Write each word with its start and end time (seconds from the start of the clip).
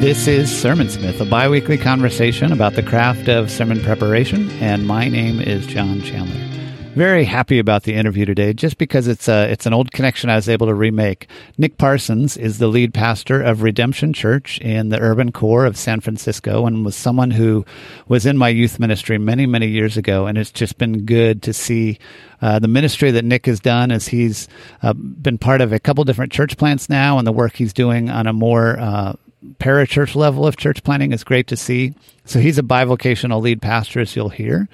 This 0.00 0.28
is 0.28 0.50
Sermonsmith, 0.50 1.20
a 1.20 1.24
bi 1.24 1.48
weekly 1.48 1.78
conversation 1.78 2.52
about 2.52 2.74
the 2.74 2.82
craft 2.82 3.28
of 3.28 3.50
sermon 3.50 3.82
preparation, 3.82 4.50
and 4.60 4.86
my 4.86 5.08
name 5.08 5.40
is 5.40 5.66
John 5.66 6.02
Chandler. 6.02 6.38
Very 6.94 7.24
happy 7.24 7.58
about 7.58 7.84
the 7.84 7.94
interview 7.94 8.26
today, 8.26 8.52
just 8.52 8.76
because 8.76 9.08
it's 9.08 9.26
a 9.26 9.50
it's 9.50 9.64
an 9.64 9.72
old 9.72 9.92
connection 9.92 10.28
I 10.28 10.36
was 10.36 10.50
able 10.50 10.66
to 10.66 10.74
remake. 10.74 11.28
Nick 11.56 11.78
Parsons 11.78 12.36
is 12.36 12.58
the 12.58 12.68
lead 12.68 12.92
pastor 12.92 13.42
of 13.42 13.62
Redemption 13.62 14.12
Church 14.12 14.60
in 14.60 14.90
the 14.90 15.00
urban 15.00 15.32
core 15.32 15.64
of 15.64 15.78
San 15.78 16.00
Francisco, 16.00 16.66
and 16.66 16.84
was 16.84 16.94
someone 16.94 17.30
who 17.30 17.64
was 18.06 18.26
in 18.26 18.36
my 18.36 18.50
youth 18.50 18.78
ministry 18.78 19.16
many 19.16 19.46
many 19.46 19.66
years 19.66 19.96
ago, 19.96 20.26
and 20.26 20.36
it's 20.36 20.52
just 20.52 20.76
been 20.76 21.06
good 21.06 21.42
to 21.42 21.54
see 21.54 21.98
uh, 22.42 22.58
the 22.58 22.68
ministry 22.68 23.10
that 23.12 23.24
Nick 23.24 23.46
has 23.46 23.60
done 23.60 23.90
as 23.90 24.08
he's 24.08 24.46
uh, 24.82 24.92
been 24.92 25.38
part 25.38 25.62
of 25.62 25.72
a 25.72 25.80
couple 25.80 26.04
different 26.04 26.32
church 26.32 26.58
plants 26.58 26.90
now, 26.90 27.16
and 27.16 27.26
the 27.26 27.32
work 27.32 27.56
he's 27.56 27.72
doing 27.72 28.10
on 28.10 28.26
a 28.26 28.32
more 28.34 28.78
uh, 28.78 29.14
parachurch 29.58 30.14
level 30.14 30.46
of 30.46 30.56
church 30.56 30.82
planting 30.82 31.12
is 31.12 31.24
great 31.24 31.46
to 31.48 31.56
see. 31.56 31.94
So 32.24 32.40
he's 32.40 32.58
a 32.58 32.62
bivocational 32.62 33.40
lead 33.40 33.62
pastor, 33.62 34.00
as 34.00 34.16
you'll 34.16 34.28
hear. 34.28 34.68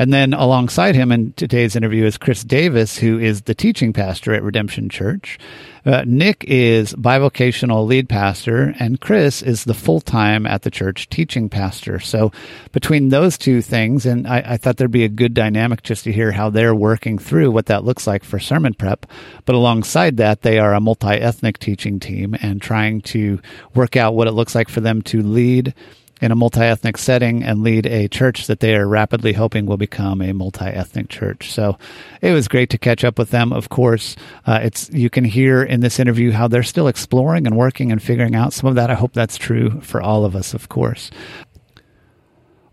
And 0.00 0.14
then 0.14 0.32
alongside 0.32 0.94
him 0.94 1.12
in 1.12 1.34
today's 1.34 1.76
interview 1.76 2.06
is 2.06 2.16
Chris 2.16 2.42
Davis, 2.42 2.96
who 2.96 3.18
is 3.18 3.42
the 3.42 3.54
teaching 3.54 3.92
pastor 3.92 4.32
at 4.32 4.42
Redemption 4.42 4.88
Church. 4.88 5.38
Uh, 5.84 6.04
Nick 6.06 6.42
is 6.48 6.94
bivocational 6.94 7.86
lead 7.86 8.08
pastor, 8.08 8.74
and 8.78 8.98
Chris 8.98 9.42
is 9.42 9.64
the 9.64 9.74
full 9.74 10.00
time 10.00 10.46
at 10.46 10.62
the 10.62 10.70
church 10.70 11.10
teaching 11.10 11.50
pastor. 11.50 12.00
So 12.00 12.32
between 12.72 13.10
those 13.10 13.36
two 13.36 13.60
things, 13.60 14.06
and 14.06 14.26
I, 14.26 14.42
I, 14.46 14.56
thought 14.56 14.78
there'd 14.78 14.90
be 14.90 15.04
a 15.04 15.08
good 15.10 15.34
dynamic 15.34 15.82
just 15.82 16.04
to 16.04 16.12
hear 16.12 16.32
how 16.32 16.48
they're 16.48 16.74
working 16.74 17.18
through 17.18 17.50
what 17.50 17.66
that 17.66 17.84
looks 17.84 18.06
like 18.06 18.24
for 18.24 18.38
sermon 18.38 18.72
prep. 18.72 19.04
But 19.44 19.54
alongside 19.54 20.16
that, 20.16 20.40
they 20.40 20.58
are 20.58 20.72
a 20.72 20.80
multi 20.80 21.08
ethnic 21.08 21.58
teaching 21.58 22.00
team 22.00 22.34
and 22.40 22.62
trying 22.62 23.02
to 23.02 23.38
work 23.74 23.96
out 23.96 24.14
what 24.14 24.28
it 24.28 24.32
looks 24.32 24.54
like 24.54 24.70
for 24.70 24.80
them 24.80 25.02
to 25.02 25.22
lead 25.22 25.74
in 26.20 26.30
a 26.30 26.36
multi 26.36 26.60
ethnic 26.60 26.98
setting 26.98 27.42
and 27.42 27.62
lead 27.62 27.86
a 27.86 28.08
church 28.08 28.46
that 28.46 28.60
they 28.60 28.74
are 28.76 28.86
rapidly 28.86 29.32
hoping 29.32 29.66
will 29.66 29.76
become 29.76 30.20
a 30.20 30.32
multi 30.32 30.66
ethnic 30.66 31.08
church. 31.08 31.50
So 31.50 31.78
it 32.20 32.32
was 32.32 32.48
great 32.48 32.70
to 32.70 32.78
catch 32.78 33.04
up 33.04 33.18
with 33.18 33.30
them. 33.30 33.52
Of 33.52 33.68
course, 33.68 34.16
uh, 34.46 34.60
it's 34.62 34.90
you 34.90 35.10
can 35.10 35.24
hear 35.24 35.62
in 35.62 35.80
this 35.80 35.98
interview 35.98 36.30
how 36.32 36.48
they're 36.48 36.62
still 36.62 36.88
exploring 36.88 37.46
and 37.46 37.56
working 37.56 37.90
and 37.90 38.02
figuring 38.02 38.34
out 38.34 38.52
some 38.52 38.68
of 38.68 38.74
that. 38.76 38.90
I 38.90 38.94
hope 38.94 39.12
that's 39.12 39.36
true 39.36 39.80
for 39.80 40.02
all 40.02 40.24
of 40.24 40.36
us, 40.36 40.54
of 40.54 40.68
course. 40.68 41.10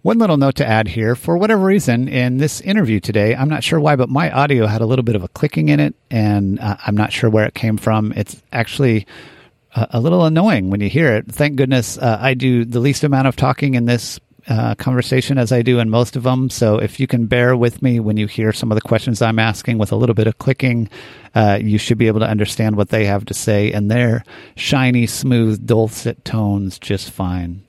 One 0.04 0.20
little 0.20 0.38
note 0.38 0.56
to 0.56 0.66
add 0.66 0.88
here 0.88 1.16
for 1.16 1.38
whatever 1.38 1.66
reason, 1.66 2.08
in 2.08 2.38
this 2.38 2.61
interview 2.61 3.02
today, 3.02 3.36
I'm 3.36 3.50
not 3.50 3.64
sure 3.64 3.78
why, 3.78 3.98
but 3.98 4.08
my 4.08 4.32
audio 4.32 4.66
had 4.66 4.80
a 4.80 4.86
little 4.86 5.04
bit 5.04 5.17
of 5.17 5.23
a 5.23 5.28
clicking 5.28 5.67
in 5.67 5.82
it, 5.82 5.95
and 6.09 6.59
uh, 6.61 6.78
I'm 6.86 6.95
not 6.95 7.11
sure 7.11 7.30
where 7.30 7.45
it 7.45 7.56
came 7.56 7.76
from. 7.76 8.14
It's 8.16 8.42
actually 8.54 9.06
a 9.76 10.00
little 10.00 10.26
annoying 10.26 10.70
when 10.70 10.82
you 10.82 10.90
hear 10.90 11.14
it. 11.14 11.32
Thank 11.32 11.56
goodness 11.56 11.98
uh, 11.98 12.18
I 12.20 12.34
do 12.34 12.66
the 12.66 12.80
least 12.80 13.04
amount 13.04 13.28
of 13.28 13.36
talking 13.36 13.76
in 13.76 13.86
this 13.86 14.20
uh, 14.48 14.76
conversation 14.76 15.38
as 15.38 15.52
I 15.52 15.62
do 15.62 15.80
in 15.80 15.90
most 15.90 16.16
of 16.16 16.23
them. 16.23 16.50
So 16.50 16.78
if 16.78 17.00
you 17.00 17.08
can 17.08 17.26
bear 17.26 17.56
with 17.56 17.82
me 17.82 18.00
when 18.00 18.18
you 18.18 18.28
hear 18.28 18.54
some 18.54 18.72
of 18.72 18.76
the 18.76 18.88
questions 18.88 19.22
I'm 19.22 19.40
asking 19.40 19.78
with 19.78 19.92
a 19.92 19.95
little 19.95 20.16
bit 20.16 20.28
of 20.28 20.38
clicking, 20.38 20.90
uh, 21.36 21.60
you 21.62 21.78
should 21.78 21.98
be 21.98 22.08
able 22.08 22.22
to 22.22 22.30
understand 22.30 22.76
what 22.76 22.90
they 22.90 23.06
have 23.06 23.26
to 23.26 23.34
say 23.34 23.72
in 23.72 23.90
their 23.90 24.23
shiny, 24.56 25.06
smooth, 25.06 25.66
dulcet 25.66 26.23
tones 26.23 26.80
just 26.80 27.12
fine. 27.12 27.64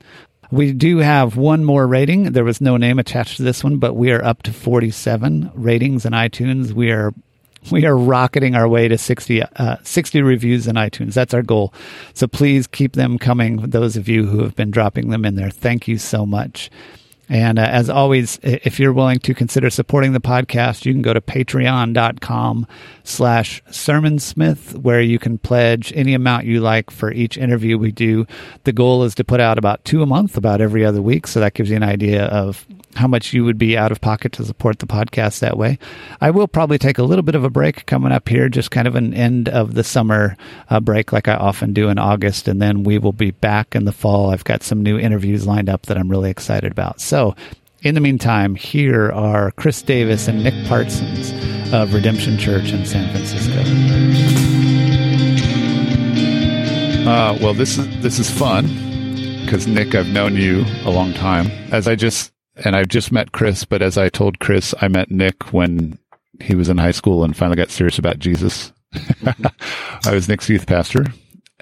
We 0.51 0.73
do 0.73 0.99
have 0.99 1.37
one 1.37 1.65
more 1.65 1.87
rating. 1.87 2.33
There 2.33 2.45
was 2.45 2.61
no 2.61 2.79
name 2.79 2.99
attached 2.99 3.37
to 3.37 3.43
this 3.43 3.63
one, 3.63 3.79
but 3.79 3.95
we 3.95 4.13
are 4.13 4.25
up 4.25 4.43
to 4.45 4.53
47 4.53 5.51
ratings 5.55 6.07
in 6.07 6.13
iTunes. 6.15 6.73
We 6.73 6.91
are 6.91 7.13
we 7.70 7.84
are 7.87 7.97
rocketing 7.97 8.55
our 8.55 8.69
way 8.69 8.89
to 8.89 8.98
60, 8.98 9.42
uh, 9.42 9.77
60 9.83 10.23
reviews 10.23 10.67
in 10.67 10.77
iTunes. 10.77 11.14
That's 11.14 11.34
our 11.34 11.42
goal. 11.42 11.73
So 12.14 12.27
please 12.27 12.67
keep 12.67 12.92
them 12.92 13.19
coming. 13.19 13.56
Those 13.56 13.97
of 13.97 14.09
you 14.09 14.27
who 14.27 14.42
have 14.42 14.56
been 14.56 14.70
dropping 14.70 15.11
them 15.11 15.25
in 15.25 15.34
there, 15.34 15.51
thank 15.51 15.89
you 15.89 15.98
so 15.98 16.25
much. 16.25 16.70
And 17.29 17.59
uh, 17.59 17.62
as 17.62 17.91
always, 17.91 18.39
if 18.42 18.81
you're 18.81 18.92
willing 18.92 19.19
to 19.20 19.35
consider 19.35 19.69
supporting 19.69 20.13
the 20.13 20.20
podcast, 20.20 20.86
you 20.86 20.95
can 20.95 21.02
go 21.02 21.13
to 21.13 21.20
patreon.com 21.20 22.67
slash 23.05 23.63
sermonsmith, 23.64 24.79
where 24.79 25.02
you 25.02 25.19
can 25.19 25.36
pledge 25.36 25.92
any 25.95 26.14
amount 26.14 26.46
you 26.46 26.61
like 26.61 26.90
for 26.90 27.13
each 27.13 27.36
interview 27.36 27.77
we 27.77 27.92
do. 27.92 28.27
The 28.64 28.73
goal 28.73 29.05
is 29.05 29.14
to 29.17 29.25
put 29.25 29.40
out 29.40 29.58
about 29.58 29.85
two 29.85 30.02
a 30.02 30.07
month, 30.07 30.39
about 30.39 30.63
every 30.63 30.86
other 30.86 31.02
week. 31.02 31.27
So 31.27 31.40
that 31.40 31.52
gives 31.52 31.69
you 31.69 31.77
an 31.77 31.83
idea 31.83 32.25
of 32.27 32.67
how 32.98 33.07
much 33.07 33.33
you 33.33 33.45
would 33.45 33.59
be 33.59 33.79
out 33.79 33.92
of 33.92 34.01
pocket 34.01 34.33
to 34.33 34.45
support 34.45 34.81
the 34.81 34.86
podcast 34.86 35.39
that 35.39 35.57
way. 35.57 35.79
I 36.20 36.31
will 36.31 36.48
probably 36.48 36.79
take 36.79 36.98
a 36.98 37.05
little 37.05 37.23
bit 37.23 37.36
of 37.36 37.45
a 37.45 37.51
break 37.51 37.86
coming 37.86 38.11
up 38.11 38.29
here, 38.29 38.48
just 38.48 38.73
kind 38.73 38.89
of 38.89 38.97
an 38.97 39.14
end 39.14 39.48
of 39.48 39.75
the 39.75 39.85
summer 39.85 40.36
uh, 40.69 40.81
break 40.81 41.13
like 41.13 41.29
I 41.29 41.35
often 41.35 41.73
do 41.73 41.89
in 41.89 41.98
August. 41.98 42.48
And 42.48 42.61
then 42.61 42.83
we 42.83 42.98
will 42.98 43.13
be 43.13 43.31
back 43.31 43.77
in 43.77 43.85
the 43.85 43.92
fall. 43.92 44.31
I've 44.31 44.45
got 44.45 44.64
some 44.64 44.83
new 44.83 44.98
interviews 44.98 45.47
lined 45.47 45.69
up 45.69 45.87
that 45.87 45.97
I'm 45.97 46.08
really 46.08 46.31
excited 46.31 46.73
about. 46.73 47.01
So 47.01 47.37
in 47.83 47.95
the 47.95 48.01
meantime, 48.01 48.57
here 48.57 49.13
are 49.13 49.53
Chris 49.53 49.81
Davis 49.81 50.27
and 50.27 50.42
Nick 50.42 50.67
Parsons 50.67 51.33
of 51.73 51.95
Redemption 51.95 52.37
Church 52.37 52.73
in 52.73 52.85
San 52.85 53.08
Francisco. 53.13 53.63
Uh, 57.08 57.39
well, 57.41 57.55
this 57.55 57.79
is 57.79 58.03
this 58.03 58.19
is 58.19 58.29
fun 58.29 58.67
because 59.45 59.67
Nick, 59.69 59.95
I've 59.95 60.08
known 60.08 60.35
you 60.35 60.64
a 60.85 60.91
long 60.91 61.14
time. 61.14 61.47
As 61.73 61.87
I 61.87 61.95
just 61.95 62.33
and 62.64 62.77
I've 62.77 62.89
just 62.89 63.13
met 63.13 63.33
Chris, 63.33 63.64
but 63.64 63.83
as 63.83 63.98
I 63.98 64.08
told 64.08 64.39
Chris, 64.39 64.74
I 64.80 64.89
met 64.89 65.11
Nick 65.11 65.52
when 65.52 65.98
he 66.41 66.55
was 66.55 66.69
in 66.69 66.79
high 66.79 66.92
school 66.92 67.24
and 67.24 67.36
finally 67.36 67.57
got 67.57 67.70
serious 67.70 67.98
about 67.98 68.19
Jesus. 68.19 68.73
I 70.05 70.13
was 70.13 70.29
Nick's 70.29 70.48
youth 70.48 70.67
pastor. 70.67 71.07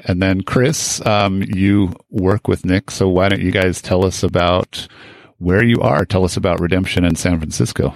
And 0.04 0.22
then 0.22 0.42
Chris, 0.42 1.04
um, 1.06 1.42
you 1.42 1.94
work 2.10 2.48
with 2.48 2.64
Nick. 2.64 2.90
So 2.90 3.08
why 3.08 3.28
don't 3.28 3.40
you 3.40 3.50
guys 3.50 3.80
tell 3.80 4.04
us 4.04 4.22
about 4.22 4.86
where 5.38 5.64
you 5.64 5.80
are? 5.80 6.04
Tell 6.04 6.24
us 6.24 6.36
about 6.36 6.60
redemption 6.60 7.04
in 7.04 7.16
San 7.16 7.38
Francisco. 7.38 7.94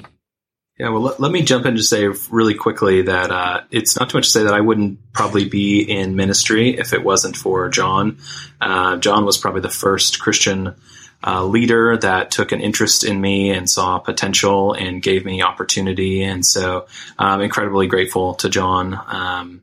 Yeah, 0.79 0.89
well, 0.89 1.03
let, 1.03 1.21
let 1.21 1.31
me 1.31 1.43
jump 1.43 1.67
in 1.67 1.77
to 1.77 1.83
say 1.83 2.07
really 2.31 2.55
quickly 2.55 3.03
that 3.03 3.31
uh, 3.31 3.61
it's 3.71 3.99
not 3.99 4.09
too 4.09 4.17
much 4.17 4.25
to 4.25 4.31
say 4.31 4.45
that 4.45 4.55
I 4.55 4.63
wouldn't 4.63 5.13
probably 5.13 5.47
be 5.47 5.83
in 5.83 6.17
ministry 6.17 6.71
if 6.79 6.95
it 6.95 7.05
wasn't 7.05 7.37
for 7.37 7.69
John. 7.69 8.17
Uh, 8.63 8.97
John 8.97 9.27
was 9.27 9.37
probably 9.37 9.61
the 9.61 9.69
first 9.69 10.21
Christian 10.21 10.75
uh, 11.27 11.45
leader 11.45 11.97
that 11.97 12.31
took 12.31 12.53
an 12.53 12.61
interest 12.61 13.05
in 13.05 13.21
me 13.21 13.51
and 13.51 13.69
saw 13.69 13.99
potential 13.99 14.73
and 14.73 15.03
gave 15.03 15.25
me 15.25 15.43
opportunity. 15.43 16.23
And 16.23 16.45
so 16.45 16.87
I'm 17.19 17.41
incredibly 17.41 17.87
grateful 17.87 18.35
to 18.37 18.49
John. 18.49 18.99
Um, 19.07 19.63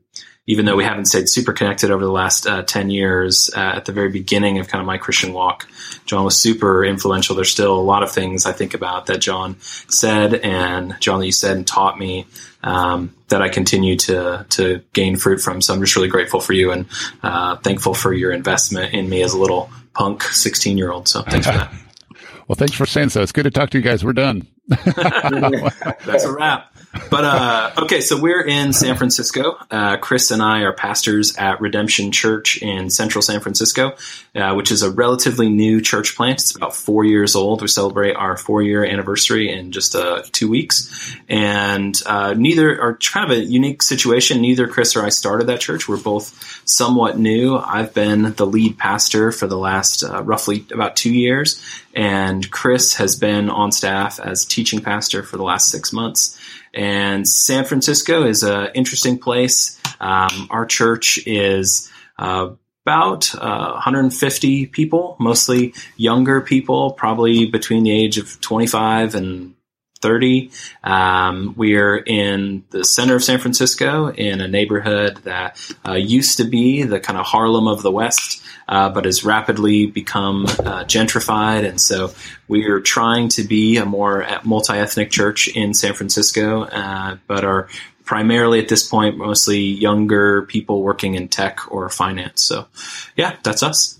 even 0.49 0.65
though 0.65 0.77
we 0.77 0.85
haven't 0.85 1.05
stayed 1.05 1.27
super 1.27 1.51
connected 1.51 1.91
over 1.91 2.03
the 2.03 2.11
last 2.11 2.47
uh, 2.47 2.63
10 2.63 2.89
years, 2.89 3.49
uh, 3.53 3.59
at 3.59 3.83
the 3.83 3.91
very 3.91 4.09
beginning 4.09 4.59
of 4.59 4.69
kind 4.69 4.79
of 4.79 4.85
my 4.85 4.97
Christian 4.97 5.33
walk, 5.33 5.67
John 6.05 6.23
was 6.23 6.37
super 6.37 6.85
influential. 6.85 7.35
There's 7.35 7.51
still 7.51 7.77
a 7.77 7.81
lot 7.81 8.01
of 8.01 8.11
things 8.11 8.45
I 8.45 8.53
think 8.53 8.73
about 8.73 9.07
that 9.07 9.19
John 9.19 9.57
said 9.59 10.35
and 10.35 10.95
John 11.01 11.19
that 11.19 11.25
you 11.25 11.33
said 11.33 11.57
and 11.57 11.67
taught 11.67 11.99
me 11.99 12.27
um, 12.63 13.13
that 13.27 13.41
I 13.41 13.49
continue 13.49 13.97
to 13.97 14.45
to 14.51 14.81
gain 14.93 15.17
fruit 15.17 15.41
from. 15.41 15.61
So 15.61 15.73
I'm 15.73 15.81
just 15.81 15.95
really 15.97 16.07
grateful 16.07 16.39
for 16.39 16.53
you 16.53 16.71
and 16.71 16.85
uh, 17.21 17.57
thankful 17.57 17.93
for 17.93 18.13
your 18.13 18.31
investment 18.31 18.93
in 18.93 19.09
me 19.09 19.23
as 19.23 19.33
a 19.33 19.37
little 19.37 19.69
punk 19.97 20.21
16 20.23 20.77
year 20.77 20.91
old. 20.91 21.07
So 21.07 21.23
thanks 21.23 21.47
for 21.47 21.53
that. 21.53 21.73
well, 22.47 22.55
thanks 22.55 22.75
for 22.75 22.85
saying 22.85 23.09
so. 23.09 23.21
It's 23.23 23.31
good 23.31 23.43
to 23.43 23.51
talk 23.51 23.71
to 23.71 23.77
you 23.79 23.83
guys. 23.83 24.05
We're 24.05 24.13
done. 24.13 24.47
That's 24.67 26.23
a 26.23 26.31
wrap. 26.31 26.76
But 27.09 27.25
uh, 27.25 27.71
okay, 27.83 28.01
so 28.01 28.19
we're 28.19 28.41
in 28.41 28.73
San 28.73 28.95
Francisco. 28.95 29.57
Uh, 29.69 29.97
Chris 29.97 30.31
and 30.31 30.41
I 30.41 30.61
are 30.61 30.73
pastors 30.73 31.35
at 31.37 31.61
Redemption 31.61 32.11
Church 32.11 32.61
in 32.61 32.89
Central 32.89 33.21
San 33.21 33.39
Francisco, 33.39 33.95
uh, 34.35 34.53
which 34.55 34.71
is 34.71 34.83
a 34.83 34.91
relatively 34.91 35.49
new 35.49 35.81
church 35.81 36.15
plant. 36.15 36.39
It's 36.39 36.55
about 36.55 36.75
four 36.75 37.03
years 37.03 37.35
old. 37.35 37.61
We 37.61 37.67
celebrate 37.67 38.13
our 38.13 38.35
four-year 38.35 38.83
anniversary 38.83 39.51
in 39.51 39.71
just 39.71 39.95
uh, 39.95 40.23
two 40.31 40.49
weeks, 40.49 41.15
and 41.29 41.95
uh, 42.05 42.33
neither 42.33 42.81
are 42.81 42.97
kind 42.97 43.31
of 43.31 43.37
a 43.37 43.41
unique 43.41 43.83
situation. 43.83 44.41
Neither 44.41 44.67
Chris 44.67 44.95
or 44.95 45.05
I 45.05 45.09
started 45.09 45.47
that 45.47 45.59
church. 45.61 45.87
We're 45.87 45.97
both 45.97 46.61
somewhat 46.65 47.17
new. 47.17 47.57
I've 47.57 47.93
been 47.93 48.33
the 48.33 48.45
lead 48.45 48.77
pastor 48.77 49.31
for 49.31 49.47
the 49.47 49.57
last 49.57 50.03
uh, 50.03 50.23
roughly 50.23 50.65
about 50.71 50.95
two 50.95 51.13
years, 51.13 51.61
and 51.93 52.49
Chris 52.51 52.95
has 52.95 53.15
been 53.15 53.49
on 53.49 53.71
staff 53.71 54.19
as 54.19 54.45
teaching 54.45 54.81
pastor 54.81 55.23
for 55.23 55.37
the 55.37 55.43
last 55.43 55.69
six 55.69 55.93
months. 55.93 56.37
And 56.77 57.27
San 57.27 57.65
Francisco 57.65 58.23
is 58.23 58.43
an 58.43 58.69
interesting 58.75 59.17
place. 59.17 59.81
Um, 59.99 60.47
our 60.51 60.63
church 60.65 61.19
is 61.25 61.91
uh, 62.19 62.51
about 62.85 63.33
uh, 63.33 63.71
150 63.71 64.67
people, 64.67 65.17
mostly 65.19 65.73
younger 65.95 66.39
people, 66.39 66.91
probably 66.91 67.47
between 67.49 67.83
the 67.83 67.91
age 67.91 68.19
of 68.19 68.39
25 68.41 69.15
and 69.15 69.55
30. 69.97 70.51
Um, 70.83 71.53
we're 71.57 71.97
in 71.97 72.63
the 72.69 72.83
center 72.83 73.15
of 73.15 73.23
San 73.23 73.39
Francisco 73.39 74.09
in 74.09 74.41
a 74.41 74.47
neighborhood 74.47 75.17
that 75.23 75.59
uh, 75.87 75.93
used 75.93 76.37
to 76.37 76.43
be 76.43 76.83
the 76.83 76.99
kind 76.99 77.19
of 77.19 77.25
Harlem 77.25 77.67
of 77.67 77.81
the 77.81 77.91
West 77.91 78.43
uh, 78.67 78.89
but 78.89 79.05
has 79.05 79.23
rapidly 79.23 79.85
become 79.85 80.45
uh, 80.45 80.83
gentrified. 80.83 81.67
And 81.67 81.79
so 81.79 82.13
we 82.47 82.65
are 82.65 82.79
trying 82.79 83.29
to 83.29 83.43
be 83.43 83.77
a 83.77 83.85
more 83.85 84.25
multi 84.43 84.73
ethnic 84.73 85.09
church 85.09 85.47
in 85.47 85.73
San 85.73 85.93
Francisco, 85.93 86.63
uh, 86.63 87.17
but 87.27 87.45
are 87.45 87.69
primarily 88.03 88.59
at 88.59 88.67
this 88.67 88.87
point 88.87 89.17
mostly 89.17 89.59
younger 89.59 90.43
people 90.43 90.81
working 90.81 91.15
in 91.15 91.27
tech 91.27 91.71
or 91.71 91.89
finance. 91.89 92.41
So, 92.41 92.67
yeah, 93.15 93.35
that's 93.43 93.63
us. 93.63 93.99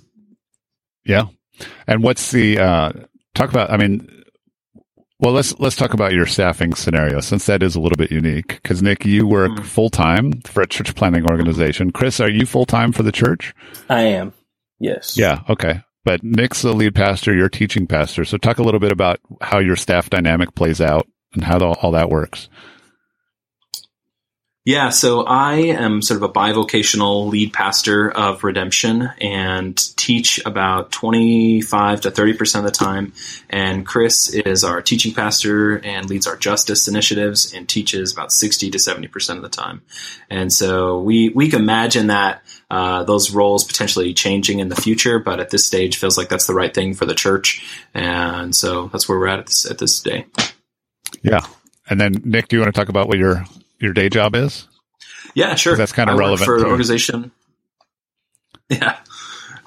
Yeah. 1.06 1.26
And 1.88 2.04
what's 2.04 2.32
the 2.32 2.60
uh, 2.60 2.92
talk 3.34 3.50
about? 3.50 3.72
I 3.72 3.78
mean, 3.78 4.17
well, 5.20 5.34
let's 5.34 5.58
let's 5.60 5.76
talk 5.76 5.94
about 5.94 6.14
your 6.14 6.26
staffing 6.28 6.76
scenario 6.76 7.22
since 7.22 7.46
that 7.48 7.64
is 7.64 7.76
a 7.76 7.80
little 7.80 7.98
bit 7.98 8.12
unique. 8.12 8.60
Because 8.62 8.84
Nick, 8.84 9.06
you 9.06 9.26
work 9.26 9.52
mm. 9.52 9.66
full 9.66 9.90
time 9.90 10.42
for 10.42 10.62
a 10.62 10.68
church 10.68 10.94
planning 10.96 11.30
organization. 11.30 11.92
Chris, 11.92 12.20
are 12.20 12.30
you 12.30 12.46
full 12.46 12.66
time 12.66 12.92
for 12.92 13.04
the 13.04 13.12
church? 13.12 13.56
I 13.90 14.02
am. 14.02 14.34
Yes. 14.80 15.18
Yeah. 15.18 15.42
Okay. 15.50 15.82
But 16.06 16.24
Nick's 16.24 16.62
the 16.62 16.74
lead 16.74 16.96
pastor. 16.96 17.36
You're 17.36 17.50
teaching 17.50 17.88
pastor. 17.88 18.26
So 18.26 18.38
talk 18.38 18.60
a 18.60 18.64
little 18.64 18.80
bit 18.80 18.92
about 18.92 19.20
how 19.42 19.60
your 19.60 19.76
staff 19.76 20.10
dynamic 20.10 20.56
plays 20.56 20.80
out 20.80 21.08
and 21.34 21.44
how 21.44 21.58
the, 21.58 21.66
all 21.66 21.92
that 21.92 22.10
works. 22.10 22.48
Yeah, 24.68 24.90
so 24.90 25.22
I 25.22 25.54
am 25.54 26.02
sort 26.02 26.22
of 26.22 26.30
a 26.30 26.34
bivocational 26.34 27.30
lead 27.30 27.54
pastor 27.54 28.12
of 28.12 28.44
Redemption 28.44 29.10
and 29.22 29.78
teach 29.96 30.46
about 30.46 30.92
25 30.92 32.02
to 32.02 32.12
30% 32.12 32.56
of 32.58 32.64
the 32.66 32.72
time. 32.72 33.14
And 33.50 33.86
Chris 33.86 34.28
is 34.28 34.66
our 34.66 34.82
teaching 34.82 35.14
pastor 35.14 35.78
and 35.78 36.10
leads 36.10 36.28
our 36.28 36.36
justice 36.36 36.90
initiatives 36.90 37.54
and 37.54 37.70
teaches 37.70 38.12
about 38.12 38.34
60 38.34 38.72
to 38.72 38.78
70% 38.78 39.38
of 39.38 39.42
the 39.42 39.48
time. 39.48 39.84
And 40.30 40.52
so 40.52 41.00
we, 41.00 41.30
we 41.30 41.50
can 41.50 41.62
imagine 41.62 42.08
that 42.08 42.42
uh, 42.70 43.06
those 43.06 43.32
roles 43.32 43.64
potentially 43.64 44.14
changing 44.14 44.60
in 44.60 44.68
the 44.68 44.76
future, 44.76 45.18
but 45.18 45.40
at 45.40 45.50
this 45.50 45.66
stage 45.66 45.96
feels 45.96 46.18
like 46.18 46.28
that's 46.28 46.46
the 46.46 46.54
right 46.54 46.74
thing 46.74 46.94
for 46.94 47.06
the 47.06 47.16
church. 47.16 47.66
And 47.94 48.54
so 48.54 48.88
that's 48.88 49.08
where 49.08 49.18
we're 49.18 49.28
at 49.28 49.40
at 49.40 49.46
this, 49.46 49.72
at 49.72 49.78
this 49.78 50.02
day. 50.02 50.26
Yeah. 51.22 51.48
And 51.90 52.02
then 52.02 52.22
Nick, 52.26 52.50
do 52.50 52.58
you 52.58 52.62
want 52.62 52.76
to 52.76 52.78
talk 52.78 52.90
about 52.90 53.08
what 53.08 53.18
your 53.18 53.46
your 53.80 53.94
day 53.94 54.10
job 54.10 54.36
is? 54.36 54.68
Yeah, 55.34 55.56
sure. 55.56 55.76
That's 55.76 55.92
kind 55.92 56.10
of 56.10 56.18
relevant 56.18 56.46
for 56.46 56.58
an 56.58 56.66
organization. 56.66 57.32
Yeah. 58.70 58.98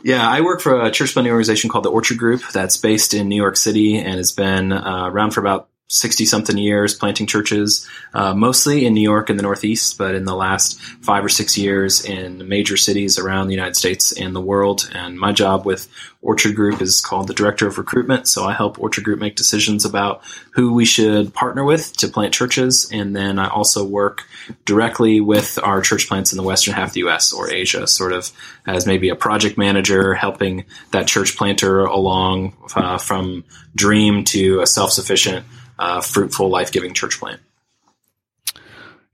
Yeah, 0.02 0.28
I 0.28 0.40
work 0.40 0.60
for 0.60 0.80
a 0.80 0.90
church 0.90 1.10
funding 1.10 1.30
organization 1.30 1.68
called 1.70 1.84
the 1.84 1.90
Orchard 1.90 2.18
Group 2.18 2.42
that's 2.52 2.76
based 2.76 3.12
in 3.14 3.28
New 3.28 3.36
York 3.36 3.56
City 3.56 3.98
and 3.98 4.14
has 4.14 4.32
been 4.32 4.72
uh, 4.72 5.08
around 5.10 5.32
for 5.32 5.40
about 5.40 5.68
60 5.90 6.25
something 6.25 6.56
years 6.56 6.94
planting 6.94 7.26
churches, 7.26 7.87
uh, 8.14 8.32
mostly 8.32 8.87
in 8.87 8.94
New 8.94 9.00
York 9.00 9.28
and 9.28 9.37
the 9.37 9.42
Northeast, 9.42 9.98
but 9.98 10.14
in 10.14 10.25
the 10.25 10.37
last 10.37 10.81
five 10.81 11.25
or 11.25 11.28
six 11.28 11.58
years 11.58 12.04
in 12.04 12.48
major 12.48 12.76
cities 12.76 13.19
around 13.19 13.48
the 13.48 13.54
United 13.54 13.75
States 13.75 14.12
and 14.12 14.34
the 14.34 14.40
world. 14.40 14.88
And 14.94 15.19
my 15.19 15.32
job 15.32 15.66
with 15.66 15.88
Orchard 16.22 16.54
Group 16.54 16.81
is 16.81 17.00
called 17.00 17.26
the 17.26 17.34
Director 17.34 17.66
of 17.66 17.76
Recruitment. 17.76 18.28
So 18.28 18.44
I 18.44 18.52
help 18.52 18.78
Orchard 18.78 19.02
Group 19.02 19.19
make 19.19 19.34
decisions 19.34 19.84
about 19.84 20.22
who 20.52 20.72
we 20.72 20.84
should 20.84 21.34
partner 21.34 21.64
with 21.64 21.93
to 21.96 22.08
plant 22.08 22.34
churches. 22.34 22.88
And 22.93 23.16
then 23.16 23.40
I 23.40 23.48
also 23.48 23.84
work 23.84 24.28
directly 24.64 25.20
with 25.20 25.58
our 25.60 25.81
church 25.81 26.06
plants 26.06 26.32
in 26.32 26.36
the 26.36 26.44
western 26.44 26.75
half 26.75 26.88
of 26.88 26.94
the 26.94 27.00
US 27.08 27.32
or 27.32 27.50
Asia, 27.50 27.88
sort 27.88 28.12
of 28.12 28.31
as 28.64 28.86
maybe 28.86 29.08
a 29.08 29.16
project 29.16 29.58
manager, 29.58 30.14
helping 30.14 30.66
that 30.93 31.08
church 31.08 31.36
planter 31.36 31.81
along 31.81 32.52
uh, 32.76 32.98
from 32.98 33.43
dream 33.75 34.22
to 34.26 34.60
a 34.60 34.66
self 34.69 34.93
sufficient 34.93 35.44
uh, 35.81 36.00
fruitful, 36.00 36.49
life 36.49 36.71
giving 36.71 36.94
church 36.94 37.19
plant. 37.19 37.41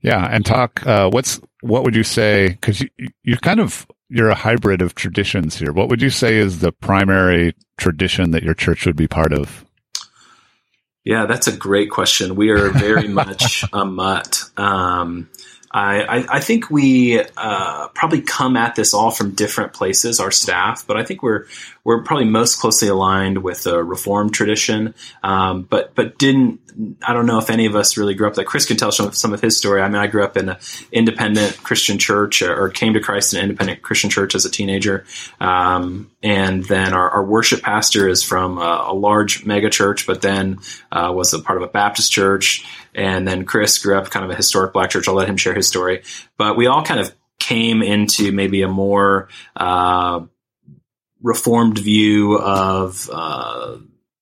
Yeah, 0.01 0.27
and 0.29 0.45
talk. 0.45 0.85
Uh, 0.85 1.09
what's 1.09 1.41
what 1.61 1.83
would 1.83 1.95
you 1.95 2.03
say? 2.03 2.49
Because 2.49 2.81
you, 2.81 2.89
you're 3.23 3.37
kind 3.37 3.59
of 3.59 3.87
you're 4.09 4.29
a 4.29 4.35
hybrid 4.35 4.81
of 4.81 4.93
traditions 4.93 5.57
here. 5.57 5.71
What 5.71 5.89
would 5.89 6.01
you 6.01 6.09
say 6.09 6.37
is 6.37 6.59
the 6.59 6.71
primary 6.71 7.55
tradition 7.77 8.31
that 8.31 8.43
your 8.43 8.53
church 8.53 8.85
would 8.85 8.95
be 8.95 9.07
part 9.07 9.33
of? 9.33 9.65
Yeah, 11.03 11.25
that's 11.25 11.47
a 11.47 11.55
great 11.55 11.89
question. 11.89 12.35
We 12.35 12.49
are 12.49 12.69
very 12.69 13.07
much 13.07 13.63
a 13.73 13.85
mutt. 13.85 14.43
Um, 14.57 15.29
I, 15.71 16.25
I, 16.29 16.39
think 16.39 16.69
we 16.69 17.21
uh, 17.35 17.87
probably 17.89 18.21
come 18.21 18.55
at 18.55 18.75
this 18.75 18.93
all 18.93 19.11
from 19.11 19.31
different 19.31 19.73
places, 19.73 20.19
our 20.19 20.31
staff, 20.31 20.87
but 20.87 20.97
I 20.97 21.03
think 21.03 21.21
we're 21.21 21.45
we're 21.83 22.03
probably 22.03 22.25
most 22.25 22.59
closely 22.59 22.87
aligned 22.87 23.43
with 23.43 23.63
the 23.63 23.83
Reformed 23.83 24.33
tradition, 24.33 24.93
um, 25.23 25.63
but 25.63 25.93
but 25.93 26.17
didn't 26.17 26.61
I 27.01 27.13
don't 27.13 27.25
know 27.25 27.39
if 27.39 27.49
any 27.49 27.65
of 27.65 27.75
us 27.75 27.97
really 27.97 28.13
grew 28.13 28.27
up 28.27 28.35
that 28.35 28.45
Chris 28.45 28.65
can 28.65 28.77
tell 28.77 28.91
some, 28.91 29.11
some 29.11 29.33
of 29.33 29.41
his 29.41 29.57
story. 29.57 29.81
I 29.81 29.87
mean, 29.87 29.97
I 29.97 30.05
grew 30.05 30.23
up 30.23 30.37
in 30.37 30.49
an 30.49 30.57
independent 30.91 31.63
Christian 31.63 31.97
church 31.97 32.41
or, 32.43 32.69
came 32.69 32.93
to 32.93 32.99
Christ 32.99 33.33
in 33.33 33.39
an 33.39 33.45
independent 33.45 33.81
Christian 33.81 34.11
church 34.11 34.35
as 34.35 34.45
a 34.45 34.51
teenager. 34.51 35.05
Um, 35.39 36.11
and 36.21 36.63
then 36.65 36.93
our, 36.93 37.09
our, 37.09 37.23
worship 37.23 37.63
pastor 37.63 38.07
is 38.07 38.21
from 38.21 38.59
a, 38.59 38.85
a 38.89 38.93
large 38.93 39.45
mega 39.45 39.69
church, 39.69 40.05
but 40.05 40.21
then 40.21 40.59
uh, 40.91 41.11
was 41.15 41.33
a 41.33 41.39
part 41.39 41.57
of 41.57 41.63
a 41.63 41.71
Baptist 41.71 42.11
church. 42.11 42.65
And 42.97 43.27
then 43.27 43.45
Chris 43.45 43.77
grew 43.77 43.97
up 43.97 44.09
kind 44.09 44.25
of 44.25 44.31
a 44.31 44.35
historic 44.35 44.73
black 44.73 44.89
church. 44.89 45.07
I'll 45.07 45.13
let 45.13 45.29
him 45.29 45.37
share 45.37 45.53
his 45.53 45.67
story. 45.67 46.03
But 46.37 46.57
we 46.57 46.67
all 46.67 46.83
kind 46.83 46.99
of 46.99 47.13
came 47.39 47.81
into 47.81 48.31
maybe 48.31 48.63
a 48.63 48.67
more 48.67 49.29
uh, 49.55 50.21
reformed 51.21 51.77
view 51.77 52.37
of 52.37 53.09
uh, 53.13 53.77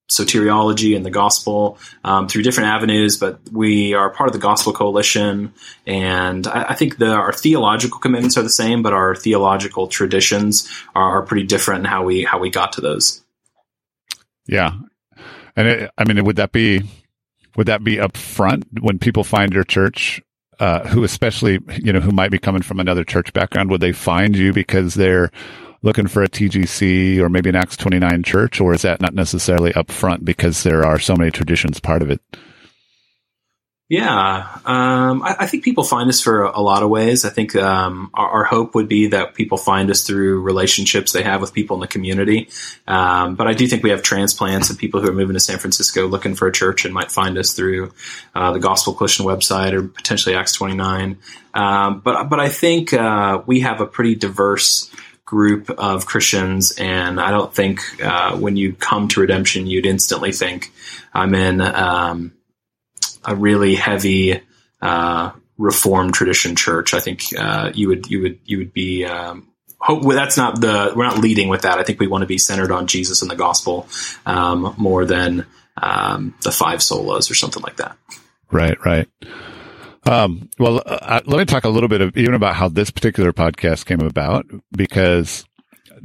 soteriology 0.10 0.96
and 0.96 1.06
the 1.06 1.10
gospel 1.10 1.78
um, 2.04 2.28
through 2.28 2.44
different 2.44 2.70
avenues, 2.70 3.18
but 3.18 3.40
we 3.52 3.94
are 3.94 4.10
part 4.12 4.28
of 4.28 4.34
the 4.34 4.40
Gospel 4.40 4.72
Coalition, 4.72 5.54
and 5.88 6.46
I, 6.48 6.66
I 6.70 6.76
think 6.76 6.98
the, 6.98 7.12
our 7.12 7.34
theological 7.34 8.00
commitments 8.00 8.38
are 8.38 8.44
the 8.44 8.50
same, 8.50 8.84
but 8.84 8.94
our 8.94 9.16
theological 9.16 9.88
traditions 9.88 10.70
are, 10.94 11.20
are, 11.20 11.22
pretty 11.24 11.46
different 11.48 11.80
in 11.80 11.86
how 11.86 12.04
we 12.04 12.24
how 12.24 12.40
we 12.40 12.50
got 12.50 12.74
to 12.74 12.82
those. 12.82 13.24
Yeah, 14.46 14.74
and 15.56 15.68
it, 15.68 15.92
I 15.98 16.04
mean, 16.04 16.24
would 16.24 16.36
that 16.36 16.52
be 16.52 16.84
would 17.56 17.68
that 17.68 17.84
be 17.84 18.00
up 18.00 18.18
front 18.18 18.66
when 18.82 19.00
people 19.00 19.24
find 19.24 19.54
your 19.54 19.64
church? 19.64 20.22
Uh, 20.58 20.88
who 20.88 21.04
especially 21.04 21.60
you 21.84 21.92
know 21.92 22.00
who 22.00 22.12
might 22.12 22.32
be 22.32 22.40
coming 22.40 22.62
from 22.62 22.80
another 22.80 23.04
church 23.04 23.34
background 23.34 23.70
would 23.70 23.82
they 23.82 23.92
find 23.92 24.38
you 24.38 24.54
because 24.54 24.94
they're 24.94 25.30
looking 25.82 26.08
for 26.08 26.24
a 26.24 26.30
TGC 26.30 27.20
or 27.20 27.30
maybe 27.30 27.50
an 27.50 27.56
Acts 27.56 27.78
29 27.78 28.24
church, 28.24 28.60
or 28.60 28.74
is 28.74 28.82
that 28.82 29.02
not 29.02 29.14
necessarily 29.14 29.74
up 29.74 29.92
front 29.92 30.26
because 30.26 30.64
there 30.64 30.86
are 30.86 30.98
so 30.98 31.16
many 31.16 31.30
traditions 31.30 31.80
part 31.80 32.02
of 32.02 32.10
it? 32.10 32.22
Yeah, 33.88 34.48
um, 34.66 35.22
I, 35.22 35.36
I, 35.42 35.46
think 35.46 35.64
people 35.64 35.84
find 35.84 36.10
us 36.10 36.20
for 36.20 36.42
a, 36.42 36.60
lot 36.60 36.82
of 36.82 36.90
ways. 36.90 37.24
I 37.24 37.30
think 37.30 37.56
um, 37.56 38.10
our, 38.16 38.30
our, 38.30 38.44
hope 38.44 38.74
would 38.74 38.88
be 38.88 39.10
that 39.10 39.36
people 39.36 39.60
find 39.60 39.92
us 39.92 40.02
through 40.02 40.42
relationships 40.42 41.12
they 41.12 41.22
have 41.22 41.40
with 41.40 41.54
people 41.54 41.76
in 41.76 41.82
the 41.82 41.88
community. 41.88 42.50
Um, 42.88 43.36
but 43.36 43.46
I 43.46 43.54
do 43.54 43.68
think 43.68 43.84
we 43.84 43.92
have 43.92 44.02
transplants 44.02 44.72
and 44.72 44.80
people 44.80 45.02
who 45.02 45.10
are 45.10 45.14
moving 45.14 45.36
to 45.36 45.40
San 45.40 45.60
Francisco 45.60 46.08
looking 46.08 46.34
for 46.34 46.48
a 46.48 46.52
church 46.52 46.84
and 46.84 46.96
might 46.96 47.12
find 47.12 47.38
us 47.38 47.54
through 47.54 47.94
uh, 48.34 48.54
the 48.54 48.60
Gospel 48.60 48.96
Coalition 48.96 49.24
website 49.24 49.74
or 49.74 49.84
potentially 49.88 50.36
Acts 50.36 50.54
29. 50.54 51.20
Um, 51.54 52.00
but 52.00 52.28
but 52.28 52.40
I 52.40 52.50
think 52.50 52.92
uh, 52.92 53.44
we 53.46 53.60
have 53.60 53.82
a 53.82 53.86
pretty 53.86 54.16
diverse 54.16 54.90
group 55.26 55.70
of 55.70 56.08
Christians, 56.08 56.72
and 56.80 57.20
I 57.20 57.30
don't 57.30 57.54
think 57.54 57.82
uh, 58.04 58.36
when 58.36 58.58
you 58.58 58.74
come 58.74 59.10
to 59.10 59.22
redemption, 59.22 59.68
you'd 59.68 59.86
instantly 59.86 60.32
think 60.32 60.72
I'm 61.14 61.36
in 61.36 61.62
um, 61.62 62.32
a 63.26 63.36
really 63.36 63.76
heavy 63.76 64.42
uh, 64.82 65.32
Reformed 65.58 66.14
tradition 66.14 66.56
church. 66.56 66.94
I 66.94 67.00
think 67.00 67.24
uh, 67.38 67.72
you 67.74 67.88
would 67.88 68.08
you 68.08 68.22
would 68.22 68.40
you 68.46 68.58
would 68.58 68.74
be. 68.74 69.06
Um, 69.06 69.50
hope 69.80 70.04
that's 70.04 70.36
not 70.36 70.60
the 70.60 70.94
we're 70.96 71.06
not 71.06 71.20
leading 71.20 71.48
with 71.48 71.62
that. 71.62 71.78
I 71.78 71.84
think 71.84 72.00
we 72.00 72.08
want 72.08 72.24
to 72.24 72.28
be 72.28 72.38
centered 72.38 72.72
on 72.72 72.88
Jesus 72.88 73.22
and 73.22 73.30
the 73.30 73.36
gospel 73.36 73.88
um, 74.26 74.74
more 74.78 75.06
than 75.06 75.46
um, 75.78 76.34
the 76.44 76.52
five 76.52 76.80
solas 76.80 77.30
or 77.30 77.36
something 77.36 77.64
like 77.64 77.78
that. 77.78 77.98
Right, 78.52 78.78
right. 78.86 79.08
Um, 80.06 80.50
well, 80.60 80.82
uh, 80.86 81.22
let 81.26 81.38
me 81.38 81.46
talk 81.46 81.64
a 81.64 81.70
little 81.70 81.90
bit 81.90 82.02
of 82.02 82.16
even 82.18 82.34
about 82.34 82.56
how 82.56 82.68
this 82.68 82.92
particular 82.92 83.34
podcast 83.34 83.86
came 83.86 84.02
about 84.02 84.46
because 84.72 85.46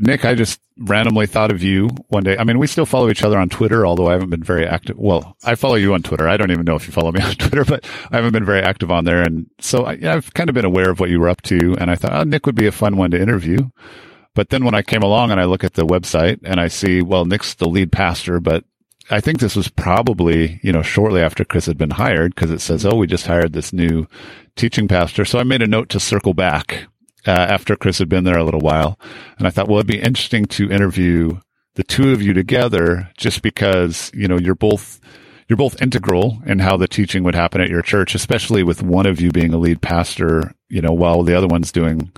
Nick, 0.03 0.25
I 0.25 0.35
just 0.35 0.61
randomly 0.79 1.27
thought 1.27 1.53
of 1.53 1.63
you 1.63 1.89
one 2.09 2.25
day. 2.25 2.37
I 2.39 2.45
mean, 2.45 2.59
we 2.59 2.67
still 2.67 2.87
follow 2.87 3.11
each 3.11 3.23
other 3.23 3.39
on 3.39 3.51
Twitter, 3.51 3.87
although 3.87 4.09
I 4.09 4.13
haven't 4.13 4.31
been 4.31 4.43
very 4.43 4.67
active. 4.67 4.97
Well, 4.99 5.37
I 5.45 5.55
follow 5.57 5.75
you 5.75 5.93
on 5.93 6.03
Twitter. 6.03 6.27
I 6.27 6.39
don't 6.39 6.51
even 6.51 6.65
know 6.65 6.75
if 6.75 6.87
you 6.87 6.93
follow 6.93 7.13
me 7.13 7.21
on 7.23 7.35
Twitter, 7.35 7.67
but 7.67 7.87
I 8.11 8.17
haven't 8.17 8.33
been 8.33 8.47
very 8.47 8.63
active 8.63 8.91
on 8.91 9.05
there. 9.05 9.21
And 9.21 9.47
so 9.59 9.85
I, 9.85 9.99
have 9.99 10.33
kind 10.33 10.49
of 10.49 10.55
been 10.55 10.65
aware 10.65 10.89
of 10.89 11.01
what 11.01 11.11
you 11.11 11.21
were 11.21 11.29
up 11.29 11.43
to. 11.43 11.77
And 11.79 11.91
I 11.91 11.97
thought, 11.97 12.15
oh, 12.15 12.25
Nick 12.25 12.47
would 12.47 12.55
be 12.55 12.67
a 12.67 12.73
fun 12.73 12.97
one 12.97 13.11
to 13.11 13.21
interview. 13.21 13.69
But 14.35 14.49
then 14.49 14.65
when 14.65 14.75
I 14.75 14.81
came 14.81 15.03
along 15.03 15.33
and 15.33 15.41
I 15.41 15.45
look 15.45 15.65
at 15.65 15.75
the 15.75 15.87
website 15.87 16.41
and 16.45 16.61
I 16.61 16.69
see, 16.69 17.03
well, 17.03 17.27
Nick's 17.27 17.55
the 17.55 17.69
lead 17.69 17.93
pastor, 17.93 18.41
but 18.41 18.65
I 19.11 19.21
think 19.21 19.41
this 19.41 19.57
was 19.57 19.69
probably, 19.69 20.61
you 20.63 20.73
know, 20.73 20.83
shortly 20.83 21.21
after 21.21 21.45
Chris 21.45 21.67
had 21.67 21.77
been 21.77 21.91
hired 21.91 22.35
because 22.35 22.51
it 22.51 22.61
says, 22.61 22.87
oh, 22.87 22.95
we 22.95 23.07
just 23.07 23.27
hired 23.27 23.53
this 23.53 23.73
new 23.73 24.07
teaching 24.57 24.89
pastor. 24.89 25.27
So 25.27 25.39
I 25.39 25.43
made 25.43 25.63
a 25.63 25.67
note 25.67 25.91
to 25.91 26.01
circle 26.01 26.33
back 26.33 26.87
uh, 27.27 27.31
after 27.31 27.77
Chris 27.77 27.99
had 27.99 28.09
been 28.09 28.25
there 28.25 28.39
a 28.39 28.45
little 28.45 28.61
while. 28.61 28.99
And 29.39 29.47
I 29.47 29.51
thought, 29.51 29.69
well, 29.69 29.79
it'd 29.79 29.87
be 29.87 30.01
interesting 30.01 30.47
to 30.47 30.71
interview 30.71 31.41
the 31.75 31.85
two 31.85 32.13
of 32.13 32.23
you 32.23 32.33
together 32.33 33.11
just 33.17 33.43
because, 33.43 34.11
you 34.15 34.29
know, 34.29 34.39
you're 34.39 34.55
both, 34.55 35.01
you're 35.49 35.57
both 35.57 35.81
integral 35.81 36.41
in 36.47 36.59
how 36.59 36.77
the 36.77 36.89
teaching 36.89 37.23
would 37.25 37.35
happen 37.35 37.61
at 37.61 37.71
your 37.71 37.83
church, 37.83 38.15
especially 38.15 38.63
with 38.63 38.83
one 38.83 39.07
of 39.07 39.21
you 39.21 39.31
being 39.31 39.53
a 39.53 39.59
lead 39.59 39.81
pastor, 39.81 40.55
you 40.69 40.81
know, 40.81 40.93
while 40.93 41.23
the 41.23 41.37
other 41.37 41.47
one's 41.47 41.73
doing 41.73 42.11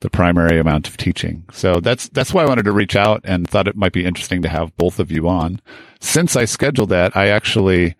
the 0.00 0.10
primary 0.10 0.58
amount 0.58 0.88
of 0.88 0.96
teaching. 0.96 1.44
So 1.52 1.80
that's 1.80 2.08
that's 2.10 2.32
why 2.32 2.44
I 2.44 2.46
wanted 2.46 2.64
to 2.66 2.72
reach 2.72 2.94
out 2.94 3.20
and 3.24 3.48
thought 3.48 3.66
it 3.66 3.76
might 3.76 3.92
be 3.92 4.04
interesting 4.04 4.42
to 4.42 4.48
have 4.48 4.76
both 4.76 5.00
of 5.00 5.10
you 5.10 5.28
on. 5.28 5.60
Since 6.00 6.36
I 6.36 6.44
scheduled 6.44 6.90
that, 6.90 7.16
I 7.16 7.28
actually 7.28 7.96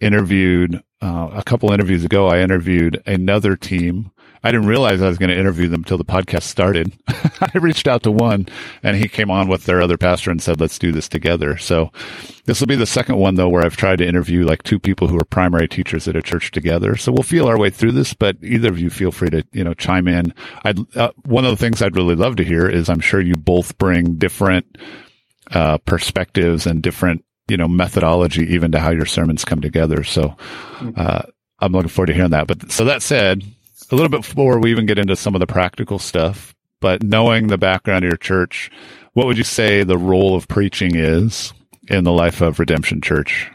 interviewed 0.00 0.82
uh, 1.00 1.30
a 1.32 1.42
couple 1.42 1.72
interviews 1.72 2.04
ago. 2.04 2.28
I 2.28 2.40
interviewed 2.40 3.02
another 3.06 3.56
team 3.56 4.11
I 4.44 4.50
didn't 4.50 4.66
realize 4.66 5.00
I 5.00 5.08
was 5.08 5.18
going 5.18 5.30
to 5.30 5.38
interview 5.38 5.68
them 5.68 5.82
until 5.82 5.98
the 5.98 6.04
podcast 6.04 6.42
started. 6.42 6.92
I 7.08 7.58
reached 7.58 7.86
out 7.86 8.02
to 8.02 8.10
one 8.10 8.48
and 8.82 8.96
he 8.96 9.08
came 9.08 9.30
on 9.30 9.48
with 9.48 9.64
their 9.64 9.80
other 9.80 9.96
pastor 9.96 10.30
and 10.30 10.42
said, 10.42 10.60
let's 10.60 10.78
do 10.78 10.90
this 10.90 11.08
together. 11.08 11.56
So 11.58 11.92
this 12.46 12.60
will 12.60 12.66
be 12.66 12.76
the 12.76 12.86
second 12.86 13.16
one 13.18 13.36
though, 13.36 13.48
where 13.48 13.64
I've 13.64 13.76
tried 13.76 13.98
to 13.98 14.06
interview 14.06 14.44
like 14.44 14.62
two 14.62 14.78
people 14.78 15.08
who 15.08 15.18
are 15.18 15.24
primary 15.24 15.68
teachers 15.68 16.08
at 16.08 16.16
a 16.16 16.22
church 16.22 16.50
together. 16.50 16.96
So 16.96 17.12
we'll 17.12 17.22
feel 17.22 17.46
our 17.46 17.58
way 17.58 17.70
through 17.70 17.92
this, 17.92 18.14
but 18.14 18.36
either 18.42 18.68
of 18.68 18.78
you 18.78 18.90
feel 18.90 19.12
free 19.12 19.30
to, 19.30 19.44
you 19.52 19.64
know, 19.64 19.74
chime 19.74 20.08
in. 20.08 20.34
I'd, 20.64 20.96
uh, 20.96 21.12
one 21.24 21.44
of 21.44 21.50
the 21.50 21.56
things 21.56 21.80
I'd 21.80 21.96
really 21.96 22.16
love 22.16 22.36
to 22.36 22.44
hear 22.44 22.68
is 22.68 22.88
I'm 22.88 23.00
sure 23.00 23.20
you 23.20 23.34
both 23.34 23.78
bring 23.78 24.16
different, 24.16 24.78
uh, 25.52 25.78
perspectives 25.78 26.66
and 26.66 26.82
different, 26.82 27.24
you 27.48 27.56
know, 27.56 27.68
methodology 27.68 28.54
even 28.54 28.72
to 28.72 28.80
how 28.80 28.90
your 28.90 29.06
sermons 29.06 29.44
come 29.44 29.60
together. 29.60 30.02
So, 30.02 30.36
uh, 30.96 31.22
I'm 31.62 31.72
looking 31.72 31.88
forward 31.88 32.06
to 32.06 32.14
hearing 32.14 32.30
that. 32.32 32.48
But 32.48 32.72
so 32.72 32.86
that 32.86 33.02
said, 33.02 33.44
a 33.92 33.94
little 33.94 34.08
bit 34.08 34.22
before 34.22 34.58
we 34.58 34.70
even 34.70 34.86
get 34.86 34.98
into 34.98 35.14
some 35.14 35.34
of 35.34 35.40
the 35.40 35.46
practical 35.46 35.98
stuff, 35.98 36.54
but 36.80 37.02
knowing 37.02 37.46
the 37.46 37.58
background 37.58 38.04
of 38.04 38.08
your 38.08 38.16
church, 38.16 38.70
what 39.12 39.26
would 39.26 39.36
you 39.36 39.44
say 39.44 39.84
the 39.84 39.98
role 39.98 40.34
of 40.34 40.48
preaching 40.48 40.96
is 40.96 41.52
in 41.88 42.04
the 42.04 42.12
life 42.12 42.40
of 42.40 42.58
Redemption 42.58 43.02
Church? 43.02 43.50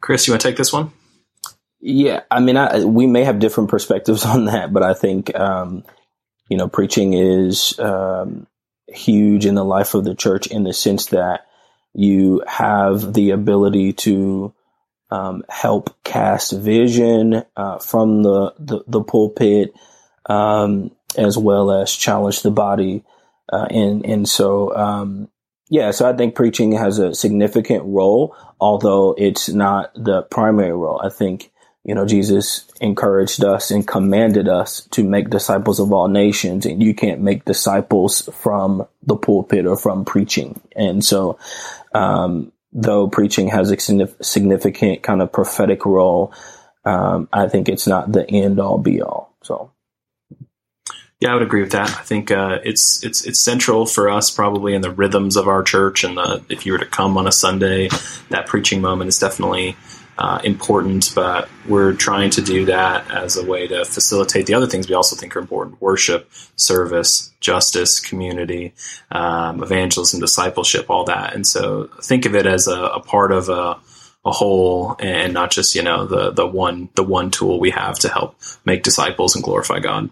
Chris, 0.00 0.26
you 0.26 0.34
want 0.34 0.42
to 0.42 0.48
take 0.48 0.58
this 0.58 0.72
one? 0.72 0.92
Yeah, 1.80 2.20
I 2.30 2.40
mean, 2.40 2.58
I, 2.58 2.84
we 2.84 3.06
may 3.06 3.24
have 3.24 3.38
different 3.38 3.70
perspectives 3.70 4.24
on 4.26 4.44
that, 4.46 4.72
but 4.72 4.82
I 4.82 4.92
think, 4.92 5.34
um, 5.34 5.84
you 6.50 6.58
know, 6.58 6.68
preaching 6.68 7.14
is 7.14 7.78
um, 7.78 8.46
huge 8.86 9.46
in 9.46 9.54
the 9.54 9.64
life 9.64 9.94
of 9.94 10.04
the 10.04 10.14
church 10.14 10.46
in 10.46 10.62
the 10.62 10.74
sense 10.74 11.06
that 11.06 11.46
you 11.94 12.42
have 12.46 13.14
the 13.14 13.30
ability 13.30 13.94
to 13.94 14.52
um, 15.10 15.44
help 15.48 15.94
cast 16.04 16.52
vision 16.52 17.44
uh, 17.56 17.78
from 17.78 18.22
the, 18.22 18.54
the, 18.58 18.84
the 18.86 19.02
pulpit, 19.02 19.72
um, 20.26 20.90
as 21.16 21.38
well 21.38 21.70
as 21.70 21.92
challenge 21.92 22.42
the 22.42 22.50
body. 22.50 23.04
Uh, 23.52 23.66
and, 23.70 24.04
and 24.06 24.28
so, 24.28 24.74
um, 24.74 25.28
yeah, 25.68 25.90
so 25.90 26.08
I 26.08 26.16
think 26.16 26.34
preaching 26.34 26.72
has 26.72 26.98
a 26.98 27.14
significant 27.14 27.84
role, 27.84 28.36
although 28.60 29.14
it's 29.16 29.48
not 29.48 29.92
the 29.94 30.22
primary 30.22 30.72
role. 30.72 31.00
I 31.02 31.10
think, 31.10 31.50
you 31.84 31.94
know, 31.94 32.06
Jesus 32.06 32.66
encouraged 32.80 33.44
us 33.44 33.70
and 33.70 33.86
commanded 33.86 34.48
us 34.48 34.86
to 34.92 35.04
make 35.04 35.30
disciples 35.30 35.80
of 35.80 35.92
all 35.92 36.08
nations, 36.08 36.64
and 36.64 36.82
you 36.82 36.94
can't 36.94 37.20
make 37.20 37.44
disciples 37.44 38.28
from 38.32 38.86
the 39.02 39.16
pulpit 39.16 39.66
or 39.66 39.76
from 39.76 40.04
preaching. 40.04 40.60
And 40.74 41.04
so, 41.04 41.38
um, 41.92 42.52
though 42.74 43.08
preaching 43.08 43.48
has 43.48 43.70
a 43.70 44.08
significant 44.22 45.02
kind 45.02 45.22
of 45.22 45.32
prophetic 45.32 45.86
role, 45.86 46.34
um, 46.84 47.28
I 47.32 47.48
think 47.48 47.68
it's 47.68 47.86
not 47.86 48.12
the 48.12 48.28
end 48.28 48.60
all 48.60 48.78
be 48.78 49.00
all. 49.00 49.34
So. 49.42 49.70
Yeah, 51.20 51.30
I 51.30 51.34
would 51.34 51.42
agree 51.42 51.62
with 51.62 51.72
that. 51.72 51.88
I 51.88 52.02
think 52.02 52.30
uh, 52.30 52.58
it's 52.64 53.02
it's 53.02 53.24
it's 53.24 53.38
central 53.38 53.86
for 53.86 54.10
us 54.10 54.30
probably 54.30 54.74
in 54.74 54.82
the 54.82 54.90
rhythms 54.90 55.36
of 55.36 55.48
our 55.48 55.62
church, 55.62 56.04
and 56.04 56.18
the, 56.18 56.42
if 56.50 56.66
you 56.66 56.72
were 56.72 56.78
to 56.78 56.86
come 56.86 57.16
on 57.16 57.26
a 57.26 57.32
Sunday, 57.32 57.88
that 58.28 58.46
preaching 58.46 58.82
moment 58.82 59.08
is 59.08 59.18
definitely 59.18 59.76
uh, 60.18 60.40
important, 60.44 61.12
but 61.14 61.48
we're 61.68 61.92
trying 61.92 62.30
to 62.30 62.42
do 62.42 62.64
that 62.66 63.10
as 63.10 63.36
a 63.36 63.44
way 63.44 63.66
to 63.66 63.84
facilitate 63.84 64.46
the 64.46 64.54
other 64.54 64.66
things 64.66 64.88
we 64.88 64.94
also 64.94 65.16
think 65.16 65.34
are 65.36 65.40
important 65.40 65.80
worship, 65.80 66.30
service, 66.56 67.32
justice, 67.40 68.00
community, 68.00 68.72
um, 69.10 69.62
evangelism, 69.62 70.20
discipleship, 70.20 70.88
all 70.88 71.04
that. 71.04 71.34
And 71.34 71.46
so 71.46 71.90
think 72.02 72.26
of 72.26 72.34
it 72.34 72.46
as 72.46 72.68
a, 72.68 72.80
a 72.80 73.00
part 73.00 73.32
of 73.32 73.48
a, 73.48 73.78
a 74.24 74.30
whole 74.30 74.96
and 75.00 75.34
not 75.34 75.50
just, 75.50 75.74
you 75.74 75.82
know, 75.82 76.06
the, 76.06 76.30
the 76.30 76.46
one, 76.46 76.88
the 76.94 77.02
one 77.02 77.30
tool 77.30 77.58
we 77.58 77.70
have 77.70 77.98
to 78.00 78.08
help 78.08 78.36
make 78.64 78.82
disciples 78.82 79.34
and 79.34 79.44
glorify 79.44 79.80
God. 79.80 80.10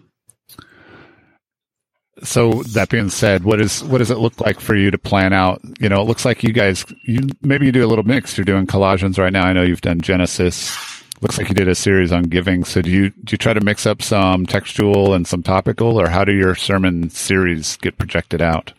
So 2.23 2.63
that 2.63 2.89
being 2.89 3.09
said, 3.09 3.43
what 3.43 3.59
is 3.59 3.83
what 3.83 3.97
does 3.97 4.11
it 4.11 4.17
look 4.17 4.39
like 4.39 4.59
for 4.59 4.75
you 4.75 4.91
to 4.91 4.97
plan 4.97 5.33
out? 5.33 5.61
You 5.79 5.89
know, 5.89 6.01
it 6.01 6.05
looks 6.05 6.25
like 6.25 6.43
you 6.43 6.53
guys 6.53 6.85
you 7.03 7.27
maybe 7.41 7.65
you 7.65 7.71
do 7.71 7.85
a 7.85 7.87
little 7.87 8.05
mix. 8.05 8.37
You're 8.37 8.45
doing 8.45 8.65
Colossians 8.67 9.17
right 9.17 9.33
now. 9.33 9.43
I 9.43 9.53
know 9.53 9.63
you've 9.63 9.81
done 9.81 9.99
Genesis. 9.99 10.75
Looks 11.21 11.37
like 11.37 11.47
you 11.47 11.55
did 11.55 11.69
a 11.69 11.75
series 11.75 12.11
on 12.11 12.23
giving. 12.23 12.63
So 12.63 12.81
do 12.81 12.89
you 12.89 13.09
do 13.09 13.33
you 13.33 13.37
try 13.37 13.53
to 13.53 13.61
mix 13.61 13.85
up 13.85 14.01
some 14.01 14.45
textual 14.45 15.13
and 15.13 15.27
some 15.27 15.43
topical, 15.43 15.99
or 15.99 16.09
how 16.09 16.23
do 16.25 16.33
your 16.33 16.55
sermon 16.55 17.09
series 17.09 17.77
get 17.77 17.97
projected 17.97 18.41
out? 18.41 18.73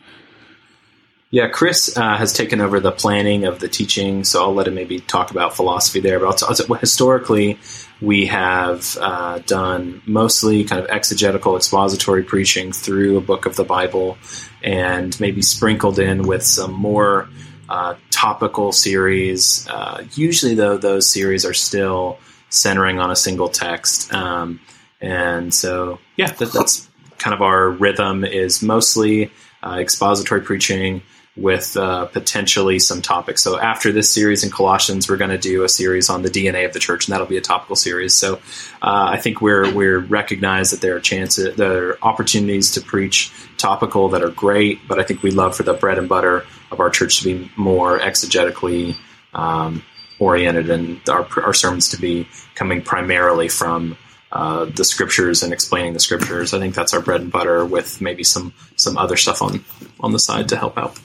Yeah, 1.35 1.49
Chris 1.49 1.97
uh, 1.97 2.15
has 2.15 2.31
taken 2.31 2.61
over 2.61 2.79
the 2.79 2.93
planning 2.93 3.43
of 3.43 3.59
the 3.59 3.67
teaching, 3.67 4.23
so 4.23 4.41
I'll 4.41 4.53
let 4.53 4.69
him 4.69 4.75
maybe 4.75 5.01
talk 5.01 5.31
about 5.31 5.53
philosophy 5.53 5.99
there. 5.99 6.17
But 6.17 6.41
historically, 6.79 7.59
we 7.99 8.27
have 8.27 8.97
uh, 9.01 9.39
done 9.39 10.01
mostly 10.05 10.63
kind 10.63 10.81
of 10.81 10.89
exegetical 10.89 11.57
expository 11.57 12.23
preaching 12.23 12.71
through 12.71 13.17
a 13.17 13.21
book 13.21 13.45
of 13.45 13.57
the 13.57 13.65
Bible 13.65 14.17
and 14.63 15.19
maybe 15.19 15.41
sprinkled 15.41 15.99
in 15.99 16.25
with 16.25 16.41
some 16.41 16.71
more 16.71 17.27
uh, 17.67 17.95
topical 18.11 18.71
series. 18.71 19.67
Uh, 19.67 20.05
usually, 20.13 20.55
though, 20.55 20.77
those 20.77 21.11
series 21.11 21.43
are 21.43 21.53
still 21.53 22.17
centering 22.47 22.99
on 22.99 23.11
a 23.11 23.15
single 23.17 23.49
text. 23.49 24.13
Um, 24.13 24.61
and 25.01 25.53
so, 25.53 25.99
yeah, 26.15 26.31
that, 26.31 26.53
that's 26.53 26.89
kind 27.17 27.33
of 27.33 27.41
our 27.41 27.71
rhythm 27.71 28.23
is 28.23 28.63
mostly 28.63 29.33
uh, 29.61 29.79
expository 29.79 30.39
preaching 30.39 31.01
with 31.37 31.75
uh, 31.75 32.05
potentially 32.05 32.79
some 32.79 33.01
topics. 33.01 33.43
So 33.43 33.59
after 33.59 33.91
this 33.91 34.09
series 34.09 34.43
in 34.43 34.51
Colossians, 34.51 35.09
we're 35.09 35.17
going 35.17 35.31
to 35.31 35.37
do 35.37 35.63
a 35.63 35.69
series 35.69 36.09
on 36.09 36.21
the 36.21 36.29
DNA 36.29 36.65
of 36.65 36.71
the 36.71 36.79
church, 36.79 37.07
and 37.07 37.13
that'll 37.13 37.27
be 37.27 37.37
a 37.37 37.41
topical 37.41 37.75
series. 37.75 38.13
So 38.13 38.35
uh, 38.81 39.09
I 39.09 39.17
think 39.17 39.41
we're 39.41 39.73
we're 39.73 39.99
recognize 39.99 40.71
that 40.71 40.79
there 40.79 40.95
are 40.95 41.01
chances, 41.01 41.55
there 41.57 41.89
are 41.89 41.97
opportunities 42.01 42.71
to 42.71 42.81
preach 42.81 43.33
topical 43.57 44.09
that 44.09 44.23
are 44.23 44.29
great, 44.29 44.87
but 44.87 44.97
I 44.97 45.03
think 45.03 45.23
we 45.23 45.31
love 45.31 45.57
for 45.57 45.63
the 45.63 45.73
bread 45.73 45.97
and 45.97 46.07
butter 46.07 46.45
of 46.71 46.79
our 46.79 46.89
church 46.89 47.19
to 47.19 47.25
be 47.25 47.51
more 47.57 47.99
exegetically 47.99 48.95
um, 49.33 49.83
oriented, 50.19 50.69
and 50.69 51.01
our 51.09 51.27
our 51.43 51.53
sermons 51.53 51.89
to 51.89 51.97
be 51.97 52.27
coming 52.55 52.81
primarily 52.81 53.49
from. 53.49 53.97
Uh, 54.31 54.65
the 54.65 54.83
scriptures 54.83 55.43
and 55.43 55.53
explaining 55.53 55.93
the 55.93 55.99
scriptures. 55.99 56.53
I 56.53 56.59
think 56.59 56.75
that's 56.75 56.93
our 56.93 56.99
bread 56.99 57.21
and 57.21 57.31
butter, 57.31 57.63
with 57.63 58.01
maybe 58.01 58.25
some 58.25 58.53
some 58.75 58.97
other 58.97 59.15
stuff 59.15 59.41
on 59.41 59.63
on 60.01 60.11
the 60.11 60.19
side 60.19 60.49
to 60.49 60.57
help 60.57 60.77
out. 60.77 60.99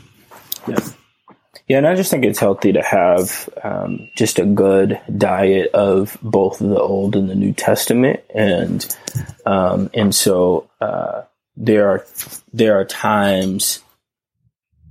Yeah. 0.67 0.79
Yeah, 1.71 1.79
and 1.79 1.87
I 1.87 1.95
just 1.95 2.11
think 2.11 2.25
it's 2.25 2.41
healthy 2.41 2.73
to 2.73 2.83
have 2.83 3.49
um, 3.63 4.09
just 4.17 4.41
a 4.41 4.45
good 4.45 5.01
diet 5.17 5.71
of 5.73 6.19
both 6.21 6.59
the 6.59 6.81
Old 6.81 7.15
and 7.15 7.31
the 7.31 7.37
New 7.37 7.53
Testament, 7.53 8.19
and 8.35 8.85
um, 9.47 9.89
and 9.95 10.13
so 10.13 10.69
uh, 10.81 11.23
there 11.57 11.89
are 11.91 12.05
there 12.53 12.81
are 12.81 12.85
times 12.85 13.85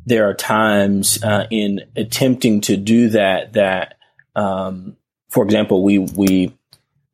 there 0.06 0.30
are 0.30 0.34
times 0.34 1.22
uh, 1.22 1.48
in 1.52 1.82
attempting 1.98 2.62
to 2.62 2.78
do 2.78 3.10
that 3.10 3.52
that, 3.54 3.98
um, 4.38 4.96
for 5.28 5.44
example, 5.44 5.84
we 5.84 5.98
we 6.00 6.58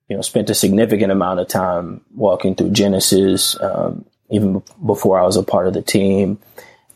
you 0.10 0.16
know 0.16 0.22
spent 0.22 0.52
a 0.52 0.54
significant 0.54 1.12
amount 1.12 1.40
of 1.40 1.48
time 1.48 2.02
walking 2.14 2.54
through 2.54 2.70
Genesis, 2.70 3.60
um, 3.60 4.06
even 4.30 4.62
before 4.86 5.20
I 5.20 5.24
was 5.24 5.38
a 5.38 5.44
part 5.44 5.66
of 5.66 5.74
the 5.74 5.82
team 5.82 6.38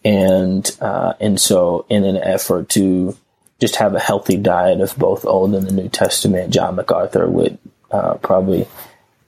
and 0.03 0.77
uh, 0.81 1.13
and 1.19 1.39
so 1.39 1.85
in 1.89 2.03
an 2.03 2.17
effort 2.17 2.69
to 2.69 3.17
just 3.59 3.77
have 3.77 3.95
a 3.95 3.99
healthy 3.99 4.37
diet 4.37 4.81
of 4.81 4.95
both 4.97 5.25
Old 5.25 5.53
and 5.53 5.67
the 5.67 5.73
New 5.73 5.89
Testament, 5.89 6.53
John 6.53 6.75
MacArthur 6.75 7.29
would 7.29 7.57
uh, 7.91 8.15
probably 8.15 8.67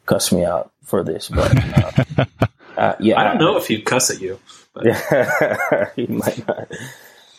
cuss 0.05 0.31
me 0.31 0.45
out 0.45 0.71
for 0.83 1.03
this, 1.03 1.29
but 1.29 1.57
uh, 1.57 2.25
uh 2.77 2.95
yeah, 2.99 3.19
I 3.19 3.23
don't 3.25 3.39
know 3.39 3.57
if 3.57 3.67
he'd 3.67 3.85
cuss 3.85 4.09
at 4.09 4.21
you. 4.21 4.39
But. 4.73 4.85
he 5.95 6.07
might 6.07 6.47
not. 6.47 6.71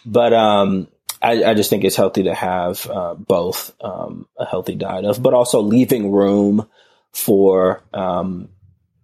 But 0.05 0.33
um, 0.35 0.89
I, 1.23 1.45
I, 1.45 1.55
just 1.55 1.71
think 1.71 1.85
it's 1.85 1.97
healthy 1.97 2.25
to 2.25 2.35
have 2.35 2.87
uh, 2.91 3.15
both 3.15 3.73
um, 3.81 4.27
a 4.37 4.45
healthy 4.45 4.75
diet 4.75 5.07
of, 5.07 5.23
but 5.23 5.33
also 5.33 5.63
leaving 5.63 6.13
room 6.13 6.69
for 7.13 7.83
um, 7.95 8.49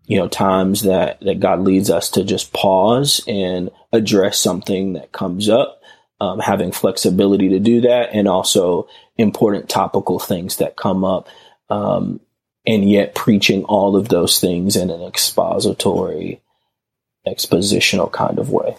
you 0.08 0.16
know, 0.16 0.26
times 0.26 0.82
that, 0.82 1.20
that 1.20 1.38
God 1.38 1.60
leads 1.60 1.90
us 1.90 2.10
to 2.12 2.24
just 2.24 2.52
pause 2.52 3.20
and 3.28 3.70
address 3.92 4.38
something 4.38 4.94
that 4.94 5.12
comes 5.12 5.48
up, 5.48 5.80
um, 6.20 6.38
having 6.40 6.72
flexibility 6.72 7.50
to 7.50 7.58
do 7.58 7.82
that, 7.82 8.10
and 8.12 8.28
also 8.28 8.88
important 9.16 9.68
topical 9.68 10.18
things 10.18 10.56
that 10.56 10.76
come 10.76 11.04
up, 11.04 11.28
um, 11.70 12.20
and 12.66 12.90
yet 12.90 13.14
preaching 13.14 13.64
all 13.64 13.96
of 13.96 14.08
those 14.08 14.40
things 14.40 14.76
in 14.76 14.90
an 14.90 15.02
expository, 15.02 16.40
expositional 17.26 18.10
kind 18.10 18.38
of 18.38 18.50
way. 18.50 18.76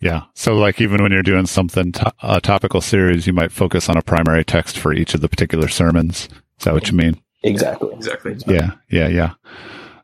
Yeah. 0.00 0.24
So, 0.34 0.54
like, 0.54 0.80
even 0.80 1.02
when 1.02 1.12
you're 1.12 1.22
doing 1.22 1.46
something, 1.46 1.92
to- 1.92 2.12
a 2.22 2.40
topical 2.40 2.80
series, 2.80 3.26
you 3.26 3.32
might 3.32 3.52
focus 3.52 3.88
on 3.88 3.96
a 3.96 4.02
primary 4.02 4.44
text 4.44 4.78
for 4.78 4.92
each 4.92 5.14
of 5.14 5.22
the 5.22 5.28
particular 5.28 5.68
sermons. 5.68 6.28
Is 6.58 6.64
that 6.64 6.74
what 6.74 6.90
you 6.90 6.96
mean? 6.96 7.20
Exactly. 7.42 7.92
Exactly. 7.94 8.36
Yeah. 8.46 8.72
Yeah. 8.90 9.08
Yeah. 9.08 9.34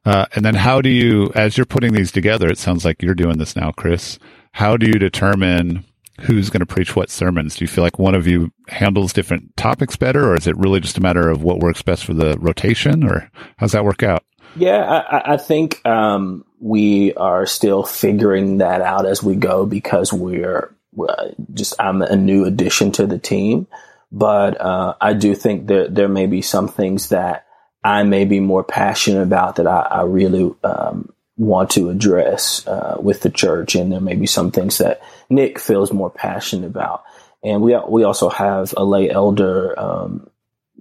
Uh, 0.04 0.26
and 0.34 0.44
then 0.44 0.54
how 0.54 0.80
do 0.80 0.88
you, 0.88 1.30
as 1.34 1.56
you're 1.56 1.66
putting 1.66 1.92
these 1.92 2.10
together, 2.10 2.48
it 2.48 2.58
sounds 2.58 2.84
like 2.84 3.02
you're 3.02 3.14
doing 3.14 3.38
this 3.38 3.54
now, 3.54 3.70
Chris. 3.72 4.18
How 4.52 4.76
do 4.76 4.86
you 4.86 4.98
determine 4.98 5.84
who's 6.20 6.50
going 6.50 6.60
to 6.60 6.66
preach 6.66 6.96
what 6.96 7.10
sermons? 7.10 7.56
Do 7.56 7.64
you 7.64 7.68
feel 7.68 7.84
like 7.84 7.98
one 7.98 8.14
of 8.14 8.26
you 8.26 8.50
handles 8.68 9.12
different 9.12 9.56
topics 9.56 9.96
better, 9.96 10.30
or 10.30 10.36
is 10.36 10.46
it 10.46 10.56
really 10.56 10.80
just 10.80 10.98
a 10.98 11.02
matter 11.02 11.28
of 11.28 11.42
what 11.42 11.60
works 11.60 11.82
best 11.82 12.04
for 12.04 12.14
the 12.14 12.36
rotation, 12.38 13.04
or 13.04 13.30
how's 13.56 13.72
that 13.72 13.84
work 13.84 14.02
out? 14.02 14.24
Yeah, 14.56 14.82
I, 14.82 15.34
I 15.34 15.36
think 15.36 15.84
um, 15.86 16.44
we 16.58 17.14
are 17.14 17.46
still 17.46 17.82
figuring 17.84 18.58
that 18.58 18.80
out 18.80 19.06
as 19.06 19.22
we 19.22 19.36
go 19.36 19.64
because 19.64 20.12
we're, 20.12 20.74
we're 20.92 21.34
just 21.54 21.74
I'm 21.78 22.02
a 22.02 22.16
new 22.16 22.44
addition 22.44 22.92
to 22.92 23.06
the 23.06 23.18
team, 23.18 23.66
but 24.10 24.60
uh, 24.60 24.94
I 25.00 25.12
do 25.12 25.34
think 25.34 25.68
that 25.68 25.94
there 25.94 26.08
may 26.08 26.26
be 26.26 26.42
some 26.42 26.68
things 26.68 27.10
that 27.10 27.46
I 27.82 28.02
may 28.02 28.24
be 28.24 28.40
more 28.40 28.64
passionate 28.64 29.22
about 29.22 29.56
that 29.56 29.66
I, 29.66 29.80
I 29.80 30.02
really 30.02 30.54
um, 30.62 31.12
want 31.36 31.70
to 31.70 31.88
address 31.88 32.66
uh, 32.66 32.98
with 33.00 33.22
the 33.22 33.30
church, 33.30 33.74
and 33.74 33.90
there 33.90 34.00
may 34.00 34.14
be 34.14 34.26
some 34.26 34.50
things 34.50 34.78
that 34.78 35.00
Nick 35.30 35.58
feels 35.58 35.92
more 35.92 36.10
passionate 36.10 36.66
about. 36.66 37.04
And 37.42 37.62
we 37.62 37.76
we 37.88 38.04
also 38.04 38.28
have 38.28 38.74
a 38.76 38.84
lay 38.84 39.08
elder 39.08 39.78
um, 39.78 40.28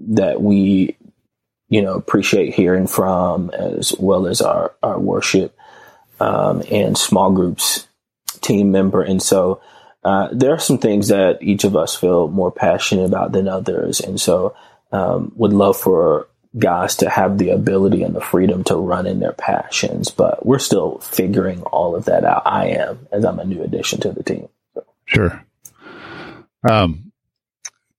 that 0.10 0.42
we 0.42 0.98
you 1.70 1.82
know 1.82 1.94
appreciate 1.94 2.54
hearing 2.54 2.88
from, 2.88 3.50
as 3.52 3.96
well 3.98 4.28
as 4.28 4.42
our 4.42 4.74
our 4.84 5.00
worship 5.00 5.56
um, 6.20 6.64
and 6.70 6.98
small 6.98 7.32
groups 7.32 7.88
team 8.42 8.72
member. 8.72 9.02
And 9.02 9.22
so 9.22 9.62
uh, 10.04 10.30
there 10.34 10.54
are 10.54 10.60
some 10.60 10.78
things 10.78 11.10
that 11.10 11.42
each 11.42 11.64
of 11.64 11.76
us 11.76 11.96
feel 11.96 12.28
more 12.28 12.52
passionate 12.52 13.06
about 13.06 13.32
than 13.32 13.48
others, 13.48 14.02
and 14.02 14.20
so 14.20 14.56
um, 14.92 15.32
would 15.36 15.54
love 15.54 15.78
for 15.78 16.28
guys 16.58 16.96
to 16.98 17.10
have 17.10 17.38
the 17.38 17.50
ability 17.50 18.04
and 18.04 18.16
the 18.16 18.22
freedom 18.22 18.64
to 18.66 18.76
run 18.76 19.06
in 19.06 19.20
their 19.20 19.34
passions. 19.34 20.10
But 20.10 20.46
we're 20.46 20.60
still 20.60 21.00
figuring 21.00 21.62
all 21.64 21.96
of 21.96 22.06
that 22.06 22.24
out. 22.24 22.44
I 22.46 22.68
am, 22.68 23.08
as 23.12 23.24
I'm 23.26 23.40
a 23.40 23.46
new 23.46 23.62
addition 23.62 24.00
to 24.02 24.12
the 24.12 24.24
team. 24.24 24.50
So. 24.74 24.86
Sure. 25.06 25.46
Um, 26.68 27.12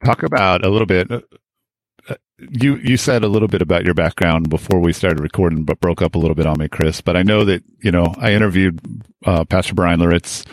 talk 0.04 0.22
about 0.22 0.64
a 0.64 0.68
little 0.68 0.86
bit. 0.86 1.10
Uh, 1.10 2.14
you 2.38 2.76
you 2.76 2.96
said 2.96 3.22
a 3.22 3.28
little 3.28 3.48
bit 3.48 3.62
about 3.62 3.84
your 3.84 3.94
background 3.94 4.48
before 4.50 4.80
we 4.80 4.92
started 4.92 5.20
recording, 5.20 5.64
but 5.64 5.80
broke 5.80 6.02
up 6.02 6.14
a 6.14 6.18
little 6.18 6.34
bit 6.34 6.46
on 6.46 6.58
me, 6.58 6.68
Chris. 6.68 7.00
But 7.00 7.16
I 7.16 7.22
know 7.22 7.44
that 7.44 7.62
you 7.80 7.90
know 7.90 8.14
I 8.18 8.32
interviewed 8.32 8.80
uh, 9.24 9.44
Pastor 9.44 9.74
Bryan 9.74 10.00
Loritts 10.00 10.44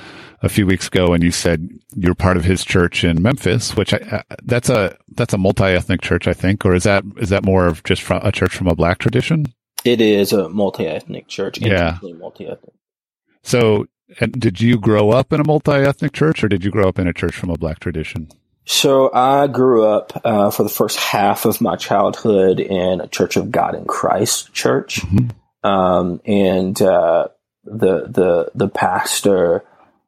a 0.42 0.50
few 0.50 0.66
weeks 0.66 0.88
ago, 0.88 1.14
and 1.14 1.24
you 1.24 1.32
said 1.32 1.68
you're 1.96 2.16
part 2.16 2.38
of 2.38 2.46
his 2.46 2.64
church 2.64 3.04
in 3.04 3.22
Memphis, 3.22 3.76
which 3.76 3.94
I, 3.94 3.98
uh, 3.98 4.36
that's 4.44 4.70
a 4.70 4.98
that's 5.16 5.34
a 5.34 5.38
multi 5.38 5.64
ethnic 5.64 6.02
church, 6.02 6.28
I 6.28 6.34
think, 6.34 6.66
or 6.66 6.76
is 6.76 6.84
that 6.84 7.04
is 7.18 7.30
that 7.30 7.44
more 7.44 7.68
of 7.68 7.84
just 7.84 8.02
from 8.02 8.22
a 8.24 8.32
church 8.32 8.56
from 8.56 8.68
a 8.68 8.76
black 8.76 9.00
tradition? 9.00 9.54
It 9.84 10.02
is 10.02 10.34
a 10.34 10.50
multi 10.50 10.86
ethnic 10.86 11.28
church. 11.28 11.60
Yeah, 11.60 11.98
multi 12.02 12.48
ethnic. 12.48 12.74
So, 13.44 13.88
did 14.32 14.62
you 14.62 14.78
grow 14.80 15.12
up 15.12 15.34
in 15.34 15.40
a 15.40 15.46
multi 15.46 15.72
ethnic 15.72 16.14
church, 16.14 16.44
or 16.44 16.48
did 16.48 16.64
you 16.64 16.72
grow 16.72 16.88
up 16.88 17.00
in 17.00 17.08
a 17.08 17.14
church 17.14 17.36
from 17.36 17.50
a 17.50 17.58
black 17.58 17.80
tradition? 17.80 18.30
So 18.70 19.10
I 19.14 19.48
grew 19.48 19.86
up 19.86 20.20
uh, 20.26 20.52
for 20.52 20.64
the 20.64 20.70
first 20.70 21.00
half 21.00 21.46
of 21.46 21.62
my 21.62 21.78
childhood 21.78 22.60
in 22.60 23.00
a 23.00 23.08
Church 23.08 23.38
of 23.38 23.50
God 23.50 23.76
in 23.76 23.86
Christ 23.86 24.54
church, 24.54 25.02
mm-hmm. 25.02 25.68
um, 25.68 26.20
and 26.26 26.80
uh, 26.82 27.30
the 27.64 28.08
the 28.10 28.52
the 28.54 28.68
pastor 28.68 29.64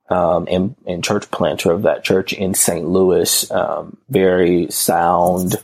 um, 0.10 0.48
and, 0.50 0.75
and, 0.86 1.04
church 1.04 1.30
planter 1.32 1.72
of 1.72 1.84
that 1.84 2.04
church 2.04 2.34
in 2.34 2.54
St. 2.54 2.88
Louis, 2.88 3.50
um, 3.51 3.98
very 4.10 4.70
sound 4.72 5.56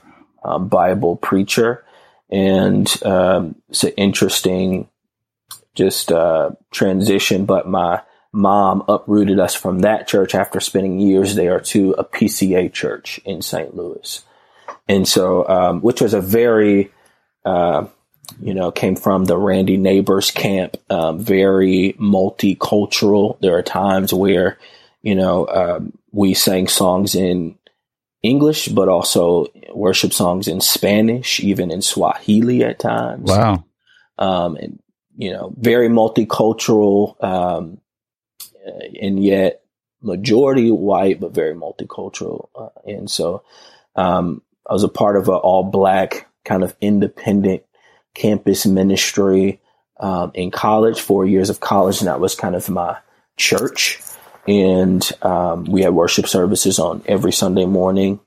um, 0.43 0.67
Bible 0.67 1.15
preacher, 1.15 1.83
and 2.29 2.87
um, 3.03 3.55
it's 3.69 3.83
an 3.83 3.91
interesting 3.97 4.87
just 5.73 6.11
uh, 6.11 6.51
transition. 6.71 7.45
But 7.45 7.67
my 7.67 8.01
mom 8.35 8.83
uprooted 8.87 9.39
us 9.39 9.55
from 9.55 9.79
that 9.79 10.07
church 10.07 10.35
after 10.35 10.59
spending 10.59 10.99
years 10.99 11.35
there 11.35 11.59
to 11.59 11.91
a 11.93 12.03
PCA 12.03 12.71
church 12.71 13.19
in 13.25 13.41
St. 13.41 13.75
Louis. 13.75 14.23
And 14.87 15.07
so, 15.07 15.47
um, 15.47 15.81
which 15.81 16.01
was 16.01 16.13
a 16.13 16.21
very, 16.21 16.91
uh, 17.45 17.85
you 18.41 18.53
know, 18.53 18.71
came 18.71 18.95
from 18.95 19.25
the 19.25 19.37
Randy 19.37 19.77
Nabors 19.77 20.31
camp, 20.31 20.77
um, 20.89 21.19
very 21.19 21.95
multicultural. 21.99 23.39
There 23.39 23.57
are 23.57 23.63
times 23.63 24.13
where, 24.13 24.57
you 25.01 25.15
know, 25.15 25.47
um, 25.47 25.97
we 26.11 26.33
sang 26.33 26.67
songs 26.67 27.15
in 27.15 27.57
English, 28.23 28.67
but 28.69 28.89
also 28.89 29.47
worship 29.73 30.13
songs 30.13 30.47
in 30.47 30.61
Spanish, 30.61 31.39
even 31.39 31.71
in 31.71 31.81
Swahili 31.81 32.63
at 32.63 32.79
times. 32.79 33.29
Wow. 33.29 33.63
Um, 34.17 34.55
and, 34.55 34.79
you 35.17 35.31
know, 35.31 35.53
very 35.57 35.89
multicultural. 35.89 37.23
Um, 37.23 37.79
and 39.01 39.23
yet 39.23 39.61
majority 40.01 40.71
white, 40.71 41.19
but 41.19 41.33
very 41.33 41.53
multicultural. 41.53 42.49
Uh, 42.55 42.69
and 42.85 43.09
so 43.09 43.43
um, 43.95 44.41
I 44.69 44.73
was 44.73 44.83
a 44.83 44.89
part 44.89 45.17
of 45.17 45.27
an 45.27 45.35
all 45.35 45.63
black 45.63 46.27
kind 46.43 46.63
of 46.63 46.75
independent 46.81 47.63
campus 48.15 48.65
ministry 48.65 49.61
um, 49.99 50.31
in 50.33 50.49
college, 50.49 50.99
four 50.99 51.25
years 51.25 51.51
of 51.51 51.59
college, 51.59 51.99
and 51.99 52.07
that 52.07 52.19
was 52.19 52.33
kind 52.33 52.55
of 52.55 52.67
my 52.69 52.97
church. 53.37 53.99
And 54.47 55.07
um, 55.21 55.65
we 55.65 55.83
had 55.83 55.93
worship 55.93 56.27
services 56.27 56.79
on 56.79 57.03
every 57.05 57.31
Sunday 57.31 57.65
morning 57.65 58.19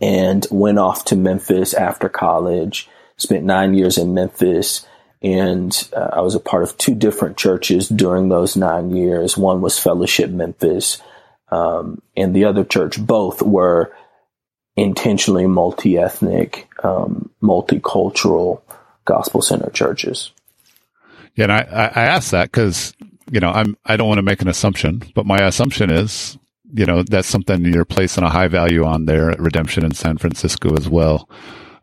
and 0.00 0.44
went 0.50 0.78
off 0.78 1.04
to 1.06 1.16
Memphis 1.16 1.74
after 1.74 2.08
college, 2.08 2.88
spent 3.16 3.44
nine 3.44 3.74
years 3.74 3.98
in 3.98 4.14
Memphis 4.14 4.84
and 5.24 5.88
uh, 5.96 6.10
I 6.12 6.20
was 6.20 6.34
a 6.34 6.40
part 6.40 6.64
of 6.64 6.76
two 6.76 6.94
different 6.94 7.38
churches 7.38 7.88
during 7.88 8.28
those 8.28 8.56
nine 8.56 8.94
years. 8.94 9.38
One 9.38 9.62
was 9.62 9.78
Fellowship 9.78 10.28
Memphis, 10.28 11.00
um, 11.50 12.02
and 12.14 12.36
the 12.36 12.44
other 12.44 12.62
church. 12.62 13.00
Both 13.00 13.40
were 13.40 13.96
intentionally 14.76 15.46
multi 15.46 15.96
ethnic, 15.96 16.68
um, 16.84 17.30
multicultural, 17.42 18.60
gospel 19.04 19.42
centered 19.42 19.74
churches. 19.74 20.32
Yeah, 21.34 21.44
and 21.44 21.52
I, 21.52 21.92
I 21.94 22.02
asked 22.04 22.30
that 22.30 22.50
because 22.50 22.94
you 23.30 23.40
know 23.40 23.50
I'm 23.50 23.76
I 23.84 23.96
don't 23.96 24.08
want 24.08 24.18
to 24.18 24.22
make 24.22 24.42
an 24.42 24.48
assumption, 24.48 25.02
but 25.14 25.26
my 25.26 25.38
assumption 25.38 25.90
is 25.90 26.38
you 26.72 26.86
know 26.86 27.02
that's 27.02 27.28
something 27.28 27.64
you're 27.64 27.84
placing 27.84 28.24
a 28.24 28.30
high 28.30 28.48
value 28.48 28.84
on 28.84 29.06
there 29.06 29.30
at 29.30 29.40
Redemption 29.40 29.84
in 29.84 29.92
San 29.92 30.18
Francisco 30.18 30.76
as 30.76 30.88
well. 30.88 31.28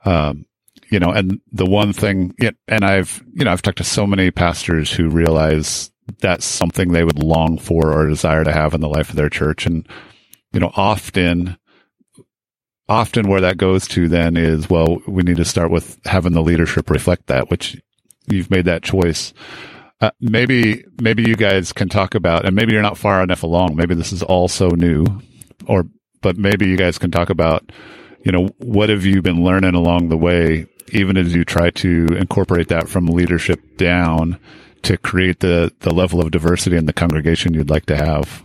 Um, 0.06 0.46
you 0.92 1.00
know, 1.00 1.12
and 1.12 1.40
the 1.52 1.66
one 1.66 1.94
thing, 1.94 2.36
and 2.68 2.84
I've, 2.84 3.24
you 3.34 3.46
know, 3.46 3.52
I've 3.52 3.62
talked 3.62 3.78
to 3.78 3.84
so 3.86 4.06
many 4.06 4.30
pastors 4.30 4.92
who 4.92 5.10
realize 5.10 5.90
that's 6.20 6.46
something 6.46 6.92
they 6.92 7.06
would 7.06 7.24
long 7.24 7.58
for 7.58 7.94
or 7.94 8.08
desire 8.08 8.44
to 8.44 8.52
have 8.52 8.74
in 8.74 8.82
the 8.82 8.90
life 8.90 9.10
of 9.10 9.16
their 9.16 9.30
church. 9.30 9.66
And, 9.66 9.88
you 10.52 10.60
know, 10.60 10.72
often, 10.76 11.58
often 12.92 13.30
where 13.30 13.42
that 13.42 13.58
goes 13.58 13.88
to 13.88 14.10
then 14.10 14.36
is, 14.36 14.70
well, 14.70 15.02
we 15.08 15.24
need 15.24 15.38
to 15.38 15.46
start 15.46 15.72
with 15.72 15.98
having 16.06 16.34
the 16.34 16.42
leadership 16.42 16.90
reflect 16.90 17.28
that, 17.28 17.50
which 17.50 17.82
you've 18.28 18.52
made 18.52 18.66
that 18.66 18.84
choice. 18.84 19.34
Uh, 20.02 20.12
maybe, 20.20 20.84
maybe 21.02 21.24
you 21.24 21.36
guys 21.36 21.72
can 21.72 21.88
talk 21.88 22.16
about, 22.16 22.46
and 22.46 22.54
maybe 22.54 22.74
you're 22.74 22.82
not 22.82 22.98
far 22.98 23.24
enough 23.24 23.44
along. 23.44 23.78
Maybe 23.78 23.96
this 23.96 24.12
is 24.12 24.22
all 24.22 24.50
so 24.50 24.68
new 24.70 25.06
or, 25.68 25.86
but 26.22 26.38
maybe 26.38 26.68
you 26.68 26.76
guys 26.76 26.98
can 26.98 27.12
talk 27.12 27.30
about, 27.30 27.72
you 28.26 28.32
know, 28.32 28.50
what 28.58 28.90
have 28.90 29.06
you 29.06 29.22
been 29.22 29.44
learning 29.44 29.74
along 29.74 30.10
the 30.10 30.18
way 30.18 30.68
even 30.92 31.16
as 31.16 31.34
you 31.34 31.46
try 31.46 31.70
to 31.70 32.08
incorporate 32.18 32.68
that 32.68 32.90
from 32.90 33.06
leadership 33.06 33.78
down 33.78 34.38
to 34.82 34.98
create 34.98 35.40
the, 35.40 35.72
the 35.80 35.94
level 35.94 36.20
of 36.20 36.32
diversity 36.32 36.76
in 36.76 36.88
the 36.88 36.94
congregation 36.94 37.54
you'd 37.54 37.70
like 37.70 37.86
to 37.86 37.96
have? 37.96 38.44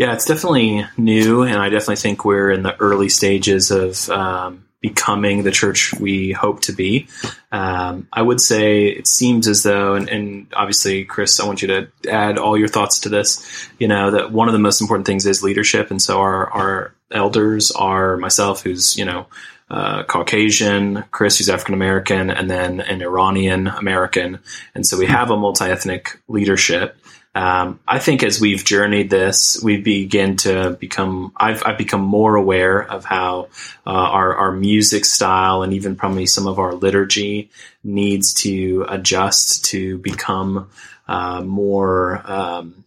Yeah, 0.00 0.14
it's 0.14 0.24
definitely 0.24 0.86
new, 0.96 1.42
and 1.42 1.58
I 1.58 1.68
definitely 1.68 1.96
think 1.96 2.24
we're 2.24 2.50
in 2.50 2.62
the 2.62 2.74
early 2.80 3.10
stages 3.10 3.70
of 3.70 4.08
um, 4.08 4.64
becoming 4.80 5.42
the 5.42 5.50
church 5.50 5.92
we 6.00 6.32
hope 6.32 6.62
to 6.62 6.72
be. 6.72 7.06
Um, 7.52 8.08
I 8.10 8.22
would 8.22 8.40
say 8.40 8.86
it 8.86 9.06
seems 9.06 9.46
as 9.46 9.62
though, 9.62 9.96
and, 9.96 10.08
and, 10.08 10.46
obviously, 10.56 11.04
Chris, 11.04 11.38
I 11.38 11.46
want 11.46 11.60
you 11.60 11.68
to 11.68 11.88
add 12.10 12.38
all 12.38 12.56
your 12.56 12.68
thoughts 12.68 13.00
to 13.00 13.10
this. 13.10 13.68
You 13.78 13.88
know 13.88 14.12
that 14.12 14.32
one 14.32 14.48
of 14.48 14.54
the 14.54 14.58
most 14.58 14.80
important 14.80 15.06
things 15.06 15.26
is 15.26 15.42
leadership, 15.42 15.90
and 15.90 16.00
so 16.00 16.18
our 16.18 16.50
our 16.50 16.94
elders 17.10 17.70
are 17.70 18.16
myself, 18.16 18.62
who's 18.62 18.96
you 18.96 19.04
know 19.04 19.26
uh, 19.70 20.04
Caucasian, 20.04 21.04
Chris, 21.10 21.36
who's 21.36 21.50
African 21.50 21.74
American, 21.74 22.30
and 22.30 22.50
then 22.50 22.80
an 22.80 23.02
Iranian 23.02 23.66
American. 23.66 24.38
And 24.74 24.86
so 24.86 24.96
we 24.96 25.04
have 25.04 25.30
a 25.30 25.36
multi 25.36 25.66
ethnic 25.66 26.18
leadership. 26.26 26.96
Um, 27.32 27.78
I 27.86 28.00
think 28.00 28.24
as 28.24 28.40
we've 28.40 28.64
journeyed 28.64 29.08
this, 29.08 29.60
we 29.62 29.76
begin 29.76 30.36
to 30.38 30.70
become, 30.80 31.32
I've, 31.36 31.62
I've 31.64 31.78
become 31.78 32.00
more 32.00 32.34
aware 32.34 32.82
of 32.82 33.04
how 33.04 33.48
uh, 33.86 33.90
our, 33.90 34.34
our 34.34 34.52
music 34.52 35.04
style 35.04 35.62
and 35.62 35.72
even 35.72 35.94
probably 35.94 36.26
some 36.26 36.48
of 36.48 36.58
our 36.58 36.74
liturgy 36.74 37.50
needs 37.84 38.34
to 38.34 38.84
adjust 38.88 39.64
to 39.66 39.98
become 39.98 40.70
uh, 41.06 41.40
more 41.40 42.22
um, 42.24 42.84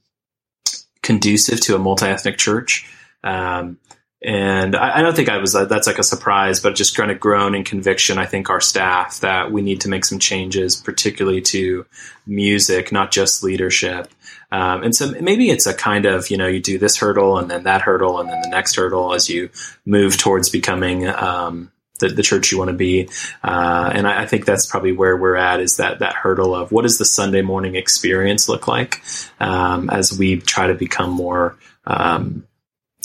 conducive 1.02 1.62
to 1.62 1.76
a 1.76 1.80
multi 1.80 2.08
ethnic 2.08 2.38
church. 2.38 2.86
Um, 3.24 3.78
and 4.22 4.76
I, 4.76 5.00
I, 5.00 5.02
don't 5.02 5.16
think 5.16 5.28
I 5.30 5.38
was 5.38 5.54
that's 5.54 5.88
like 5.88 6.00
a 6.00 6.04
surprise, 6.04 6.62
but 6.62 6.76
just 6.76 6.96
kind 6.96 7.12
of 7.12 7.20
grown 7.20 7.56
in 7.56 7.64
conviction. 7.64 8.18
I 8.18 8.26
think 8.26 8.50
our 8.50 8.62
staff 8.62 9.20
that 9.20 9.52
we 9.52 9.62
need 9.62 9.82
to 9.82 9.90
make 9.90 10.06
some 10.06 10.20
changes, 10.20 10.78
particularly 10.78 11.42
to 11.42 11.86
music, 12.26 12.92
not 12.92 13.12
just 13.12 13.44
leadership. 13.44 14.08
Um, 14.54 14.84
and 14.84 14.96
so 14.96 15.12
maybe 15.20 15.50
it's 15.50 15.66
a 15.66 15.74
kind 15.74 16.06
of 16.06 16.30
you 16.30 16.38
know 16.38 16.46
you 16.46 16.62
do 16.62 16.78
this 16.78 16.96
hurdle 16.98 17.40
and 17.40 17.50
then 17.50 17.64
that 17.64 17.82
hurdle 17.82 18.20
and 18.20 18.30
then 18.30 18.40
the 18.44 18.50
next 18.50 18.76
hurdle 18.76 19.16
as 19.16 19.28
you 19.28 19.50
move 19.84 20.16
towards 20.18 20.50
becoming 20.50 21.08
um, 21.08 21.72
the, 22.00 22.10
the 22.10 22.22
church 22.22 22.52
you 22.52 22.60
want 22.60 22.70
to 22.70 22.78
be. 22.78 23.10
Uh, 23.44 23.92
and 23.96 24.08
I, 24.08 24.24
I, 24.24 24.26
think 24.28 24.46
that's 24.46 24.68
probably 24.68 24.92
where 24.92 25.18
we're 25.18 25.36
at 25.36 25.60
is 25.60 25.78
that, 25.78 26.00
that 26.00 26.14
hurdle 26.14 26.54
of 26.54 26.72
what 26.72 26.84
does 26.84 27.00
the 27.00 27.06
Sunday 27.06 27.42
morning 27.42 27.76
experience 27.76 28.48
look 28.48 28.68
like 28.68 29.02
um, 29.40 29.90
as 29.90 30.18
we 30.18 30.40
try 30.40 30.68
to 30.68 30.76
become 30.76 31.10
more, 31.10 31.58
um, 31.86 32.46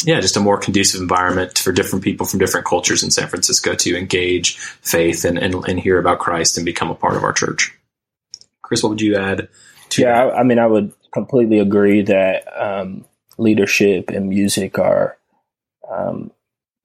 yeah, 0.04 0.20
just 0.20 0.36
a 0.36 0.40
more 0.40 0.58
conducive 0.58 1.00
environment 1.00 1.58
for 1.58 1.72
different 1.72 2.04
people 2.04 2.26
from 2.26 2.40
different 2.40 2.66
cultures 2.66 3.02
in 3.02 3.10
San 3.10 3.28
Francisco 3.28 3.74
to 3.74 3.96
engage 3.96 4.58
faith 4.58 5.24
and, 5.24 5.38
and, 5.38 5.54
and 5.66 5.80
hear 5.80 5.98
about 5.98 6.18
Christ 6.18 6.58
and 6.58 6.66
become 6.66 6.90
a 6.90 6.94
part 6.94 7.16
of 7.16 7.24
our 7.24 7.32
church. 7.32 7.74
Chris, 8.62 8.82
what 8.82 8.90
would 8.90 9.00
you 9.00 9.16
add? 9.16 9.48
To 9.90 10.02
yeah, 10.02 10.24
I, 10.24 10.40
I 10.40 10.42
mean, 10.42 10.58
I 10.58 10.66
would 10.66 10.92
completely 11.12 11.58
agree 11.58 12.02
that 12.02 12.44
um, 12.60 13.04
leadership 13.36 14.10
and 14.10 14.28
music 14.28 14.78
are 14.78 15.16
um, 15.90 16.30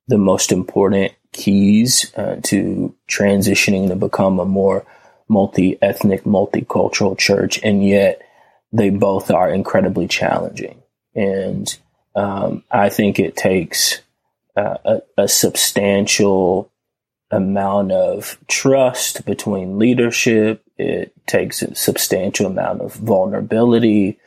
the 0.08 0.18
most 0.18 0.52
important 0.52 1.14
keys 1.32 2.14
uh, 2.16 2.38
to 2.44 2.96
transitioning 3.10 3.90
to 3.90 3.96
become 3.96 4.40
a 4.40 4.46
more 4.46 4.86
multi-ethnic, 5.28 6.24
multicultural 6.24 7.18
church, 7.18 7.60
and 7.64 7.86
yet 7.86 8.22
they 8.72 8.90
both 8.90 9.32
are 9.32 9.52
incredibly 9.52 10.08
challenging. 10.08 10.82
And 11.16 11.74
um, 12.16 12.64
I 12.70 12.90
think 12.90 13.20
it 13.20 13.36
takes 13.36 14.02
uh, 14.56 14.78
a, 14.86 15.02
a, 15.18 15.28
substantial 15.28 16.72
amount 17.32 17.92
of 17.92 18.38
trust 18.48 19.26
between 19.26 19.80
leadership. 19.80 20.63
It 20.78 21.14
takes 21.28 21.62
a 21.62 21.76
substantial 21.76 22.48
amount 22.48 22.82
of 22.82 22.96
vulnerability, 22.96 24.20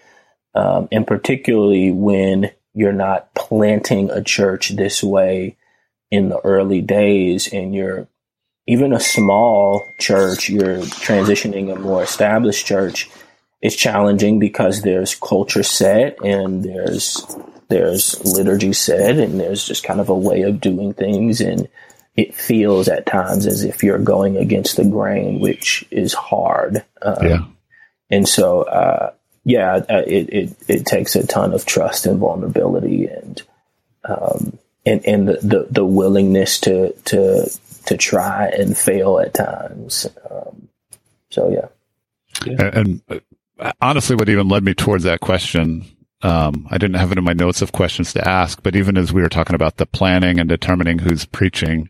um, 0.54 0.88
and 0.92 1.06
particularly 1.06 1.90
when 1.90 2.50
you're 2.74 2.92
not 2.92 3.34
planting 3.34 4.10
a 4.10 4.22
church 4.22 4.70
this 4.70 5.02
way 5.02 5.56
in 6.10 6.28
the 6.28 6.38
early 6.40 6.80
days 6.80 7.52
and 7.52 7.74
you're 7.74 8.06
even 8.66 8.92
a 8.92 9.00
small 9.00 9.82
church, 9.98 10.48
you're 10.48 10.78
transitioning 10.78 11.72
a 11.72 11.78
more 11.78 12.02
established 12.02 12.66
church. 12.66 13.08
It's 13.62 13.76
challenging 13.76 14.38
because 14.38 14.82
there's 14.82 15.14
culture 15.14 15.62
set 15.62 16.18
and 16.22 16.62
there's 16.62 17.24
there's 17.68 18.22
liturgy 18.24 18.72
set 18.72 19.18
and 19.18 19.40
there's 19.40 19.64
just 19.64 19.82
kind 19.82 20.00
of 20.00 20.08
a 20.08 20.14
way 20.14 20.42
of 20.42 20.60
doing 20.60 20.92
things 20.94 21.40
and 21.40 21.68
it 22.16 22.34
feels 22.34 22.88
at 22.88 23.06
times 23.06 23.46
as 23.46 23.62
if 23.62 23.82
you're 23.82 23.98
going 23.98 24.36
against 24.36 24.76
the 24.76 24.84
grain, 24.84 25.38
which 25.38 25.84
is 25.90 26.14
hard. 26.14 26.84
Um, 27.02 27.26
yeah. 27.26 27.44
And 28.10 28.28
so, 28.28 28.62
uh, 28.62 29.12
yeah, 29.44 29.74
uh, 29.74 30.02
it, 30.06 30.32
it, 30.32 30.56
it 30.66 30.86
takes 30.86 31.14
a 31.14 31.26
ton 31.26 31.52
of 31.52 31.66
trust 31.66 32.06
and 32.06 32.18
vulnerability 32.18 33.06
and, 33.06 33.42
um, 34.04 34.58
and, 34.86 35.04
and 35.04 35.28
the, 35.28 35.38
the, 35.42 35.66
the, 35.70 35.84
willingness 35.84 36.60
to, 36.60 36.92
to, 37.04 37.50
to 37.86 37.96
try 37.96 38.46
and 38.46 38.76
fail 38.76 39.18
at 39.18 39.34
times. 39.34 40.06
Um, 40.30 40.68
so 41.30 41.50
yeah. 41.50 41.68
yeah. 42.46 42.70
And, 42.72 43.02
and 43.08 43.20
uh, 43.58 43.72
honestly, 43.80 44.16
what 44.16 44.28
even 44.28 44.48
led 44.48 44.64
me 44.64 44.74
towards 44.74 45.04
that 45.04 45.20
question 45.20 45.84
um, 46.22 46.66
I 46.70 46.78
didn't 46.78 46.96
have 46.96 47.12
it 47.12 47.18
in 47.18 47.24
my 47.24 47.34
notes 47.34 47.62
of 47.62 47.72
questions 47.72 48.12
to 48.14 48.26
ask, 48.26 48.62
but 48.62 48.76
even 48.76 48.96
as 48.96 49.12
we 49.12 49.22
were 49.22 49.28
talking 49.28 49.54
about 49.54 49.76
the 49.76 49.86
planning 49.86 50.40
and 50.40 50.48
determining 50.48 50.98
who's 50.98 51.26
preaching, 51.26 51.88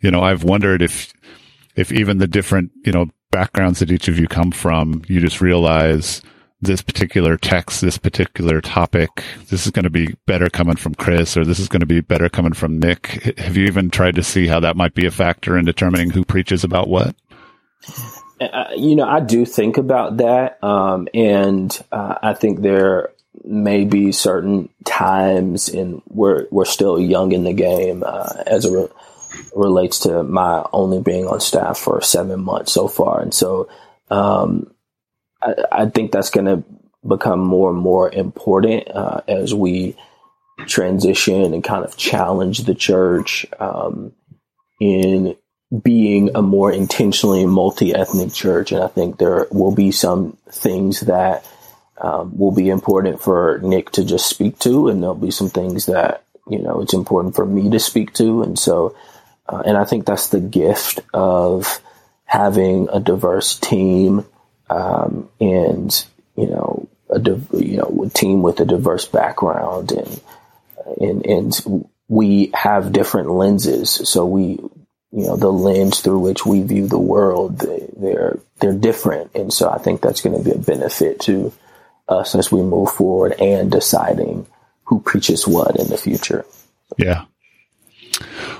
you 0.00 0.10
know, 0.10 0.22
I've 0.22 0.44
wondered 0.44 0.82
if, 0.82 1.12
if 1.76 1.92
even 1.92 2.18
the 2.18 2.26
different, 2.26 2.72
you 2.84 2.92
know, 2.92 3.06
backgrounds 3.30 3.78
that 3.78 3.92
each 3.92 4.08
of 4.08 4.18
you 4.18 4.26
come 4.26 4.50
from, 4.50 5.02
you 5.06 5.20
just 5.20 5.40
realize 5.40 6.22
this 6.62 6.82
particular 6.82 7.36
text, 7.36 7.80
this 7.80 7.98
particular 7.98 8.60
topic, 8.60 9.24
this 9.48 9.66
is 9.66 9.72
going 9.72 9.84
to 9.84 9.90
be 9.90 10.14
better 10.26 10.50
coming 10.50 10.76
from 10.76 10.94
Chris 10.94 11.36
or 11.36 11.44
this 11.44 11.58
is 11.58 11.68
going 11.68 11.80
to 11.80 11.86
be 11.86 12.00
better 12.00 12.28
coming 12.28 12.52
from 12.52 12.78
Nick. 12.78 13.38
Have 13.38 13.56
you 13.56 13.66
even 13.66 13.90
tried 13.90 14.16
to 14.16 14.22
see 14.22 14.46
how 14.46 14.60
that 14.60 14.76
might 14.76 14.94
be 14.94 15.06
a 15.06 15.10
factor 15.10 15.56
in 15.56 15.64
determining 15.64 16.10
who 16.10 16.24
preaches 16.24 16.64
about 16.64 16.88
what? 16.88 17.14
Uh, 18.40 18.64
you 18.76 18.96
know, 18.96 19.06
I 19.06 19.20
do 19.20 19.44
think 19.46 19.78
about 19.78 20.18
that. 20.18 20.62
Um, 20.62 21.08
and 21.14 21.78
uh, 21.92 22.16
I 22.22 22.34
think 22.34 22.60
there 22.60 23.10
maybe 23.44 24.12
certain 24.12 24.68
times 24.84 25.68
and 25.68 26.02
we're 26.08 26.46
we're 26.50 26.64
still 26.64 26.98
young 26.98 27.32
in 27.32 27.44
the 27.44 27.52
game 27.52 28.02
uh, 28.04 28.42
as 28.46 28.64
it 28.64 28.72
re- 28.72 28.88
relates 29.54 30.00
to 30.00 30.22
my 30.22 30.64
only 30.72 31.00
being 31.00 31.26
on 31.26 31.40
staff 31.40 31.78
for 31.78 32.00
seven 32.00 32.40
months 32.40 32.72
so 32.72 32.88
far, 32.88 33.20
and 33.20 33.32
so 33.32 33.68
um, 34.10 34.72
I, 35.40 35.54
I, 35.70 35.86
think 35.86 36.10
that's 36.10 36.30
going 36.30 36.46
to 36.46 36.64
become 37.06 37.38
more 37.40 37.70
and 37.70 37.78
more 37.78 38.10
important 38.10 38.90
uh, 38.90 39.20
as 39.28 39.54
we 39.54 39.96
transition 40.66 41.54
and 41.54 41.62
kind 41.62 41.84
of 41.84 41.96
challenge 41.96 42.64
the 42.64 42.74
church 42.74 43.46
um, 43.60 44.12
in 44.80 45.36
being 45.82 46.30
a 46.34 46.42
more 46.42 46.72
intentionally 46.72 47.46
multi-ethnic 47.46 48.32
church, 48.32 48.72
and 48.72 48.82
I 48.82 48.88
think 48.88 49.18
there 49.18 49.46
will 49.52 49.74
be 49.74 49.92
some 49.92 50.36
things 50.50 51.00
that 51.02 51.46
um, 52.00 52.36
will 52.38 52.52
be 52.52 52.70
important 52.70 53.20
for 53.20 53.60
Nick 53.62 53.90
to 53.92 54.04
just 54.04 54.26
speak 54.26 54.58
to, 54.60 54.88
and 54.88 55.02
there'll 55.02 55.14
be 55.14 55.30
some 55.30 55.50
things 55.50 55.86
that 55.86 56.24
you 56.48 56.58
know 56.58 56.80
it's 56.80 56.94
important 56.94 57.34
for 57.34 57.44
me 57.44 57.70
to 57.70 57.78
speak 57.78 58.14
to, 58.14 58.42
and 58.42 58.58
so, 58.58 58.96
uh, 59.48 59.62
and 59.66 59.76
I 59.76 59.84
think 59.84 60.06
that's 60.06 60.28
the 60.28 60.40
gift 60.40 61.00
of 61.12 61.80
having 62.24 62.88
a 62.90 63.00
diverse 63.00 63.58
team, 63.58 64.24
um, 64.70 65.28
and 65.40 66.04
you 66.36 66.46
know 66.46 66.88
a 67.10 67.18
div- 67.18 67.48
you 67.52 67.76
know 67.76 68.04
a 68.06 68.08
team 68.08 68.42
with 68.42 68.60
a 68.60 68.64
diverse 68.64 69.04
background, 69.06 69.92
and 69.92 70.20
and 71.00 71.26
and 71.26 71.90
we 72.08 72.50
have 72.54 72.92
different 72.92 73.30
lenses, 73.30 73.90
so 74.08 74.24
we 74.24 74.58
you 75.12 75.26
know 75.26 75.36
the 75.36 75.52
lens 75.52 76.00
through 76.00 76.20
which 76.20 76.46
we 76.46 76.62
view 76.62 76.86
the 76.86 76.98
world 76.98 77.58
they, 77.58 77.88
they're 77.96 78.38
they're 78.58 78.72
different. 78.72 79.32
And 79.34 79.52
so 79.52 79.68
i 79.68 79.78
think 79.78 80.00
that's 80.00 80.20
going 80.20 80.38
to 80.38 80.44
be 80.44 80.52
a 80.52 80.58
benefit 80.58 81.20
to 81.22 81.52
us 82.10 82.34
as 82.34 82.50
we 82.52 82.62
move 82.62 82.90
forward 82.90 83.32
and 83.40 83.70
deciding 83.70 84.46
who 84.84 85.00
preaches 85.00 85.46
what 85.46 85.76
in 85.76 85.88
the 85.88 85.96
future. 85.96 86.44
Yeah. 86.98 87.24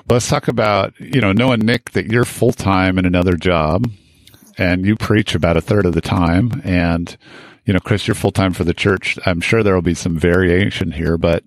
Let's 0.08 0.28
talk 0.28 0.48
about, 0.48 0.98
you 0.98 1.20
know, 1.20 1.32
knowing 1.32 1.60
Nick 1.60 1.90
that 1.90 2.06
you're 2.06 2.24
full 2.24 2.52
time 2.52 2.98
in 2.98 3.04
another 3.04 3.36
job 3.36 3.90
and 4.56 4.86
you 4.86 4.96
preach 4.96 5.34
about 5.34 5.56
a 5.56 5.60
third 5.60 5.86
of 5.86 5.94
the 5.94 6.00
time. 6.00 6.62
And, 6.64 7.16
you 7.64 7.72
know, 7.72 7.80
Chris, 7.80 8.06
you're 8.06 8.14
full 8.14 8.30
time 8.30 8.52
for 8.52 8.64
the 8.64 8.74
church. 8.74 9.18
I'm 9.26 9.40
sure 9.40 9.62
there 9.62 9.74
will 9.74 9.82
be 9.82 9.94
some 9.94 10.16
variation 10.16 10.92
here, 10.92 11.18
but 11.18 11.44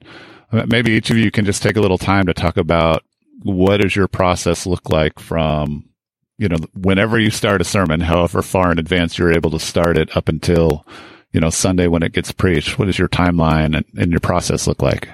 maybe 0.67 0.91
each 0.91 1.09
of 1.09 1.17
you 1.17 1.31
can 1.31 1.45
just 1.45 1.63
take 1.63 1.77
a 1.77 1.81
little 1.81 1.97
time 1.97 2.25
to 2.27 2.33
talk 2.33 2.57
about 2.57 3.03
what 3.41 3.77
does 3.77 3.95
your 3.95 4.07
process 4.07 4.65
look 4.65 4.89
like 4.89 5.19
from, 5.19 5.89
you 6.37 6.47
know, 6.49 6.57
whenever 6.73 7.19
you 7.19 7.29
start 7.29 7.61
a 7.61 7.65
sermon, 7.65 7.99
however 7.99 8.41
far 8.41 8.71
in 8.71 8.79
advance 8.79 9.17
you're 9.17 9.33
able 9.33 9.51
to 9.51 9.59
start 9.59 9.97
it 9.97 10.15
up 10.15 10.27
until 10.29 10.85
you 11.33 11.39
know, 11.39 11.49
Sunday 11.49 11.87
when 11.87 12.03
it 12.03 12.13
gets 12.13 12.31
preached? 12.31 12.79
What 12.79 12.85
does 12.85 12.97
your 12.97 13.09
timeline 13.09 13.75
and, 13.75 13.85
and 13.97 14.11
your 14.11 14.19
process 14.19 14.67
look 14.67 14.81
like? 14.81 15.09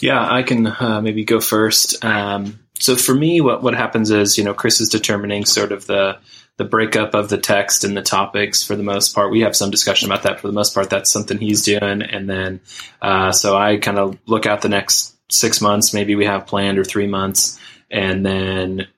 Yeah, 0.00 0.26
I 0.28 0.42
can 0.42 0.66
uh, 0.66 1.00
maybe 1.00 1.24
go 1.24 1.40
first. 1.40 2.04
Um, 2.04 2.58
so 2.78 2.96
for 2.96 3.14
me, 3.14 3.40
what 3.40 3.62
what 3.62 3.74
happens 3.74 4.10
is, 4.10 4.36
you 4.36 4.42
know, 4.42 4.54
Chris 4.54 4.80
is 4.80 4.88
determining 4.88 5.44
sort 5.44 5.70
of 5.70 5.86
the 5.86 6.18
the 6.58 6.64
breakup 6.64 7.14
of 7.14 7.28
the 7.28 7.38
text 7.38 7.84
and 7.84 7.96
the 7.96 8.02
topics 8.02 8.62
for 8.64 8.76
the 8.76 8.82
most 8.82 9.14
part. 9.14 9.30
We 9.30 9.40
have 9.40 9.56
some 9.56 9.70
discussion 9.70 10.10
about 10.10 10.24
that 10.24 10.40
for 10.40 10.48
the 10.48 10.52
most 10.52 10.74
part. 10.74 10.90
That's 10.90 11.10
something 11.10 11.38
he's 11.38 11.62
doing, 11.62 12.02
and 12.02 12.28
then 12.28 12.60
uh, 13.00 13.30
so 13.30 13.56
I 13.56 13.76
kind 13.76 13.98
of 13.98 14.18
look 14.26 14.44
out 14.44 14.62
the 14.62 14.68
next 14.68 15.16
six 15.30 15.60
months. 15.60 15.94
Maybe 15.94 16.16
we 16.16 16.26
have 16.26 16.48
planned 16.48 16.78
or 16.78 16.84
three 16.84 17.06
months, 17.06 17.60
and 17.88 18.26
then 18.26 18.88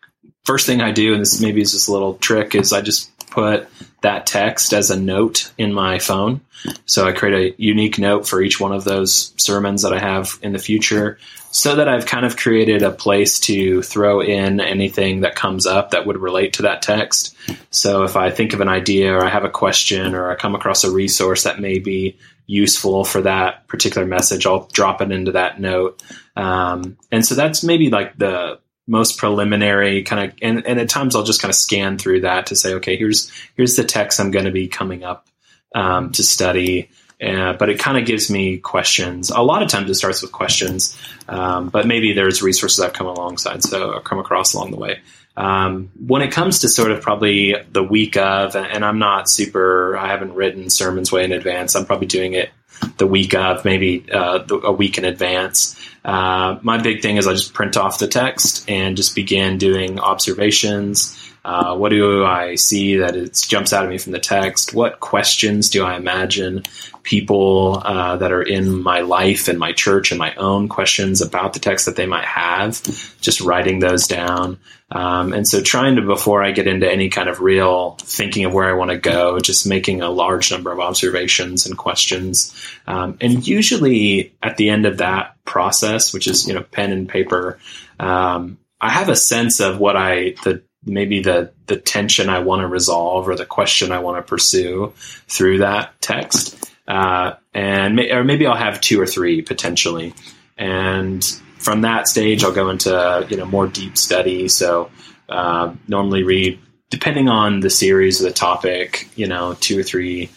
first 0.44 0.66
thing 0.66 0.80
I 0.80 0.92
do, 0.92 1.12
and 1.12 1.20
this 1.20 1.40
maybe 1.40 1.60
is 1.60 1.72
just 1.72 1.88
a 1.88 1.92
little 1.92 2.14
trick, 2.14 2.54
is 2.54 2.72
I 2.72 2.80
just 2.80 3.10
put 3.26 3.68
that 4.04 4.26
text 4.26 4.72
as 4.72 4.90
a 4.90 4.98
note 4.98 5.52
in 5.58 5.72
my 5.72 5.98
phone. 5.98 6.40
So 6.86 7.06
I 7.06 7.12
create 7.12 7.52
a 7.58 7.62
unique 7.62 7.98
note 7.98 8.26
for 8.26 8.40
each 8.40 8.58
one 8.58 8.72
of 8.72 8.84
those 8.84 9.34
sermons 9.36 9.82
that 9.82 9.92
I 9.92 9.98
have 9.98 10.38
in 10.42 10.52
the 10.52 10.58
future 10.58 11.18
so 11.50 11.76
that 11.76 11.88
I've 11.88 12.06
kind 12.06 12.26
of 12.26 12.36
created 12.36 12.82
a 12.82 12.90
place 12.90 13.38
to 13.40 13.82
throw 13.82 14.20
in 14.20 14.60
anything 14.60 15.20
that 15.20 15.36
comes 15.36 15.66
up 15.66 15.90
that 15.90 16.06
would 16.06 16.16
relate 16.16 16.54
to 16.54 16.62
that 16.62 16.82
text. 16.82 17.36
So 17.70 18.02
if 18.02 18.16
I 18.16 18.30
think 18.30 18.54
of 18.54 18.60
an 18.60 18.68
idea 18.68 19.14
or 19.14 19.24
I 19.24 19.28
have 19.28 19.44
a 19.44 19.50
question 19.50 20.14
or 20.14 20.30
I 20.30 20.36
come 20.36 20.54
across 20.54 20.84
a 20.84 20.90
resource 20.90 21.44
that 21.44 21.60
may 21.60 21.78
be 21.78 22.16
useful 22.46 23.04
for 23.04 23.22
that 23.22 23.68
particular 23.68 24.06
message, 24.06 24.46
I'll 24.46 24.66
drop 24.72 25.00
it 25.00 25.12
into 25.12 25.32
that 25.32 25.60
note. 25.60 26.02
Um, 26.36 26.98
and 27.12 27.24
so 27.24 27.34
that's 27.34 27.62
maybe 27.62 27.88
like 27.88 28.18
the 28.18 28.58
most 28.86 29.18
preliminary 29.18 30.02
kind 30.02 30.30
of 30.30 30.38
and, 30.42 30.66
and 30.66 30.78
at 30.78 30.88
times 30.88 31.16
I'll 31.16 31.22
just 31.22 31.40
kind 31.40 31.50
of 31.50 31.56
scan 31.56 31.98
through 31.98 32.22
that 32.22 32.46
to 32.46 32.56
say, 32.56 32.74
okay, 32.74 32.96
here's 32.96 33.30
here's 33.56 33.76
the 33.76 33.84
text 33.84 34.20
I'm 34.20 34.30
going 34.30 34.44
to 34.44 34.50
be 34.50 34.68
coming 34.68 35.04
up 35.04 35.26
um, 35.74 36.12
to 36.12 36.22
study. 36.22 36.90
Uh, 37.22 37.52
but 37.54 37.70
it 37.70 37.78
kind 37.78 37.96
of 37.96 38.04
gives 38.04 38.28
me 38.28 38.58
questions. 38.58 39.30
A 39.30 39.40
lot 39.40 39.62
of 39.62 39.68
times 39.68 39.88
it 39.88 39.94
starts 39.94 40.20
with 40.20 40.32
questions, 40.32 40.98
um, 41.28 41.68
but 41.68 41.86
maybe 41.86 42.12
there's 42.12 42.42
resources 42.42 42.80
I've 42.80 42.92
come 42.92 43.06
alongside, 43.06 43.62
so 43.62 43.96
I 43.96 44.00
come 44.00 44.18
across 44.18 44.52
along 44.52 44.72
the 44.72 44.76
way. 44.76 45.00
Um, 45.36 45.90
when 45.98 46.22
it 46.22 46.32
comes 46.32 46.60
to 46.60 46.68
sort 46.68 46.90
of 46.90 47.02
probably 47.02 47.54
the 47.72 47.82
week 47.82 48.16
of, 48.16 48.56
and 48.56 48.84
I'm 48.84 48.98
not 48.98 49.30
super, 49.30 49.96
I 49.96 50.08
haven't 50.08 50.34
written 50.34 50.70
sermons 50.70 51.10
way 51.10 51.24
in 51.24 51.32
advance. 51.32 51.74
I'm 51.74 51.86
probably 51.86 52.08
doing 52.08 52.34
it 52.34 52.50
the 52.98 53.06
week 53.06 53.34
of, 53.34 53.64
maybe 53.64 54.04
uh, 54.12 54.44
a 54.62 54.72
week 54.72 54.98
in 54.98 55.04
advance. 55.04 55.76
Uh, 56.04 56.58
my 56.62 56.78
big 56.78 57.00
thing 57.00 57.16
is 57.16 57.26
I 57.26 57.32
just 57.32 57.54
print 57.54 57.76
off 57.76 57.98
the 57.98 58.08
text 58.08 58.68
and 58.68 58.96
just 58.96 59.14
begin 59.14 59.58
doing 59.58 59.98
observations. 59.98 61.18
Uh, 61.44 61.76
what 61.76 61.90
do 61.90 62.24
I 62.24 62.54
see 62.54 62.96
that 62.96 63.16
it 63.16 63.44
jumps 63.46 63.72
out 63.72 63.84
at 63.84 63.90
me 63.90 63.98
from 63.98 64.12
the 64.12 64.18
text? 64.18 64.72
What 64.72 65.00
questions 65.00 65.68
do 65.68 65.84
I 65.84 65.96
imagine 65.96 66.62
people 67.02 67.82
uh, 67.84 68.16
that 68.16 68.32
are 68.32 68.42
in 68.42 68.82
my 68.82 69.00
life 69.00 69.48
and 69.48 69.58
my 69.58 69.72
church 69.72 70.10
and 70.10 70.18
my 70.18 70.34
own 70.36 70.68
questions 70.68 71.20
about 71.20 71.52
the 71.52 71.60
text 71.60 71.84
that 71.84 71.96
they 71.96 72.06
might 72.06 72.24
have? 72.24 72.80
Just 73.20 73.42
writing 73.42 73.78
those 73.78 74.06
down. 74.06 74.58
Um, 74.90 75.32
and 75.32 75.46
so 75.46 75.60
trying 75.60 75.96
to, 75.96 76.02
before 76.02 76.42
I 76.42 76.52
get 76.52 76.66
into 76.66 76.90
any 76.90 77.08
kind 77.10 77.28
of 77.28 77.40
real 77.40 77.96
thinking 78.00 78.44
of 78.44 78.54
where 78.54 78.68
I 78.68 78.74
want 78.74 78.92
to 78.92 78.98
go, 78.98 79.38
just 79.38 79.66
making 79.66 80.00
a 80.00 80.10
large 80.10 80.50
number 80.50 80.72
of 80.72 80.80
observations 80.80 81.66
and 81.66 81.76
questions. 81.76 82.54
Um, 82.86 83.18
and 83.20 83.46
usually 83.46 84.34
at 84.42 84.56
the 84.56 84.70
end 84.70 84.86
of 84.86 84.98
that 84.98 85.36
process, 85.44 86.14
which 86.14 86.26
is, 86.26 86.46
you 86.46 86.54
know, 86.54 86.62
pen 86.62 86.92
and 86.92 87.08
paper, 87.08 87.58
um, 87.98 88.58
I 88.80 88.90
have 88.90 89.08
a 89.08 89.16
sense 89.16 89.60
of 89.60 89.78
what 89.78 89.96
I, 89.96 90.36
the, 90.44 90.62
maybe 90.86 91.22
the 91.22 91.52
the 91.66 91.76
tension 91.76 92.28
I 92.28 92.40
want 92.40 92.60
to 92.60 92.68
resolve 92.68 93.28
or 93.28 93.36
the 93.36 93.46
question 93.46 93.92
I 93.92 94.00
want 94.00 94.18
to 94.18 94.28
pursue 94.28 94.92
through 95.28 95.58
that 95.58 96.00
text. 96.00 96.72
Uh, 96.86 97.34
and 97.54 97.96
may, 97.96 98.10
or 98.10 98.24
maybe 98.24 98.46
I'll 98.46 98.56
have 98.56 98.80
two 98.80 99.00
or 99.00 99.06
three 99.06 99.42
potentially, 99.42 100.14
and 100.58 101.24
from 101.58 101.82
that 101.82 102.08
stage 102.08 102.44
I'll 102.44 102.52
go 102.52 102.68
into 102.70 103.26
you 103.30 103.36
know 103.36 103.46
more 103.46 103.66
deep 103.66 103.96
study. 103.96 104.48
So 104.48 104.90
uh, 105.28 105.74
normally 105.88 106.22
read 106.22 106.60
depending 106.90 107.28
on 107.28 107.60
the 107.60 107.70
series 107.70 108.20
or 108.20 108.24
the 108.24 108.32
topic, 108.32 109.08
you 109.16 109.26
know, 109.26 109.54
two 109.54 109.78
or 109.78 109.82
three 109.82 110.30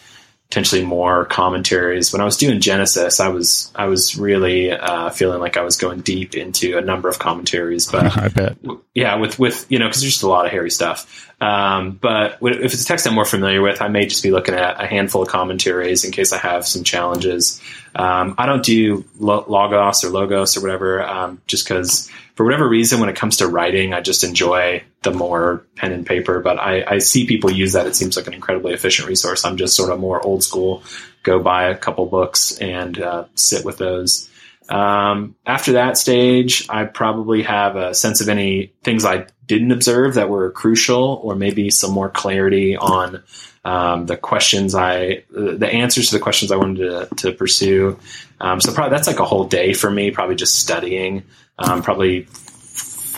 potentially 0.48 0.82
more 0.82 1.26
commentaries. 1.26 2.10
When 2.12 2.22
I 2.22 2.24
was 2.24 2.38
doing 2.38 2.60
Genesis, 2.60 3.20
I 3.20 3.28
was 3.28 3.70
I 3.74 3.86
was 3.86 4.16
really 4.16 4.70
uh, 4.72 5.10
feeling 5.10 5.40
like 5.40 5.56
I 5.56 5.62
was 5.62 5.76
going 5.76 6.00
deep 6.00 6.34
into 6.34 6.78
a 6.78 6.80
number 6.80 7.08
of 7.08 7.18
commentaries. 7.18 7.86
But 7.86 8.16
I 8.18 8.28
bet, 8.28 8.56
yeah, 8.94 9.16
with 9.16 9.38
with 9.38 9.66
you 9.70 9.78
know, 9.78 9.86
because 9.86 10.00
there's 10.00 10.14
just 10.14 10.22
a 10.22 10.28
lot 10.28 10.46
of 10.46 10.52
hairy 10.52 10.70
stuff. 10.70 11.26
Um, 11.40 11.92
but 11.92 12.38
if 12.40 12.72
it's 12.72 12.82
a 12.82 12.86
text 12.86 13.06
I'm 13.06 13.14
more 13.14 13.24
familiar 13.24 13.62
with, 13.62 13.80
I 13.80 13.88
may 13.88 14.06
just 14.06 14.22
be 14.22 14.32
looking 14.32 14.54
at 14.54 14.82
a 14.82 14.86
handful 14.86 15.22
of 15.22 15.28
commentaries 15.28 16.04
in 16.04 16.10
case 16.10 16.32
I 16.32 16.38
have 16.38 16.66
some 16.66 16.82
challenges. 16.82 17.60
Um, 17.94 18.34
I 18.38 18.46
don't 18.46 18.64
do 18.64 19.04
logos 19.18 20.02
or 20.02 20.08
logos 20.08 20.56
or 20.56 20.62
whatever, 20.62 21.02
um, 21.02 21.40
just 21.46 21.68
because 21.68 22.10
for 22.38 22.44
whatever 22.44 22.68
reason, 22.68 23.00
when 23.00 23.08
it 23.08 23.16
comes 23.16 23.38
to 23.38 23.48
writing, 23.48 23.92
I 23.92 24.00
just 24.00 24.22
enjoy 24.22 24.84
the 25.02 25.10
more 25.10 25.66
pen 25.74 25.90
and 25.90 26.06
paper. 26.06 26.38
But 26.38 26.60
I, 26.60 26.84
I, 26.86 26.98
see 26.98 27.26
people 27.26 27.50
use 27.50 27.72
that. 27.72 27.88
It 27.88 27.96
seems 27.96 28.16
like 28.16 28.28
an 28.28 28.32
incredibly 28.32 28.72
efficient 28.74 29.08
resource. 29.08 29.44
I'm 29.44 29.56
just 29.56 29.74
sort 29.74 29.90
of 29.90 29.98
more 29.98 30.24
old 30.24 30.44
school. 30.44 30.84
Go 31.24 31.40
buy 31.40 31.64
a 31.64 31.76
couple 31.76 32.06
books 32.06 32.56
and 32.58 32.96
uh, 33.00 33.24
sit 33.34 33.64
with 33.64 33.78
those. 33.78 34.30
Um, 34.68 35.34
after 35.46 35.72
that 35.72 35.98
stage, 35.98 36.64
I 36.68 36.84
probably 36.84 37.42
have 37.42 37.74
a 37.74 37.92
sense 37.92 38.20
of 38.20 38.28
any 38.28 38.72
things 38.84 39.04
I 39.04 39.26
didn't 39.48 39.72
observe 39.72 40.14
that 40.14 40.28
were 40.28 40.52
crucial, 40.52 41.20
or 41.24 41.34
maybe 41.34 41.70
some 41.70 41.90
more 41.90 42.08
clarity 42.08 42.76
on 42.76 43.20
um, 43.64 44.06
the 44.06 44.16
questions 44.16 44.76
I, 44.76 45.24
the 45.30 45.68
answers 45.68 46.10
to 46.10 46.14
the 46.14 46.22
questions 46.22 46.52
I 46.52 46.56
wanted 46.56 47.08
to, 47.08 47.14
to 47.16 47.32
pursue. 47.32 47.98
Um, 48.40 48.60
so 48.60 48.72
probably 48.72 48.96
that's 48.96 49.08
like 49.08 49.18
a 49.18 49.24
whole 49.24 49.46
day 49.46 49.72
for 49.72 49.90
me, 49.90 50.12
probably 50.12 50.36
just 50.36 50.56
studying 50.56 51.24
um, 51.58 51.82
probably 51.82 52.26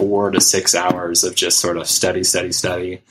four 0.00 0.30
to 0.30 0.40
six 0.40 0.74
hours 0.74 1.24
of 1.24 1.34
just 1.34 1.58
sort 1.58 1.76
of 1.76 1.86
study, 1.86 2.24
study, 2.24 2.52
study. 2.52 3.02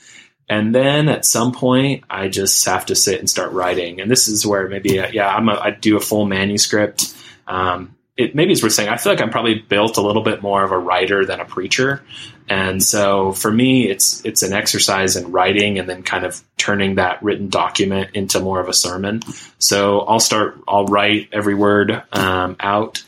And 0.48 0.74
then 0.74 1.08
at 1.08 1.24
some 1.24 1.52
point, 1.52 2.02
I 2.10 2.26
just 2.26 2.64
have 2.66 2.86
to 2.86 2.96
sit 2.96 3.20
and 3.20 3.30
start 3.30 3.52
writing. 3.52 4.00
And 4.00 4.10
this 4.10 4.26
is 4.26 4.44
where 4.44 4.68
maybe, 4.68 5.00
yeah, 5.12 5.28
I'm 5.28 5.48
a, 5.48 5.52
I 5.52 5.70
do 5.70 5.96
a 5.96 6.00
full 6.00 6.26
manuscript. 6.26 7.14
Um, 7.46 7.94
it, 8.16 8.34
maybe 8.34 8.52
it's 8.52 8.62
worth 8.62 8.72
saying, 8.72 8.88
I 8.88 8.96
feel 8.96 9.12
like 9.12 9.22
I'm 9.22 9.30
probably 9.30 9.54
built 9.54 9.96
a 9.96 10.02
little 10.02 10.22
bit 10.24 10.42
more 10.42 10.64
of 10.64 10.72
a 10.72 10.78
writer 10.78 11.24
than 11.24 11.38
a 11.38 11.44
preacher. 11.44 12.02
And 12.48 12.82
so 12.82 13.30
for 13.30 13.52
me, 13.52 13.88
it's, 13.88 14.24
it's 14.24 14.42
an 14.42 14.52
exercise 14.52 15.14
in 15.14 15.30
writing 15.30 15.78
and 15.78 15.88
then 15.88 16.02
kind 16.02 16.24
of 16.26 16.42
turning 16.56 16.96
that 16.96 17.22
written 17.22 17.48
document 17.48 18.10
into 18.14 18.40
more 18.40 18.58
of 18.58 18.68
a 18.68 18.74
sermon. 18.74 19.22
So 19.60 20.00
I'll 20.00 20.18
start, 20.18 20.58
I'll 20.66 20.86
write 20.86 21.28
every 21.32 21.54
word 21.54 22.02
um, 22.12 22.56
out 22.58 23.04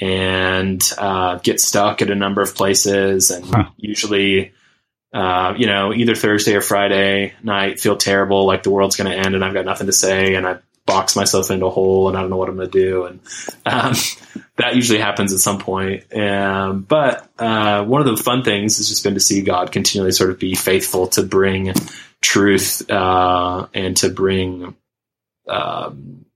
and 0.00 0.82
uh, 0.98 1.36
get 1.36 1.60
stuck 1.60 2.02
at 2.02 2.10
a 2.10 2.14
number 2.14 2.42
of 2.42 2.54
places, 2.54 3.30
and 3.30 3.44
huh. 3.46 3.70
usually, 3.76 4.52
uh, 5.12 5.54
you 5.56 5.66
know, 5.66 5.94
either 5.94 6.14
Thursday 6.14 6.54
or 6.54 6.60
Friday 6.60 7.34
night 7.42 7.80
feel 7.80 7.96
terrible, 7.96 8.46
like 8.46 8.62
the 8.62 8.70
world's 8.70 8.96
going 8.96 9.10
to 9.10 9.16
end, 9.16 9.34
and 9.34 9.44
I've 9.44 9.54
got 9.54 9.64
nothing 9.64 9.86
to 9.86 9.92
say, 9.92 10.34
and 10.34 10.46
I 10.46 10.58
box 10.84 11.16
myself 11.16 11.50
into 11.50 11.66
a 11.66 11.70
hole, 11.70 12.08
and 12.08 12.16
I 12.16 12.20
don't 12.20 12.30
know 12.30 12.36
what 12.36 12.48
I'm 12.48 12.56
going 12.56 12.70
to 12.70 12.78
do, 12.78 13.04
and 13.04 13.20
um, 13.64 13.94
that 14.56 14.76
usually 14.76 14.98
happens 14.98 15.32
at 15.32 15.40
some 15.40 15.58
point. 15.58 16.14
Um, 16.14 16.82
but 16.82 17.28
uh, 17.38 17.84
one 17.84 18.06
of 18.06 18.16
the 18.16 18.22
fun 18.22 18.42
things 18.42 18.76
has 18.76 18.88
just 18.88 19.02
been 19.02 19.14
to 19.14 19.20
see 19.20 19.42
God 19.42 19.72
continually 19.72 20.12
sort 20.12 20.30
of 20.30 20.38
be 20.38 20.54
faithful 20.54 21.08
to 21.08 21.22
bring 21.22 21.72
truth 22.20 22.88
uh, 22.90 23.66
and 23.74 23.96
to 23.98 24.10
bring 24.10 24.74
um, 25.48 26.26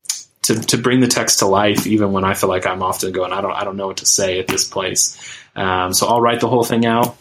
to, 0.42 0.58
to 0.58 0.78
bring 0.78 1.00
the 1.00 1.06
text 1.06 1.40
to 1.40 1.46
life, 1.46 1.86
even 1.86 2.12
when 2.12 2.24
I 2.24 2.34
feel 2.34 2.48
like 2.48 2.66
I'm 2.66 2.82
often 2.82 3.12
going, 3.12 3.32
I 3.32 3.40
don't, 3.40 3.52
I 3.52 3.64
don't 3.64 3.76
know 3.76 3.88
what 3.88 3.98
to 3.98 4.06
say 4.06 4.38
at 4.38 4.48
this 4.48 4.66
place. 4.66 5.18
Um, 5.54 5.92
so 5.92 6.06
I'll 6.06 6.20
write 6.20 6.40
the 6.40 6.48
whole 6.48 6.64
thing 6.64 6.86
out. 6.86 7.16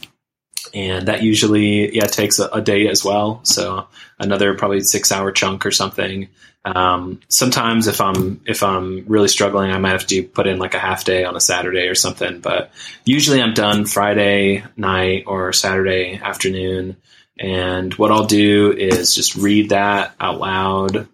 And 0.73 1.07
that 1.07 1.23
usually, 1.23 1.95
yeah, 1.95 2.05
takes 2.05 2.39
a, 2.39 2.47
a 2.47 2.61
day 2.61 2.87
as 2.87 3.03
well. 3.03 3.41
So 3.43 3.87
another 4.19 4.55
probably 4.55 4.81
six 4.81 5.11
hour 5.11 5.31
chunk 5.31 5.65
or 5.65 5.71
something. 5.71 6.29
Um, 6.63 7.21
sometimes 7.27 7.87
if 7.87 8.01
I'm, 8.01 8.41
if 8.45 8.61
I'm 8.61 9.05
really 9.07 9.29
struggling, 9.29 9.71
I 9.71 9.79
might 9.79 9.93
have 9.93 10.07
to 10.07 10.23
put 10.23 10.45
in 10.47 10.59
like 10.59 10.75
a 10.75 10.79
half 10.79 11.05
day 11.05 11.23
on 11.23 11.35
a 11.35 11.41
Saturday 11.41 11.87
or 11.87 11.95
something, 11.95 12.39
but 12.39 12.71
usually 13.05 13.41
I'm 13.41 13.53
done 13.53 13.85
Friday 13.85 14.63
night 14.77 15.23
or 15.25 15.53
Saturday 15.53 16.19
afternoon. 16.21 16.97
And 17.39 17.93
what 17.93 18.11
I'll 18.11 18.25
do 18.25 18.73
is 18.73 19.15
just 19.15 19.35
read 19.35 19.69
that 19.69 20.13
out 20.19 20.39
loud 20.39 21.07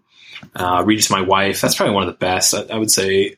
uh, 0.56 0.84
read 0.86 1.00
it 1.00 1.04
to 1.04 1.12
my 1.12 1.22
wife. 1.22 1.62
That's 1.62 1.76
probably 1.76 1.96
one 1.96 2.08
of 2.08 2.14
the 2.14 2.20
best. 2.20 2.54
I, 2.54 2.62
I, 2.74 2.78
would 2.78 2.92
say 2.92 3.36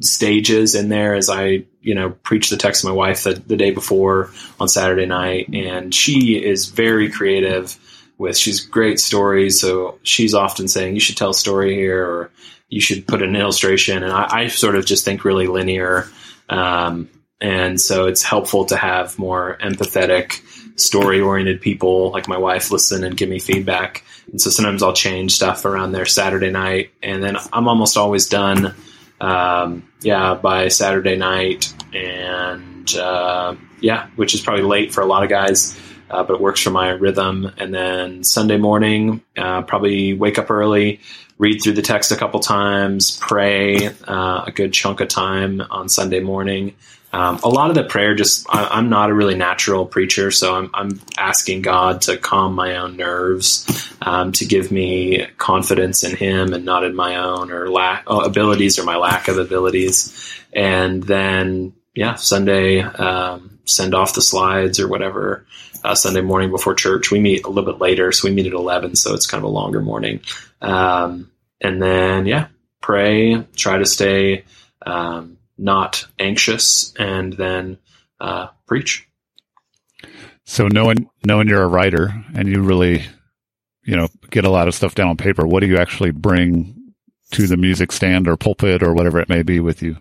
stages 0.00 0.74
in 0.74 0.88
there 0.88 1.14
as 1.14 1.30
I, 1.30 1.64
you 1.80 1.94
know, 1.94 2.10
preach 2.10 2.50
the 2.50 2.56
text 2.56 2.82
to 2.82 2.88
my 2.88 2.92
wife 2.92 3.24
the, 3.24 3.34
the 3.34 3.56
day 3.56 3.70
before 3.70 4.30
on 4.60 4.68
Saturday 4.68 5.06
night. 5.06 5.48
And 5.52 5.94
she 5.94 6.42
is 6.42 6.66
very 6.66 7.10
creative 7.10 7.78
with, 8.18 8.36
she's 8.36 8.60
great 8.60 9.00
stories. 9.00 9.60
So 9.60 9.98
she's 10.02 10.34
often 10.34 10.68
saying, 10.68 10.94
you 10.94 11.00
should 11.00 11.16
tell 11.16 11.30
a 11.30 11.34
story 11.34 11.74
here 11.74 12.04
or 12.04 12.30
you 12.68 12.80
should 12.80 13.06
put 13.06 13.22
an 13.22 13.36
illustration. 13.36 14.02
And 14.02 14.12
I, 14.12 14.28
I 14.30 14.46
sort 14.48 14.76
of 14.76 14.84
just 14.84 15.04
think 15.04 15.24
really 15.24 15.46
linear. 15.46 16.08
Um, 16.48 17.08
and 17.40 17.80
so 17.80 18.06
it's 18.06 18.22
helpful 18.22 18.66
to 18.66 18.76
have 18.76 19.18
more 19.18 19.58
empathetic, 19.60 20.40
story 20.76 21.20
oriented 21.20 21.60
people 21.60 22.10
like 22.10 22.28
my 22.28 22.38
wife 22.38 22.70
listen 22.70 23.04
and 23.04 23.16
give 23.16 23.28
me 23.28 23.38
feedback. 23.38 24.04
And 24.30 24.40
so 24.40 24.50
sometimes 24.50 24.82
I'll 24.82 24.92
change 24.92 25.34
stuff 25.34 25.64
around 25.64 25.92
there 25.92 26.06
Saturday 26.06 26.50
night. 26.50 26.90
And 27.02 27.22
then 27.22 27.36
I'm 27.52 27.68
almost 27.68 27.96
always 27.96 28.28
done, 28.28 28.74
um, 29.20 29.88
yeah, 30.00 30.34
by 30.34 30.68
Saturday 30.68 31.16
night. 31.16 31.72
And 31.94 32.94
uh, 32.96 33.54
yeah, 33.80 34.08
which 34.16 34.34
is 34.34 34.40
probably 34.40 34.64
late 34.64 34.92
for 34.92 35.00
a 35.00 35.06
lot 35.06 35.22
of 35.22 35.30
guys. 35.30 35.78
Uh, 36.10 36.22
but 36.22 36.34
it 36.34 36.40
works 36.40 36.60
for 36.60 36.70
my 36.70 36.90
rhythm. 36.90 37.50
And 37.56 37.72
then 37.72 38.24
Sunday 38.24 38.58
morning, 38.58 39.22
uh, 39.36 39.62
probably 39.62 40.12
wake 40.12 40.38
up 40.38 40.50
early, 40.50 41.00
read 41.38 41.60
through 41.62 41.72
the 41.72 41.82
text 41.82 42.12
a 42.12 42.16
couple 42.16 42.40
times, 42.40 43.16
pray 43.18 43.88
uh, 44.06 44.44
a 44.46 44.52
good 44.54 44.72
chunk 44.72 45.00
of 45.00 45.08
time 45.08 45.60
on 45.70 45.88
Sunday 45.88 46.20
morning, 46.20 46.74
um, 47.14 47.38
a 47.44 47.48
lot 47.48 47.70
of 47.70 47.76
the 47.76 47.84
prayer 47.84 48.16
just 48.16 48.44
I, 48.50 48.76
am 48.76 48.88
not 48.88 49.08
a 49.08 49.14
really 49.14 49.36
natural 49.36 49.86
preacher 49.86 50.32
so 50.32 50.56
I'm, 50.56 50.70
I'm 50.74 51.00
asking 51.16 51.62
god 51.62 52.02
to 52.02 52.16
calm 52.16 52.54
my 52.54 52.76
own 52.76 52.96
nerves 52.96 53.94
um, 54.02 54.32
to 54.32 54.44
give 54.44 54.72
me 54.72 55.24
confidence 55.38 56.02
in 56.02 56.16
him 56.16 56.52
and 56.52 56.64
not 56.64 56.82
in 56.82 56.96
my 56.96 57.16
own 57.16 57.52
or 57.52 57.70
lack 57.70 58.02
oh, 58.08 58.18
abilities 58.18 58.80
or 58.80 58.84
my 58.84 58.96
lack 58.96 59.28
of 59.28 59.38
abilities. 59.38 60.34
And 60.52 61.04
then 61.04 61.74
yeah 61.94 62.16
sunday 62.16 62.80
um, 62.80 63.60
send 63.64 63.94
off 63.94 64.16
the 64.16 64.20
slides 64.20 64.80
or 64.80 64.88
whatever 64.88 65.46
uh, 65.84 65.94
sunday 65.94 66.20
morning 66.20 66.50
before 66.50 66.74
church. 66.74 67.12
We 67.12 67.20
meet 67.20 67.44
a 67.44 67.48
little 67.48 67.72
bit 67.72 67.80
later 67.80 68.10
so 68.10 68.28
we 68.28 68.34
meet 68.34 68.46
at 68.46 68.54
11 68.54 68.96
so 68.96 69.14
it's 69.14 69.28
kind 69.28 69.38
of 69.38 69.48
a 69.48 69.54
longer 69.54 69.80
morning. 69.80 70.20
Um, 70.60 71.30
and 71.60 71.80
then 71.80 72.26
yeah 72.26 72.48
pray 72.80 73.46
try 73.54 73.78
to 73.78 73.86
stay 73.86 74.44
um, 74.84 75.38
not 75.56 76.06
anxious, 76.18 76.92
and 76.98 77.32
then 77.32 77.78
uh, 78.20 78.48
preach. 78.66 79.08
So 80.44 80.68
knowing 80.68 81.08
knowing 81.24 81.48
you're 81.48 81.62
a 81.62 81.68
writer 81.68 82.12
and 82.34 82.48
you 82.48 82.62
really, 82.62 83.04
you 83.84 83.96
know, 83.96 84.08
get 84.30 84.44
a 84.44 84.50
lot 84.50 84.68
of 84.68 84.74
stuff 84.74 84.94
down 84.94 85.08
on 85.08 85.16
paper, 85.16 85.46
what 85.46 85.60
do 85.60 85.66
you 85.66 85.78
actually 85.78 86.10
bring 86.10 86.92
to 87.32 87.46
the 87.46 87.56
music 87.56 87.92
stand 87.92 88.28
or 88.28 88.36
pulpit 88.36 88.82
or 88.82 88.92
whatever 88.92 89.20
it 89.20 89.28
may 89.28 89.42
be 89.42 89.60
with 89.60 89.82
you? 89.82 89.96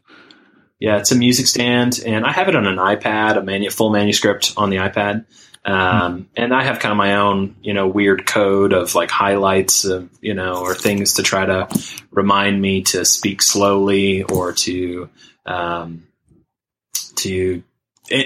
Yeah, 0.80 0.98
it's 0.98 1.14
a 1.14 1.16
music 1.16 1.48
stand, 1.48 2.02
and 2.06 2.26
I 2.26 2.34
have 2.34 2.50
it 2.50 2.56
on 2.58 2.68
an 2.68 2.76
iPad, 2.76 3.38
a 3.38 3.42
manu- 3.42 3.70
full 3.70 3.90
manuscript 3.90 4.54
on 4.58 4.70
the 4.70 4.78
iPad. 4.78 5.26
Um, 5.66 6.28
and 6.36 6.54
I 6.54 6.64
have 6.64 6.80
kind 6.80 6.92
of 6.92 6.98
my 6.98 7.16
own, 7.16 7.56
you 7.62 7.74
know, 7.74 7.88
weird 7.88 8.26
code 8.26 8.74
of 8.74 8.96
like 8.96 9.10
highlights 9.10 9.86
of, 9.86 10.10
you 10.20 10.34
know, 10.34 10.58
or 10.58 10.76
things 10.76 11.14
to 11.14 11.24
try 11.24 11.46
to 11.46 11.70
remind 12.12 12.62
me 12.62 12.82
to 12.84 13.06
speak 13.06 13.42
slowly 13.42 14.24
or 14.24 14.52
to, 14.52 15.10
um, 15.46 16.08
to 17.16 17.64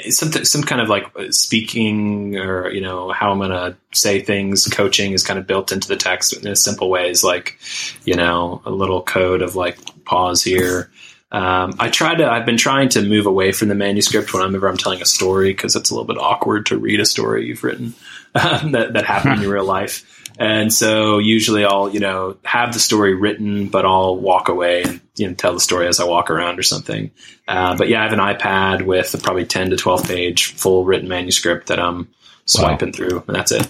some 0.09 0.31
some 0.31 0.63
kind 0.63 0.81
of 0.81 0.89
like 0.89 1.05
speaking 1.29 2.35
or 2.37 2.69
you 2.69 2.81
know 2.81 3.11
how 3.11 3.31
I'm 3.31 3.39
gonna 3.39 3.77
say 3.93 4.21
things. 4.21 4.65
Coaching 4.67 5.11
is 5.13 5.23
kind 5.23 5.39
of 5.39 5.45
built 5.45 5.71
into 5.71 5.87
the 5.87 5.95
text 5.95 6.33
in 6.33 6.55
simple 6.55 6.89
ways, 6.89 7.23
like 7.23 7.59
you 8.03 8.15
know 8.15 8.61
a 8.65 8.71
little 8.71 9.01
code 9.01 9.41
of 9.41 9.55
like 9.55 9.77
pause 10.05 10.43
here. 10.43 10.89
Um, 11.31 11.73
I 11.79 11.89
try 11.89 12.15
to. 12.15 12.29
I've 12.29 12.45
been 12.45 12.57
trying 12.57 12.89
to 12.89 13.01
move 13.01 13.25
away 13.25 13.51
from 13.51 13.67
the 13.67 13.75
manuscript 13.75 14.33
whenever 14.33 14.67
I'm 14.67 14.77
telling 14.77 15.01
a 15.01 15.05
story 15.05 15.51
because 15.51 15.75
it's 15.75 15.89
a 15.89 15.93
little 15.93 16.07
bit 16.07 16.17
awkward 16.17 16.67
to 16.67 16.77
read 16.77 16.99
a 16.99 17.05
story 17.05 17.45
you've 17.45 17.63
written 17.63 17.93
that 18.33 18.93
that 18.93 19.05
happened 19.05 19.43
in 19.43 19.49
real 19.51 19.65
life. 19.65 20.26
And 20.39 20.71
so 20.71 21.17
usually 21.17 21.65
I'll, 21.65 21.89
you 21.89 21.99
know, 21.99 22.37
have 22.43 22.73
the 22.73 22.79
story 22.79 23.15
written, 23.15 23.67
but 23.67 23.85
I'll 23.85 24.15
walk 24.15 24.49
away 24.49 24.83
and, 24.83 25.01
you 25.15 25.27
know, 25.27 25.33
tell 25.33 25.53
the 25.53 25.59
story 25.59 25.87
as 25.87 25.99
I 25.99 26.05
walk 26.05 26.29
around 26.29 26.59
or 26.59 26.63
something. 26.63 27.11
Uh, 27.47 27.75
but 27.75 27.89
yeah, 27.89 28.01
I 28.01 28.03
have 28.03 28.13
an 28.13 28.19
iPad 28.19 28.85
with 28.85 29.13
a 29.13 29.17
probably 29.17 29.45
10 29.45 29.71
to 29.71 29.77
12 29.77 30.07
page 30.07 30.53
full 30.53 30.85
written 30.85 31.07
manuscript 31.07 31.67
that 31.67 31.79
I'm 31.79 32.09
swiping 32.45 32.89
wow. 32.89 32.93
through 32.93 33.23
and 33.27 33.35
that's 33.35 33.51
it. 33.51 33.67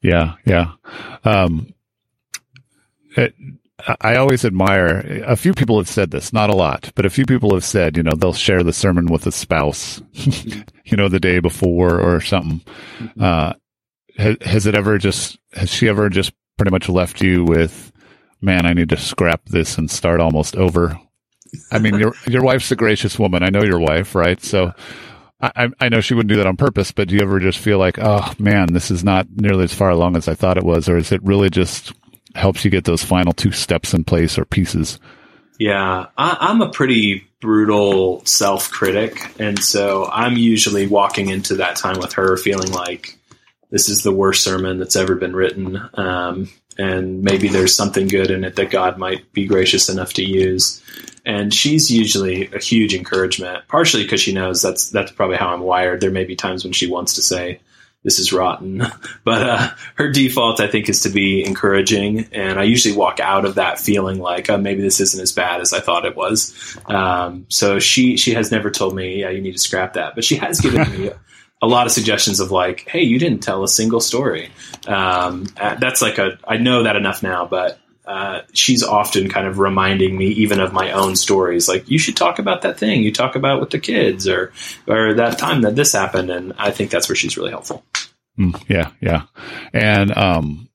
Yeah. 0.00 0.34
Yeah. 0.44 0.72
Um, 1.24 1.74
it, 3.16 3.34
I 4.00 4.16
always 4.16 4.44
admire 4.44 5.22
a 5.24 5.36
few 5.36 5.54
people 5.54 5.78
have 5.78 5.88
said 5.88 6.10
this, 6.10 6.32
not 6.32 6.50
a 6.50 6.54
lot, 6.54 6.90
but 6.96 7.06
a 7.06 7.10
few 7.10 7.26
people 7.26 7.54
have 7.54 7.64
said, 7.64 7.96
you 7.96 8.02
know, 8.02 8.14
they'll 8.14 8.32
share 8.32 8.64
the 8.64 8.72
sermon 8.72 9.06
with 9.06 9.26
a 9.26 9.32
spouse, 9.32 10.02
you 10.12 10.96
know, 10.96 11.08
the 11.08 11.20
day 11.20 11.38
before 11.38 12.00
or 12.00 12.20
something. 12.20 12.60
Mm-hmm. 12.98 13.22
Uh, 13.22 13.52
has, 14.18 14.36
has 14.42 14.66
it 14.66 14.74
ever 14.74 14.98
just 14.98 15.38
has 15.54 15.70
she 15.70 15.88
ever 15.88 16.10
just 16.10 16.32
pretty 16.56 16.70
much 16.70 16.88
left 16.88 17.22
you 17.22 17.44
with 17.44 17.92
man 18.40 18.66
i 18.66 18.72
need 18.72 18.90
to 18.90 18.96
scrap 18.96 19.44
this 19.46 19.78
and 19.78 19.90
start 19.90 20.20
almost 20.20 20.56
over 20.56 21.00
i 21.72 21.78
mean 21.78 21.98
your 21.98 22.12
your 22.26 22.42
wife's 22.42 22.70
a 22.70 22.76
gracious 22.76 23.18
woman. 23.18 23.42
I 23.42 23.50
know 23.50 23.62
your 23.62 23.80
wife 23.80 24.14
right? 24.14 24.42
So 24.42 24.74
I, 25.40 25.68
I 25.80 25.88
know 25.88 26.00
she 26.00 26.14
wouldn't 26.14 26.30
do 26.30 26.36
that 26.36 26.46
on 26.46 26.56
purpose, 26.56 26.90
but 26.90 27.08
do 27.08 27.14
you 27.14 27.20
ever 27.22 27.38
just 27.38 27.58
feel 27.58 27.78
like, 27.78 27.98
oh 27.98 28.32
man, 28.38 28.72
this 28.72 28.90
is 28.90 29.04
not 29.04 29.28
nearly 29.36 29.64
as 29.64 29.74
far 29.74 29.90
along 29.90 30.16
as 30.16 30.26
I 30.26 30.34
thought 30.34 30.56
it 30.56 30.64
was, 30.64 30.88
or 30.88 30.96
is 30.96 31.12
it 31.12 31.22
really 31.22 31.48
just 31.48 31.92
helps 32.34 32.64
you 32.64 32.70
get 32.70 32.84
those 32.84 33.04
final 33.04 33.32
two 33.32 33.52
steps 33.52 33.94
in 33.94 34.04
place 34.04 34.36
or 34.36 34.44
pieces? 34.44 34.98
Yeah, 35.58 36.06
I, 36.16 36.50
am 36.50 36.60
a 36.60 36.70
pretty 36.70 37.28
brutal 37.40 38.24
self 38.24 38.70
critic, 38.70 39.32
and 39.38 39.62
so 39.62 40.08
I'm 40.12 40.36
usually 40.36 40.86
walking 40.86 41.28
into 41.28 41.54
that 41.56 41.76
time 41.76 41.98
with 42.00 42.12
her 42.14 42.36
feeling 42.36 42.72
like 42.72 43.17
this 43.70 43.88
is 43.88 44.02
the 44.02 44.12
worst 44.12 44.42
sermon 44.42 44.78
that's 44.78 44.96
ever 44.96 45.14
been 45.14 45.36
written. 45.36 45.80
Um, 45.94 46.48
and 46.78 47.22
maybe 47.22 47.48
there's 47.48 47.74
something 47.74 48.06
good 48.06 48.30
in 48.30 48.44
it 48.44 48.56
that 48.56 48.70
God 48.70 48.98
might 48.98 49.32
be 49.32 49.46
gracious 49.46 49.88
enough 49.88 50.14
to 50.14 50.24
use. 50.24 50.82
And 51.26 51.52
she's 51.52 51.90
usually 51.90 52.46
a 52.52 52.58
huge 52.58 52.94
encouragement, 52.94 53.66
partially 53.68 54.04
because 54.04 54.20
she 54.20 54.32
knows 54.32 54.62
that's 54.62 54.90
that's 54.90 55.10
probably 55.10 55.36
how 55.36 55.48
I'm 55.48 55.60
wired. 55.60 56.00
There 56.00 56.10
may 56.10 56.24
be 56.24 56.36
times 56.36 56.64
when 56.64 56.72
she 56.72 56.86
wants 56.86 57.16
to 57.16 57.22
say, 57.22 57.60
"This 58.02 58.18
is 58.18 58.32
rotten," 58.32 58.82
but 59.24 59.42
uh, 59.42 59.70
her 59.96 60.10
default, 60.10 60.60
I 60.60 60.68
think, 60.68 60.88
is 60.88 61.02
to 61.02 61.10
be 61.10 61.44
encouraging. 61.44 62.28
And 62.32 62.58
I 62.58 62.62
usually 62.62 62.96
walk 62.96 63.20
out 63.20 63.44
of 63.44 63.56
that 63.56 63.78
feeling 63.78 64.20
like, 64.20 64.48
"Oh, 64.48 64.56
maybe 64.56 64.80
this 64.80 65.00
isn't 65.00 65.20
as 65.20 65.32
bad 65.32 65.60
as 65.60 65.74
I 65.74 65.80
thought 65.80 66.06
it 66.06 66.16
was." 66.16 66.78
Um, 66.86 67.44
so 67.48 67.78
she 67.78 68.16
she 68.16 68.32
has 68.32 68.50
never 68.50 68.70
told 68.70 68.94
me, 68.94 69.20
"Yeah, 69.20 69.30
you 69.30 69.42
need 69.42 69.52
to 69.52 69.58
scrap 69.58 69.94
that," 69.94 70.14
but 70.14 70.24
she 70.24 70.36
has 70.36 70.60
given 70.60 70.90
me 70.98 71.10
a 71.60 71.66
lot 71.66 71.86
of 71.86 71.92
suggestions 71.92 72.40
of 72.40 72.50
like, 72.50 72.88
hey, 72.88 73.02
you 73.02 73.18
didn't 73.18 73.42
tell 73.42 73.64
a 73.64 73.68
single 73.68 74.00
story. 74.00 74.50
Um, 74.86 75.46
uh, 75.56 75.74
that's 75.76 76.00
like 76.00 76.18
a, 76.18 76.38
I 76.46 76.56
know 76.56 76.84
that 76.84 76.96
enough 76.96 77.22
now, 77.22 77.46
but 77.46 77.78
uh, 78.06 78.42
she's 78.52 78.82
often 78.82 79.28
kind 79.28 79.46
of 79.46 79.58
reminding 79.58 80.16
me 80.16 80.28
even 80.28 80.60
of 80.60 80.72
my 80.72 80.92
own 80.92 81.16
stories. 81.16 81.68
Like, 81.68 81.90
you 81.90 81.98
should 81.98 82.16
talk 82.16 82.38
about 82.38 82.62
that 82.62 82.78
thing 82.78 83.02
you 83.02 83.12
talk 83.12 83.36
about 83.36 83.60
with 83.60 83.70
the 83.70 83.78
kids 83.78 84.28
or, 84.28 84.52
or 84.86 85.14
that 85.14 85.38
time 85.38 85.62
that 85.62 85.76
this 85.76 85.92
happened. 85.92 86.30
And 86.30 86.54
I 86.58 86.70
think 86.70 86.90
that's 86.90 87.08
where 87.08 87.16
she's 87.16 87.36
really 87.36 87.50
helpful. 87.50 87.84
Mm, 88.38 88.62
yeah. 88.68 88.92
Yeah. 89.00 89.22
And, 89.72 90.16
um, 90.16 90.68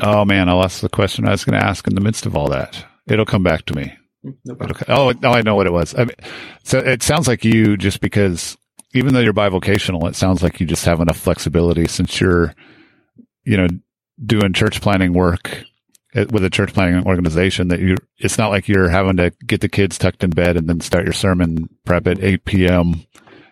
oh 0.00 0.24
man, 0.24 0.48
I 0.48 0.52
lost 0.52 0.80
the 0.80 0.88
question 0.88 1.28
I 1.28 1.32
was 1.32 1.44
going 1.44 1.58
to 1.58 1.64
ask 1.64 1.86
in 1.86 1.94
the 1.94 2.00
midst 2.00 2.26
of 2.26 2.34
all 2.34 2.48
that. 2.48 2.84
It'll 3.06 3.26
come 3.26 3.42
back 3.42 3.66
to 3.66 3.76
me. 3.76 3.94
Mm, 4.24 4.36
no 4.46 4.56
oh, 4.88 5.12
now 5.20 5.32
I 5.32 5.42
know 5.42 5.54
what 5.54 5.66
it 5.66 5.72
was. 5.72 5.94
I 5.94 6.06
mean, 6.06 6.16
so 6.62 6.78
it 6.78 7.02
sounds 7.02 7.28
like 7.28 7.44
you 7.44 7.76
just 7.76 8.00
because 8.00 8.56
even 8.94 9.12
though 9.12 9.20
you're 9.20 9.34
bivocational, 9.34 10.08
it 10.08 10.16
sounds 10.16 10.42
like 10.42 10.60
you 10.60 10.66
just 10.66 10.84
have 10.86 11.00
enough 11.00 11.18
flexibility 11.18 11.86
since 11.86 12.20
you're, 12.20 12.54
you 13.44 13.56
know, 13.56 13.66
doing 14.24 14.52
church 14.52 14.80
planting 14.80 15.12
work 15.12 15.64
with 16.14 16.44
a 16.44 16.50
church 16.50 16.72
planting 16.72 17.04
organization 17.06 17.68
that 17.68 17.80
you, 17.80 17.96
it's 18.18 18.38
not 18.38 18.50
like 18.50 18.68
you're 18.68 18.88
having 18.88 19.16
to 19.16 19.32
get 19.44 19.60
the 19.60 19.68
kids 19.68 19.98
tucked 19.98 20.22
in 20.22 20.30
bed 20.30 20.56
and 20.56 20.68
then 20.68 20.80
start 20.80 21.04
your 21.04 21.12
sermon 21.12 21.68
prep 21.84 22.06
at 22.06 22.22
8 22.22 22.44
p.m., 22.44 23.04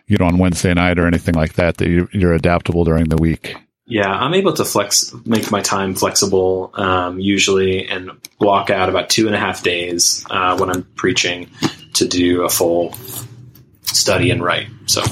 you 0.07 0.17
know, 0.17 0.25
on 0.25 0.37
Wednesday 0.37 0.73
night 0.73 0.97
or 0.97 1.05
anything 1.05 1.35
like 1.35 1.53
that, 1.53 1.77
that 1.77 1.89
you, 1.89 2.07
you're 2.13 2.33
adaptable 2.33 2.85
during 2.85 3.09
the 3.09 3.17
week. 3.17 3.55
Yeah, 3.85 4.09
I'm 4.09 4.33
able 4.33 4.53
to 4.53 4.63
flex, 4.63 5.13
make 5.25 5.51
my 5.51 5.61
time 5.61 5.93
flexible 5.93 6.71
um, 6.75 7.19
usually, 7.19 7.87
and 7.89 8.11
block 8.39 8.69
out 8.69 8.87
about 8.87 9.09
two 9.09 9.27
and 9.27 9.35
a 9.35 9.39
half 9.39 9.61
days 9.61 10.25
uh, 10.29 10.57
when 10.57 10.69
I'm 10.69 10.83
preaching 10.95 11.49
to 11.95 12.07
do 12.07 12.43
a 12.43 12.49
full 12.49 12.93
study 13.83 14.31
and 14.31 14.41
write. 14.41 14.67
So 14.85 15.03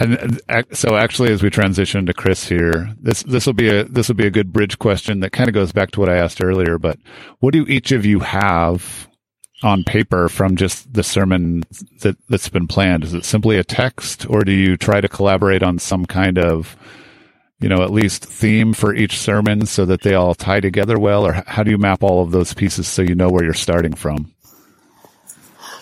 and 0.00 0.40
uh, 0.48 0.62
so, 0.72 0.96
actually, 0.96 1.32
as 1.32 1.42
we 1.42 1.50
transition 1.50 2.06
to 2.06 2.14
Chris 2.14 2.48
here, 2.48 2.94
this 3.00 3.22
this 3.24 3.46
will 3.46 3.52
be 3.52 3.68
a 3.68 3.84
this 3.84 4.08
will 4.08 4.14
be 4.14 4.26
a 4.26 4.30
good 4.30 4.52
bridge 4.52 4.78
question 4.78 5.20
that 5.20 5.32
kind 5.32 5.48
of 5.48 5.54
goes 5.54 5.72
back 5.72 5.90
to 5.92 6.00
what 6.00 6.08
I 6.08 6.16
asked 6.16 6.42
earlier. 6.42 6.78
But 6.78 6.98
what 7.40 7.52
do 7.52 7.66
each 7.66 7.92
of 7.92 8.06
you 8.06 8.20
have 8.20 9.08
on 9.62 9.84
paper 9.84 10.28
from 10.28 10.56
just 10.56 10.92
the 10.92 11.02
sermon 11.02 11.62
that 12.00 12.16
that's 12.28 12.48
been 12.48 12.66
planned? 12.66 13.04
Is 13.04 13.14
it 13.14 13.24
simply 13.24 13.58
a 13.58 13.64
text, 13.64 14.28
or 14.28 14.42
do 14.44 14.52
you 14.52 14.76
try 14.76 15.00
to 15.00 15.08
collaborate 15.08 15.62
on 15.62 15.78
some 15.78 16.06
kind 16.06 16.38
of 16.38 16.76
you 17.62 17.68
know, 17.68 17.82
at 17.82 17.90
least 17.90 18.24
theme 18.24 18.72
for 18.72 18.92
each 18.92 19.18
sermon 19.18 19.66
so 19.66 19.86
that 19.86 20.02
they 20.02 20.14
all 20.14 20.34
tie 20.34 20.58
together 20.60 20.98
well? 20.98 21.24
Or 21.24 21.44
how 21.46 21.62
do 21.62 21.70
you 21.70 21.78
map 21.78 22.02
all 22.02 22.20
of 22.20 22.32
those 22.32 22.52
pieces 22.52 22.88
so 22.88 23.02
you 23.02 23.14
know 23.14 23.30
where 23.30 23.44
you're 23.44 23.54
starting 23.54 23.94
from? 23.94 24.32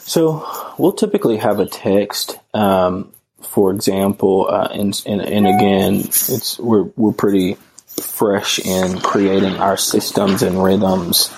So 0.00 0.46
we'll 0.78 0.92
typically 0.92 1.38
have 1.38 1.58
a 1.58 1.66
text. 1.66 2.38
Um, 2.52 3.12
for 3.42 3.70
example, 3.72 4.46
uh, 4.48 4.68
and, 4.72 5.00
and, 5.06 5.20
and 5.20 5.46
again, 5.46 5.94
it's 5.96 6.58
we're 6.58 6.90
we're 6.96 7.12
pretty 7.12 7.56
fresh 7.86 8.58
in 8.58 8.98
creating 9.00 9.56
our 9.56 9.76
systems 9.76 10.42
and 10.42 10.62
rhythms 10.62 11.30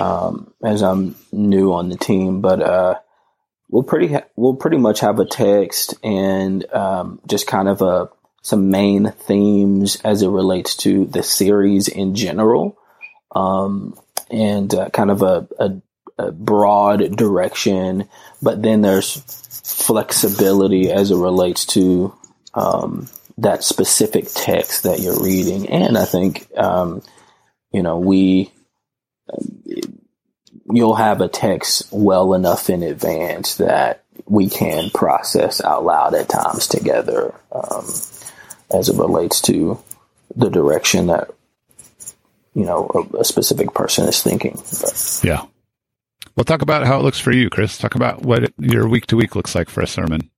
um, 0.00 0.52
as 0.64 0.82
I'm 0.82 1.14
new 1.32 1.72
on 1.72 1.88
the 1.88 1.96
team, 1.96 2.40
but 2.40 2.62
uh, 2.62 2.94
we'll 3.68 3.82
pretty 3.82 4.08
ha- 4.14 4.26
we'll 4.36 4.56
pretty 4.56 4.78
much 4.78 5.00
have 5.00 5.18
a 5.18 5.24
text 5.24 5.94
and 6.02 6.64
um, 6.72 7.20
just 7.26 7.46
kind 7.46 7.68
of 7.68 7.82
a 7.82 8.08
some 8.42 8.70
main 8.70 9.12
themes 9.12 9.96
as 10.02 10.22
it 10.22 10.28
relates 10.28 10.74
to 10.74 11.04
the 11.06 11.22
series 11.22 11.88
in 11.88 12.14
general, 12.14 12.78
um, 13.34 13.98
and 14.30 14.74
uh, 14.74 14.88
kind 14.90 15.10
of 15.10 15.22
a, 15.22 15.46
a, 15.58 15.70
a 16.18 16.32
broad 16.32 17.16
direction. 17.16 18.08
But 18.40 18.62
then 18.62 18.80
there's 18.80 19.22
flexibility 19.72 20.90
as 20.90 21.10
it 21.10 21.16
relates 21.16 21.66
to 21.66 22.14
um, 22.54 23.08
that 23.38 23.64
specific 23.64 24.26
text 24.32 24.82
that 24.82 25.00
you're 25.00 25.22
reading. 25.22 25.68
And 25.68 25.96
I 25.96 26.04
think, 26.04 26.46
um, 26.56 27.02
you 27.72 27.82
know, 27.82 27.98
we, 27.98 28.52
you'll 30.70 30.94
have 30.94 31.20
a 31.20 31.28
text 31.28 31.88
well 31.90 32.34
enough 32.34 32.68
in 32.68 32.82
advance 32.82 33.56
that 33.56 34.04
we 34.26 34.48
can 34.48 34.90
process 34.90 35.62
out 35.62 35.84
loud 35.84 36.14
at 36.14 36.28
times 36.28 36.66
together 36.68 37.34
um, 37.52 37.86
as 38.70 38.88
it 38.88 38.96
relates 38.96 39.40
to 39.42 39.78
the 40.36 40.50
direction 40.50 41.06
that, 41.06 41.30
you 42.54 42.64
know, 42.64 42.90
a, 42.94 43.18
a 43.18 43.24
specific 43.24 43.72
person 43.72 44.08
is 44.08 44.22
thinking. 44.22 44.56
But, 44.80 45.20
yeah. 45.24 45.44
Well, 46.40 46.46
talk 46.46 46.62
about 46.62 46.86
how 46.86 46.98
it 46.98 47.02
looks 47.02 47.20
for 47.20 47.32
you, 47.32 47.50
Chris. 47.50 47.76
Talk 47.76 47.96
about 47.96 48.22
what 48.22 48.50
your 48.56 48.88
week 48.88 49.04
to 49.08 49.16
week 49.16 49.36
looks 49.36 49.54
like 49.54 49.68
for 49.68 49.82
a 49.82 49.86
sermon. 49.86 50.30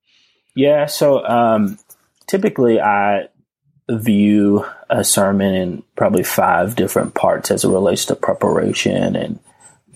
Yeah. 0.56 0.86
So 0.86 1.24
um, 1.24 1.78
typically, 2.26 2.80
I 2.80 3.28
view 3.88 4.66
a 4.90 5.04
sermon 5.04 5.54
in 5.54 5.82
probably 5.94 6.24
five 6.24 6.74
different 6.74 7.14
parts 7.14 7.52
as 7.52 7.62
it 7.62 7.68
relates 7.68 8.06
to 8.06 8.16
preparation, 8.16 9.14
and 9.14 9.38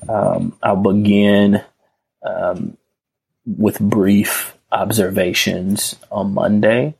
um, 0.08 0.56
I'll 0.62 0.76
begin 0.76 1.64
um, 2.22 2.76
with 3.44 3.80
brief 3.80 4.56
observations 4.70 5.96
on 6.12 6.34
Monday, 6.34 6.94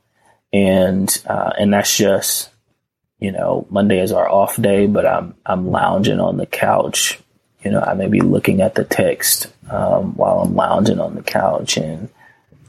and 0.53 1.17
uh, 1.29 1.53
and 1.57 1.73
that's 1.73 1.97
just 1.97 2.51
you 3.21 3.31
know 3.31 3.69
Monday 3.71 4.01
is 4.01 4.11
our 4.11 4.29
off 4.29 4.61
day, 4.61 4.89
but 4.89 5.07
I'm 5.07 5.37
I'm 5.47 5.71
lounging 5.71 6.19
on 6.19 6.39
the 6.39 6.47
couch 6.47 7.21
you 7.67 7.73
know, 7.73 7.81
I 7.81 7.95
may 7.95 8.07
be 8.07 8.21
looking 8.21 8.61
at 8.61 8.77
the 8.77 8.85
text 8.85 9.49
um, 9.69 10.15
while 10.15 10.39
I'm 10.39 10.55
lounging 10.55 11.01
on 11.01 11.17
the 11.17 11.23
couch, 11.23 11.77
and 11.77 12.09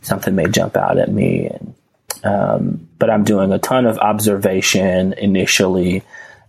something 0.02 0.34
may 0.34 0.48
jump 0.48 0.76
out 0.76 0.98
at 0.98 1.12
me, 1.12 1.46
and 1.46 1.76
um, 2.24 2.90
but 2.98 3.12
I'm 3.12 3.24
doing 3.24 3.52
a 3.52 3.60
ton 3.60 3.86
of 3.86 4.00
observation 4.00 5.14
initially. 5.14 6.02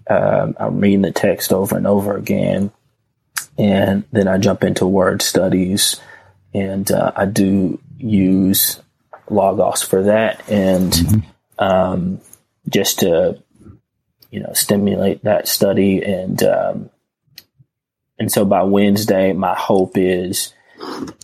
Um, 0.09 0.57
I'm 0.59 0.81
reading 0.81 1.03
the 1.03 1.13
text 1.13 1.53
over 1.53 1.77
and 1.77 1.87
over 1.87 2.17
again, 2.17 2.71
and 3.59 4.05
then 4.13 4.29
I 4.29 4.39
jump 4.39 4.65
into 4.65 4.87
word 4.87 5.21
studies, 5.21 6.01
and 6.55 6.91
uh, 6.91 7.13
I 7.15 7.27
do 7.27 7.79
use 7.99 8.81
Logos 9.29 9.83
for 9.83 10.05
that, 10.05 10.49
and 10.49 10.91
mm-hmm. 10.91 11.63
um, 11.63 12.21
just 12.67 13.01
to 13.01 13.43
you 14.31 14.41
know 14.41 14.55
stimulate 14.55 15.25
that 15.25 15.49
study, 15.49 16.03
and 16.03 16.43
um, 16.45 16.91
and 18.19 18.31
so 18.31 18.45
by 18.45 18.63
Wednesday, 18.63 19.33
my 19.33 19.55
hope 19.55 19.97
is 19.97 20.53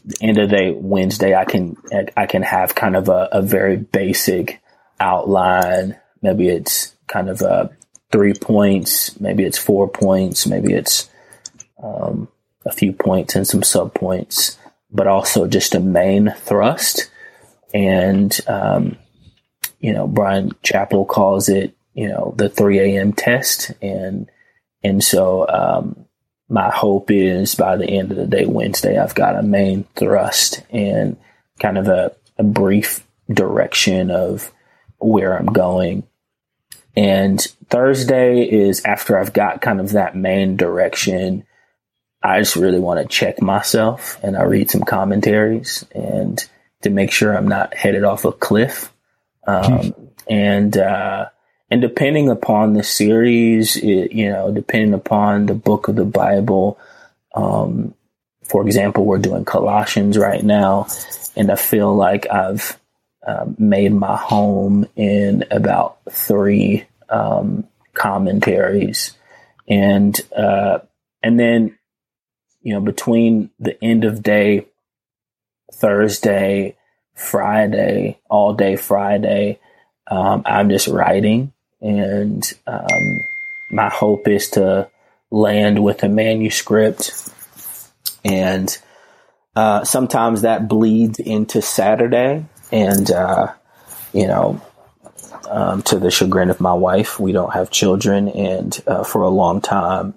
the 0.05 0.17
end 0.21 0.39
of 0.39 0.51
the 0.51 0.57
day 0.57 0.71
Wednesday, 0.73 1.35
I 1.35 1.45
can 1.45 1.77
I 2.17 2.27
can 2.27 2.43
have 2.43 2.75
kind 2.75 2.97
of 2.97 3.09
a, 3.09 3.29
a 3.33 3.43
very 3.43 3.77
basic 3.77 4.61
outline. 5.01 5.97
Maybe 6.23 6.49
it's 6.49 6.95
kind 7.07 7.29
of 7.29 7.41
a 7.43 7.71
three 8.13 8.35
points, 8.35 9.19
maybe 9.21 9.45
it's 9.45 9.59
four 9.59 9.89
points, 9.89 10.47
maybe 10.47 10.73
it's 10.73 11.11
um, 11.83 12.29
a 12.65 12.73
few 12.73 12.93
points 12.93 13.35
and 13.35 13.47
some 13.47 13.63
sub 13.63 13.95
points, 13.95 14.59
but 14.91 15.07
also 15.07 15.47
just 15.47 15.75
a 15.75 15.81
main 15.81 16.35
thrust. 16.39 17.11
And 17.73 18.39
um, 18.47 18.97
you 19.81 19.93
know, 19.93 20.07
Bryan 20.07 20.53
Chapell 20.63 21.07
calls 21.07 21.49
it 21.49 21.75
you 21.95 22.09
know 22.09 22.35
the 22.37 22.49
3 22.49 22.79
a.m. 22.81 23.13
test, 23.13 23.73
and 23.81 24.31
and 24.83 25.03
so 25.03 25.47
um, 25.49 26.07
my 26.55 26.71
hope 26.71 27.11
is 27.11 27.57
by 27.57 27.77
the 27.77 27.85
end 27.85 28.13
of 28.13 28.17
the 28.17 28.29
day, 28.29 28.47
Wednesday, 28.47 28.97
I've 28.97 29.17
got 29.17 29.37
a 29.37 29.43
main 29.43 29.85
thrust 29.97 30.63
and 30.71 31.17
kind 31.59 31.77
of 31.77 31.89
a, 31.89 32.15
a 32.39 32.45
brief 32.45 33.05
direction 33.29 34.13
of 34.13 34.53
where 34.99 35.37
I'm 35.37 35.47
going. 35.47 36.05
And 36.97 37.41
Thursday 37.69 38.45
is 38.45 38.85
after 38.85 39.19
I've 39.19 39.33
got 39.33 39.63
kind 39.63 39.81
of 39.81 39.93
that 39.93 40.17
main 40.17 40.57
direction. 40.57 41.45
I 42.23 42.39
just 42.39 42.55
really 42.55 42.79
want 42.79 43.01
to 43.01 43.13
check 43.13 43.43
myself 43.43 44.23
and 44.23 44.37
I 44.37 44.45
read 44.45 44.71
some 44.71 44.83
commentaries 44.83 45.85
and 45.93 46.43
to 46.83 46.91
make 46.91 47.11
sure 47.11 47.37
I'm 47.37 47.49
not 47.49 47.75
headed 47.75 48.05
off 48.05 48.25
a 48.25 48.31
cliff. 48.31 48.93
Um, 49.45 49.93
and, 50.31 50.77
uh, 50.79 51.31
and 51.71 51.81
depending 51.81 52.29
upon 52.29 52.75
the 52.75 52.83
series, 52.83 53.77
it, 53.77 54.13
you 54.13 54.31
know, 54.31 54.53
depending 54.53 54.95
upon 54.95 55.47
the 55.47 55.55
book 55.55 55.89
of 55.89 55.97
the 55.97 56.05
Bible, 56.05 56.79
um, 57.35 57.95
for 58.45 58.65
example, 58.67 59.05
we're 59.05 59.19
doing 59.19 59.45
Colossians 59.45 60.19
right 60.19 60.43
now, 60.43 60.87
and 61.35 61.51
I 61.51 61.57
feel 61.57 61.95
like 61.95 62.31
I've 62.31 62.79
uh, 63.27 63.47
made 63.59 63.93
my 63.93 64.17
home 64.17 64.87
in 64.95 65.45
about 65.51 65.99
three 66.11 66.85
um, 67.09 67.67
commentaries, 67.95 69.17
and 69.67 70.19
uh, 70.37 70.81
and 71.23 71.41
then 71.41 71.79
you 72.61 72.75
know 72.75 72.81
between 72.81 73.51
the 73.59 73.83
end 73.83 74.05
of 74.05 74.23
day 74.23 74.67
Thursday, 75.73 76.77
Friday, 77.15 78.19
all 78.29 78.53
day 78.53 78.77
Friday, 78.77 79.59
um, 80.07 80.43
I'm 80.45 80.69
just 80.69 80.87
writing 80.87 81.54
and 81.85 82.53
um, 82.67 83.25
my 83.71 83.91
hope 83.91 84.27
is 84.27 84.51
to 84.51 84.89
land 85.31 85.85
with 85.85 86.03
a 86.03 86.09
manuscript. 86.09 87.13
And 88.25 88.77
uh, 89.55 89.85
sometimes 89.85 90.43
that 90.43 90.67
bleeds 90.67 91.19
into 91.19 91.61
Saturday 91.61 92.47
and 92.73 93.11
uh, 93.11 93.53
you 94.15 94.27
know 94.27 94.61
um, 95.49 95.83
to 95.83 95.99
the 95.99 96.11
chagrin 96.11 96.49
of 96.51 96.61
my 96.61 96.73
wife 96.73 97.21
we 97.21 97.33
don't 97.33 97.53
have 97.53 97.71
children. 97.71 98.29
And 98.29 98.83
uh, 98.87 99.05
for 99.05 99.23
a 99.23 99.29
long 99.29 99.61
time 99.61 100.15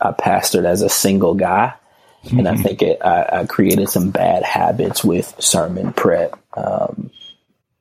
I 0.00 0.10
pastored 0.10 0.64
as 0.64 0.82
a 0.82 0.88
single 0.88 1.34
guy. 1.34 1.74
Mm-hmm. 2.24 2.38
and 2.38 2.48
I 2.48 2.56
think 2.56 2.80
it, 2.80 3.04
I, 3.04 3.40
I, 3.40 3.44
created 3.44 3.90
some 3.90 4.10
bad 4.10 4.44
habits 4.44 5.04
with 5.04 5.34
sermon 5.40 5.92
prep. 5.92 6.38
Um, 6.56 7.10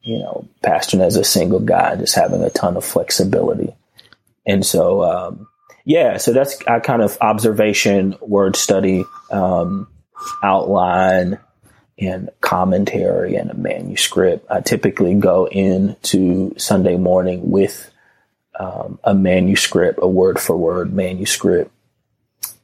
you 0.03 0.19
know, 0.19 0.47
pastoring 0.61 1.01
as 1.01 1.15
a 1.15 1.23
single 1.23 1.59
guy, 1.59 1.95
just 1.95 2.15
having 2.15 2.43
a 2.43 2.49
ton 2.49 2.77
of 2.77 2.85
flexibility. 2.85 3.73
And 4.45 4.65
so, 4.65 5.03
um, 5.03 5.47
yeah, 5.85 6.17
so 6.17 6.33
that's 6.33 6.61
I 6.67 6.79
kind 6.79 7.01
of 7.01 7.17
observation, 7.21 8.15
word 8.21 8.55
study, 8.55 9.05
um, 9.31 9.87
outline, 10.41 11.39
and 11.97 12.29
commentary 12.41 13.35
and 13.35 13.49
a 13.49 13.55
manuscript. 13.55 14.45
I 14.49 14.61
typically 14.61 15.15
go 15.15 15.45
into 15.45 16.53
Sunday 16.57 16.97
morning 16.97 17.51
with 17.51 17.89
um, 18.59 18.99
a 19.03 19.13
manuscript, 19.13 19.99
a 20.01 20.07
word 20.07 20.39
for 20.39 20.57
word 20.57 20.93
manuscript. 20.93 21.71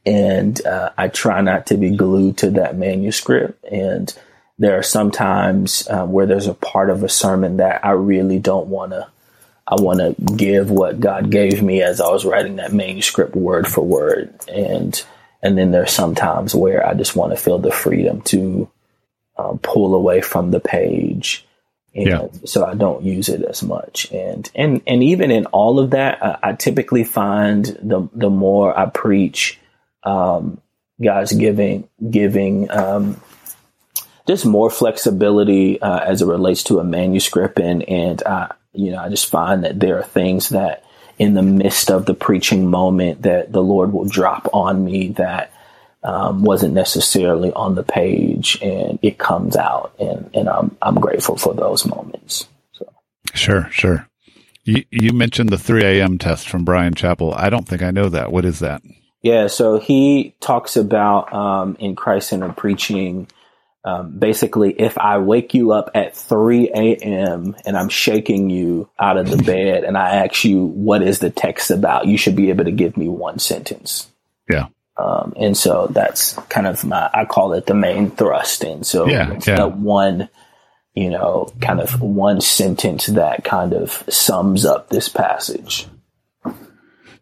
And 0.06 0.64
uh, 0.66 0.90
I 0.96 1.08
try 1.08 1.40
not 1.40 1.66
to 1.66 1.76
be 1.76 1.96
glued 1.96 2.38
to 2.38 2.50
that 2.52 2.76
manuscript. 2.76 3.64
And 3.64 4.12
there 4.60 4.78
are 4.78 4.82
some 4.82 5.10
times 5.10 5.88
um, 5.88 6.12
where 6.12 6.26
there's 6.26 6.46
a 6.46 6.52
part 6.52 6.90
of 6.90 7.02
a 7.02 7.08
sermon 7.08 7.56
that 7.56 7.84
I 7.84 7.92
really 7.92 8.38
don't 8.38 8.68
want 8.68 8.92
to. 8.92 9.08
I 9.66 9.76
want 9.80 10.00
to 10.00 10.34
give 10.34 10.70
what 10.70 11.00
God 11.00 11.30
gave 11.30 11.62
me 11.62 11.80
as 11.80 12.00
I 12.00 12.10
was 12.10 12.26
writing 12.26 12.56
that 12.56 12.72
manuscript 12.72 13.34
word 13.34 13.66
for 13.66 13.80
word, 13.82 14.34
and 14.48 15.02
and 15.42 15.56
then 15.56 15.70
there's 15.70 15.92
some 15.92 16.14
times 16.14 16.54
where 16.54 16.86
I 16.86 16.92
just 16.92 17.16
want 17.16 17.32
to 17.32 17.42
feel 17.42 17.58
the 17.58 17.72
freedom 17.72 18.20
to 18.22 18.70
um, 19.38 19.58
pull 19.60 19.94
away 19.94 20.20
from 20.20 20.50
the 20.50 20.60
page, 20.60 21.46
and 21.94 22.06
yeah. 22.06 22.28
so 22.44 22.66
I 22.66 22.74
don't 22.74 23.02
use 23.02 23.30
it 23.30 23.42
as 23.42 23.62
much. 23.62 24.12
And 24.12 24.50
and 24.54 24.82
and 24.86 25.02
even 25.02 25.30
in 25.30 25.46
all 25.46 25.78
of 25.78 25.92
that, 25.92 26.22
I, 26.22 26.38
I 26.42 26.52
typically 26.52 27.04
find 27.04 27.64
the 27.64 28.10
the 28.12 28.30
more 28.30 28.78
I 28.78 28.86
preach, 28.86 29.58
um, 30.02 30.60
God's 31.02 31.32
giving 31.32 31.88
giving 32.10 32.70
um, 32.70 33.18
just 34.30 34.46
more 34.46 34.70
flexibility 34.70 35.82
uh, 35.82 35.98
as 35.98 36.22
it 36.22 36.26
relates 36.26 36.62
to 36.64 36.78
a 36.78 36.84
manuscript, 36.84 37.58
and 37.58 37.82
and 37.88 38.22
uh, 38.22 38.48
you 38.72 38.92
know 38.92 38.98
I 38.98 39.08
just 39.08 39.28
find 39.28 39.64
that 39.64 39.80
there 39.80 39.98
are 39.98 40.04
things 40.04 40.50
that 40.50 40.84
in 41.18 41.34
the 41.34 41.42
midst 41.42 41.90
of 41.90 42.06
the 42.06 42.14
preaching 42.14 42.70
moment 42.70 43.22
that 43.22 43.50
the 43.50 43.62
Lord 43.62 43.92
will 43.92 44.04
drop 44.04 44.48
on 44.52 44.84
me 44.84 45.08
that 45.18 45.52
um, 46.04 46.44
wasn't 46.44 46.74
necessarily 46.74 47.52
on 47.52 47.74
the 47.74 47.82
page, 47.82 48.56
and 48.62 49.00
it 49.02 49.18
comes 49.18 49.56
out, 49.56 49.94
and 49.98 50.30
and 50.32 50.48
I'm 50.48 50.76
I'm 50.80 51.00
grateful 51.00 51.36
for 51.36 51.52
those 51.52 51.84
moments. 51.84 52.46
So. 52.70 52.86
Sure, 53.34 53.68
sure. 53.72 54.06
You 54.62 54.84
you 54.92 55.12
mentioned 55.12 55.48
the 55.48 55.58
3 55.58 55.82
a.m. 55.82 56.18
test 56.18 56.48
from 56.48 56.64
Bryan 56.64 56.94
Chapell. 56.94 57.36
I 57.36 57.50
don't 57.50 57.66
think 57.66 57.82
I 57.82 57.90
know 57.90 58.08
that. 58.08 58.30
What 58.30 58.44
is 58.44 58.60
that? 58.60 58.80
Yeah, 59.22 59.48
so 59.48 59.80
he 59.80 60.36
talks 60.38 60.76
about 60.76 61.32
um, 61.34 61.76
in 61.80 61.96
Christ 61.96 62.28
Centered 62.28 62.56
Preaching 62.56 63.26
um, 63.82 64.18
basically, 64.18 64.72
if 64.72 64.98
I 64.98 65.18
wake 65.18 65.54
you 65.54 65.72
up 65.72 65.90
at 65.94 66.14
3 66.14 66.70
a.m. 66.74 67.56
and 67.64 67.76
I'm 67.76 67.88
shaking 67.88 68.50
you 68.50 68.90
out 68.98 69.16
of 69.16 69.30
the 69.30 69.42
bed 69.42 69.84
and 69.84 69.96
I 69.96 70.24
ask 70.24 70.44
you, 70.44 70.66
what 70.66 71.02
is 71.02 71.20
the 71.20 71.30
text 71.30 71.70
about? 71.70 72.06
You 72.06 72.18
should 72.18 72.36
be 72.36 72.50
able 72.50 72.64
to 72.64 72.72
give 72.72 72.96
me 72.96 73.08
one 73.08 73.38
sentence. 73.38 74.10
Yeah. 74.50 74.66
Um, 74.96 75.32
and 75.36 75.56
so 75.56 75.86
that's 75.90 76.34
kind 76.50 76.66
of 76.66 76.84
my, 76.84 77.08
I 77.14 77.24
call 77.24 77.54
it 77.54 77.66
the 77.66 77.74
main 77.74 78.10
thrust. 78.10 78.64
And 78.64 78.86
so 78.86 79.08
yeah, 79.08 79.38
yeah. 79.46 79.64
one, 79.64 80.28
you 80.94 81.08
know, 81.08 81.50
kind 81.62 81.80
of 81.80 82.02
one 82.02 82.42
sentence 82.42 83.06
that 83.06 83.44
kind 83.44 83.72
of 83.72 84.04
sums 84.10 84.66
up 84.66 84.90
this 84.90 85.08
passage. 85.08 85.86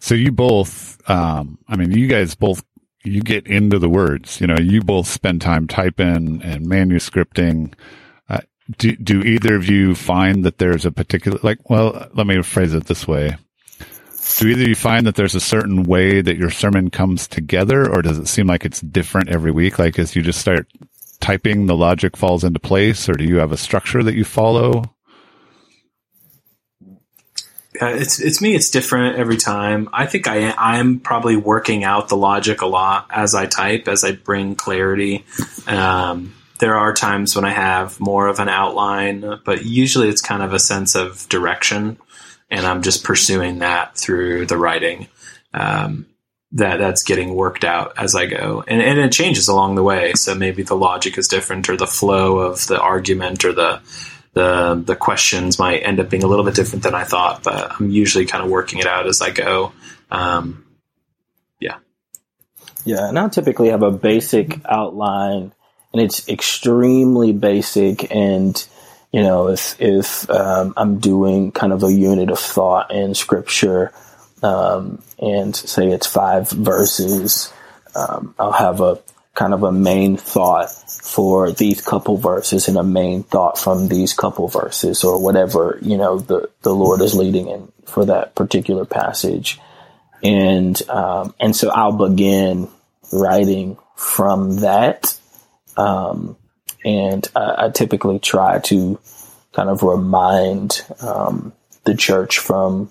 So 0.00 0.14
you 0.14 0.32
both, 0.32 0.98
um, 1.08 1.58
I 1.68 1.76
mean, 1.76 1.92
you 1.92 2.08
guys 2.08 2.34
both 2.34 2.64
you 3.04 3.22
get 3.22 3.46
into 3.46 3.78
the 3.78 3.88
words. 3.88 4.40
You 4.40 4.46
know, 4.46 4.58
you 4.58 4.80
both 4.82 5.06
spend 5.06 5.40
time 5.40 5.66
typing 5.66 6.42
and 6.42 6.66
manuscripting. 6.66 7.74
Uh, 8.28 8.40
do, 8.76 8.96
do 8.96 9.22
either 9.22 9.54
of 9.54 9.68
you 9.68 9.94
find 9.94 10.44
that 10.44 10.58
there's 10.58 10.84
a 10.84 10.92
particular, 10.92 11.38
like, 11.42 11.70
well, 11.70 12.08
let 12.14 12.26
me 12.26 12.42
phrase 12.42 12.74
it 12.74 12.86
this 12.86 13.06
way. 13.06 13.36
Do 14.36 14.48
either 14.48 14.68
you 14.68 14.74
find 14.74 15.06
that 15.06 15.14
there's 15.14 15.34
a 15.34 15.40
certain 15.40 15.84
way 15.84 16.20
that 16.20 16.36
your 16.36 16.50
sermon 16.50 16.90
comes 16.90 17.26
together, 17.26 17.90
or 17.90 18.02
does 18.02 18.18
it 18.18 18.28
seem 18.28 18.46
like 18.46 18.64
it's 18.64 18.80
different 18.80 19.30
every 19.30 19.52
week? 19.52 19.78
Like, 19.78 19.98
as 19.98 20.14
you 20.14 20.22
just 20.22 20.40
start 20.40 20.66
typing, 21.20 21.66
the 21.66 21.76
logic 21.76 22.16
falls 22.16 22.44
into 22.44 22.60
place, 22.60 23.08
or 23.08 23.14
do 23.14 23.24
you 23.24 23.36
have 23.36 23.52
a 23.52 23.56
structure 23.56 24.02
that 24.02 24.14
you 24.14 24.24
follow? 24.24 24.84
Uh, 27.80 27.86
it's 27.88 28.20
it's 28.20 28.40
me. 28.40 28.54
It's 28.54 28.70
different 28.70 29.16
every 29.16 29.36
time. 29.36 29.88
I 29.92 30.06
think 30.06 30.26
I 30.26 30.52
I'm 30.56 31.00
probably 31.00 31.36
working 31.36 31.84
out 31.84 32.08
the 32.08 32.16
logic 32.16 32.60
a 32.60 32.66
lot 32.66 33.06
as 33.10 33.34
I 33.34 33.46
type, 33.46 33.88
as 33.88 34.04
I 34.04 34.12
bring 34.12 34.54
clarity. 34.54 35.24
Um, 35.66 36.34
there 36.58 36.74
are 36.74 36.92
times 36.92 37.36
when 37.36 37.44
I 37.44 37.52
have 37.52 38.00
more 38.00 38.26
of 38.26 38.40
an 38.40 38.48
outline, 38.48 39.40
but 39.44 39.64
usually 39.64 40.08
it's 40.08 40.22
kind 40.22 40.42
of 40.42 40.52
a 40.52 40.58
sense 40.58 40.96
of 40.96 41.28
direction, 41.28 41.98
and 42.50 42.66
I'm 42.66 42.82
just 42.82 43.04
pursuing 43.04 43.60
that 43.60 43.96
through 43.96 44.46
the 44.46 44.56
writing. 44.56 45.06
Um, 45.54 46.06
that 46.52 46.78
that's 46.78 47.02
getting 47.02 47.34
worked 47.34 47.64
out 47.64 47.92
as 47.98 48.14
I 48.14 48.26
go, 48.26 48.64
and 48.66 48.80
and 48.80 48.98
it 48.98 49.12
changes 49.12 49.48
along 49.48 49.74
the 49.74 49.82
way. 49.82 50.14
So 50.14 50.34
maybe 50.34 50.62
the 50.62 50.76
logic 50.76 51.18
is 51.18 51.28
different, 51.28 51.68
or 51.68 51.76
the 51.76 51.86
flow 51.86 52.38
of 52.38 52.66
the 52.66 52.80
argument, 52.80 53.44
or 53.44 53.52
the 53.52 53.80
the 54.38 54.80
the 54.84 54.94
questions 54.94 55.58
might 55.58 55.78
end 55.80 55.98
up 55.98 56.08
being 56.08 56.22
a 56.22 56.28
little 56.28 56.44
bit 56.44 56.54
different 56.54 56.84
than 56.84 56.94
I 56.94 57.02
thought. 57.02 57.42
But 57.42 57.72
I'm 57.72 57.90
usually 57.90 58.24
kind 58.24 58.44
of 58.44 58.50
working 58.50 58.78
it 58.78 58.86
out 58.86 59.08
as 59.08 59.20
I 59.20 59.30
go. 59.30 59.72
Um, 60.12 60.64
yeah. 61.58 61.78
Yeah, 62.84 63.08
and 63.08 63.18
I 63.18 63.28
typically 63.28 63.70
have 63.70 63.82
a 63.82 63.90
basic 63.90 64.60
outline, 64.64 65.52
and 65.92 66.00
it's 66.00 66.28
extremely 66.28 67.32
basic. 67.32 68.14
And 68.14 68.64
you 69.12 69.22
know, 69.22 69.48
if 69.48 69.74
if 69.80 70.30
um, 70.30 70.72
I'm 70.76 71.00
doing 71.00 71.50
kind 71.50 71.72
of 71.72 71.82
a 71.82 71.92
unit 71.92 72.30
of 72.30 72.38
thought 72.38 72.92
in 72.92 73.16
scripture, 73.16 73.92
um, 74.44 75.02
and 75.18 75.56
say 75.56 75.88
it's 75.88 76.06
five 76.06 76.48
verses, 76.48 77.52
um, 77.96 78.36
I'll 78.38 78.52
have 78.52 78.80
a 78.80 79.00
kind 79.34 79.52
of 79.52 79.64
a 79.64 79.72
main 79.72 80.16
thought 80.16 80.70
for 81.08 81.50
these 81.50 81.80
couple 81.80 82.18
verses 82.18 82.68
and 82.68 82.76
a 82.76 82.82
main 82.82 83.22
thought 83.22 83.58
from 83.58 83.88
these 83.88 84.12
couple 84.12 84.46
verses 84.46 85.04
or 85.04 85.18
whatever, 85.18 85.78
you 85.80 85.96
know, 85.96 86.18
the, 86.18 86.50
the 86.60 86.74
Lord 86.74 87.00
is 87.00 87.14
leading 87.14 87.48
in 87.48 87.72
for 87.86 88.04
that 88.04 88.34
particular 88.34 88.84
passage. 88.84 89.58
And, 90.22 90.80
um, 90.90 91.34
and 91.40 91.56
so 91.56 91.70
I'll 91.70 92.08
begin 92.10 92.68
writing 93.10 93.78
from 93.96 94.56
that. 94.60 95.18
Um, 95.78 96.36
and 96.84 97.26
I, 97.34 97.54
I, 97.64 97.68
typically 97.70 98.18
try 98.18 98.58
to 98.58 99.00
kind 99.54 99.70
of 99.70 99.82
remind, 99.82 100.84
um, 101.00 101.54
the 101.84 101.94
church 101.94 102.38
from 102.38 102.90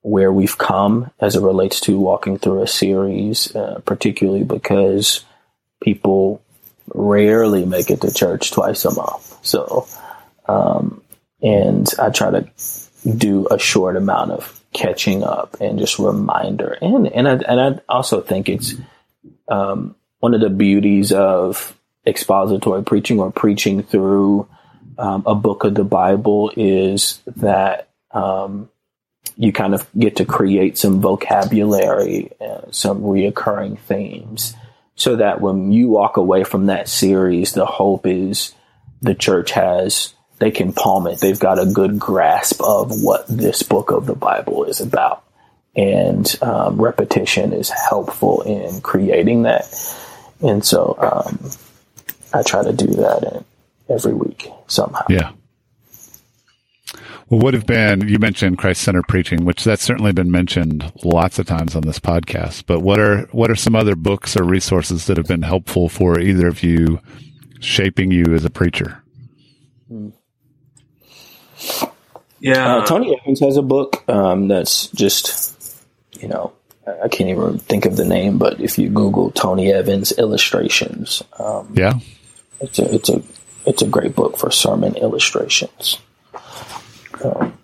where 0.00 0.32
we've 0.32 0.58
come 0.58 1.12
as 1.20 1.36
it 1.36 1.42
relates 1.42 1.80
to 1.82 2.00
walking 2.00 2.36
through 2.36 2.62
a 2.62 2.66
series, 2.66 3.54
uh, 3.54 3.80
particularly 3.84 4.42
because 4.42 5.24
people 5.80 6.42
rarely 6.94 7.64
make 7.64 7.90
it 7.90 8.00
to 8.02 8.12
church 8.12 8.50
twice 8.50 8.84
a 8.84 8.94
month. 8.94 9.38
So, 9.42 9.86
um, 10.46 11.02
and 11.40 11.88
I 11.98 12.10
try 12.10 12.30
to 12.30 12.48
do 13.16 13.46
a 13.50 13.58
short 13.58 13.96
amount 13.96 14.32
of 14.32 14.60
catching 14.72 15.22
up 15.22 15.56
and 15.60 15.78
just 15.78 15.98
reminder. 15.98 16.76
And, 16.80 17.06
and 17.06 17.28
I, 17.28 17.32
and 17.32 17.60
I 17.60 17.80
also 17.88 18.20
think 18.20 18.48
it's, 18.48 18.74
um, 19.48 19.94
one 20.20 20.34
of 20.34 20.40
the 20.40 20.50
beauties 20.50 21.12
of 21.12 21.74
expository 22.06 22.82
preaching 22.82 23.20
or 23.20 23.30
preaching 23.30 23.82
through, 23.82 24.48
um, 24.98 25.22
a 25.26 25.34
book 25.34 25.64
of 25.64 25.74
the 25.74 25.84
Bible 25.84 26.50
is 26.56 27.20
that, 27.36 27.88
um, 28.10 28.68
you 29.36 29.52
kind 29.52 29.74
of 29.74 29.86
get 29.96 30.16
to 30.16 30.24
create 30.24 30.76
some 30.76 31.00
vocabulary, 31.00 32.32
uh, 32.40 32.62
some 32.72 33.02
reoccurring 33.02 33.78
themes 33.78 34.54
so 34.98 35.16
that 35.16 35.40
when 35.40 35.70
you 35.70 35.88
walk 35.88 36.16
away 36.16 36.42
from 36.42 36.66
that 36.66 36.88
series, 36.88 37.52
the 37.52 37.64
hope 37.64 38.04
is 38.04 38.52
the 39.00 39.14
church 39.14 39.52
has, 39.52 40.12
they 40.40 40.50
can 40.50 40.72
palm 40.72 41.06
it. 41.06 41.20
They've 41.20 41.38
got 41.38 41.60
a 41.60 41.66
good 41.66 42.00
grasp 42.00 42.60
of 42.60 43.00
what 43.00 43.24
this 43.28 43.62
book 43.62 43.92
of 43.92 44.06
the 44.06 44.16
Bible 44.16 44.64
is 44.64 44.80
about. 44.80 45.24
And 45.76 46.36
um, 46.42 46.82
repetition 46.82 47.52
is 47.52 47.70
helpful 47.70 48.42
in 48.42 48.80
creating 48.80 49.44
that. 49.44 49.66
And 50.40 50.64
so 50.64 50.96
um, 50.98 51.50
I 52.34 52.42
try 52.42 52.64
to 52.64 52.72
do 52.72 52.88
that 52.94 53.44
every 53.88 54.14
week 54.14 54.50
somehow. 54.66 55.04
Yeah. 55.08 55.30
Well, 57.28 57.40
would 57.40 57.54
have 57.54 57.66
been, 57.66 58.08
you 58.08 58.18
mentioned 58.18 58.58
Christ 58.58 58.82
centered 58.82 59.08
preaching, 59.08 59.44
which 59.44 59.64
that's 59.64 59.82
certainly 59.82 60.12
been 60.12 60.30
mentioned 60.30 60.92
lots 61.04 61.38
of 61.38 61.46
times 61.46 61.76
on 61.76 61.82
this 61.82 61.98
podcast. 61.98 62.64
But 62.66 62.80
what 62.80 62.98
are, 62.98 63.22
what 63.32 63.50
are 63.50 63.56
some 63.56 63.76
other 63.76 63.96
books 63.96 64.36
or 64.36 64.44
resources 64.44 65.06
that 65.06 65.16
have 65.16 65.26
been 65.26 65.42
helpful 65.42 65.88
for 65.88 66.20
either 66.20 66.46
of 66.46 66.62
you 66.62 67.00
shaping 67.60 68.10
you 68.10 68.34
as 68.34 68.44
a 68.44 68.50
preacher? 68.50 69.02
Yeah. 72.40 72.76
Uh, 72.76 72.86
Tony 72.86 73.18
Evans 73.20 73.40
has 73.40 73.56
a 73.56 73.62
book 73.62 74.08
um, 74.08 74.48
that's 74.48 74.88
just, 74.88 75.84
you 76.20 76.28
know, 76.28 76.52
I 77.02 77.08
can't 77.08 77.30
even 77.30 77.58
think 77.58 77.84
of 77.86 77.96
the 77.96 78.04
name, 78.04 78.38
but 78.38 78.60
if 78.60 78.78
you 78.78 78.88
Google 78.88 79.30
Tony 79.30 79.72
Evans 79.72 80.12
illustrations, 80.12 81.22
um, 81.38 81.74
yeah, 81.76 81.98
it's 82.60 82.78
a 82.78 82.94
it's 82.94 83.08
a 83.08 83.22
it's 83.66 83.82
a 83.82 83.86
great 83.86 84.14
book 84.14 84.38
for 84.38 84.50
sermon 84.50 84.96
illustrations. 84.96 85.98
Um, 87.24 87.58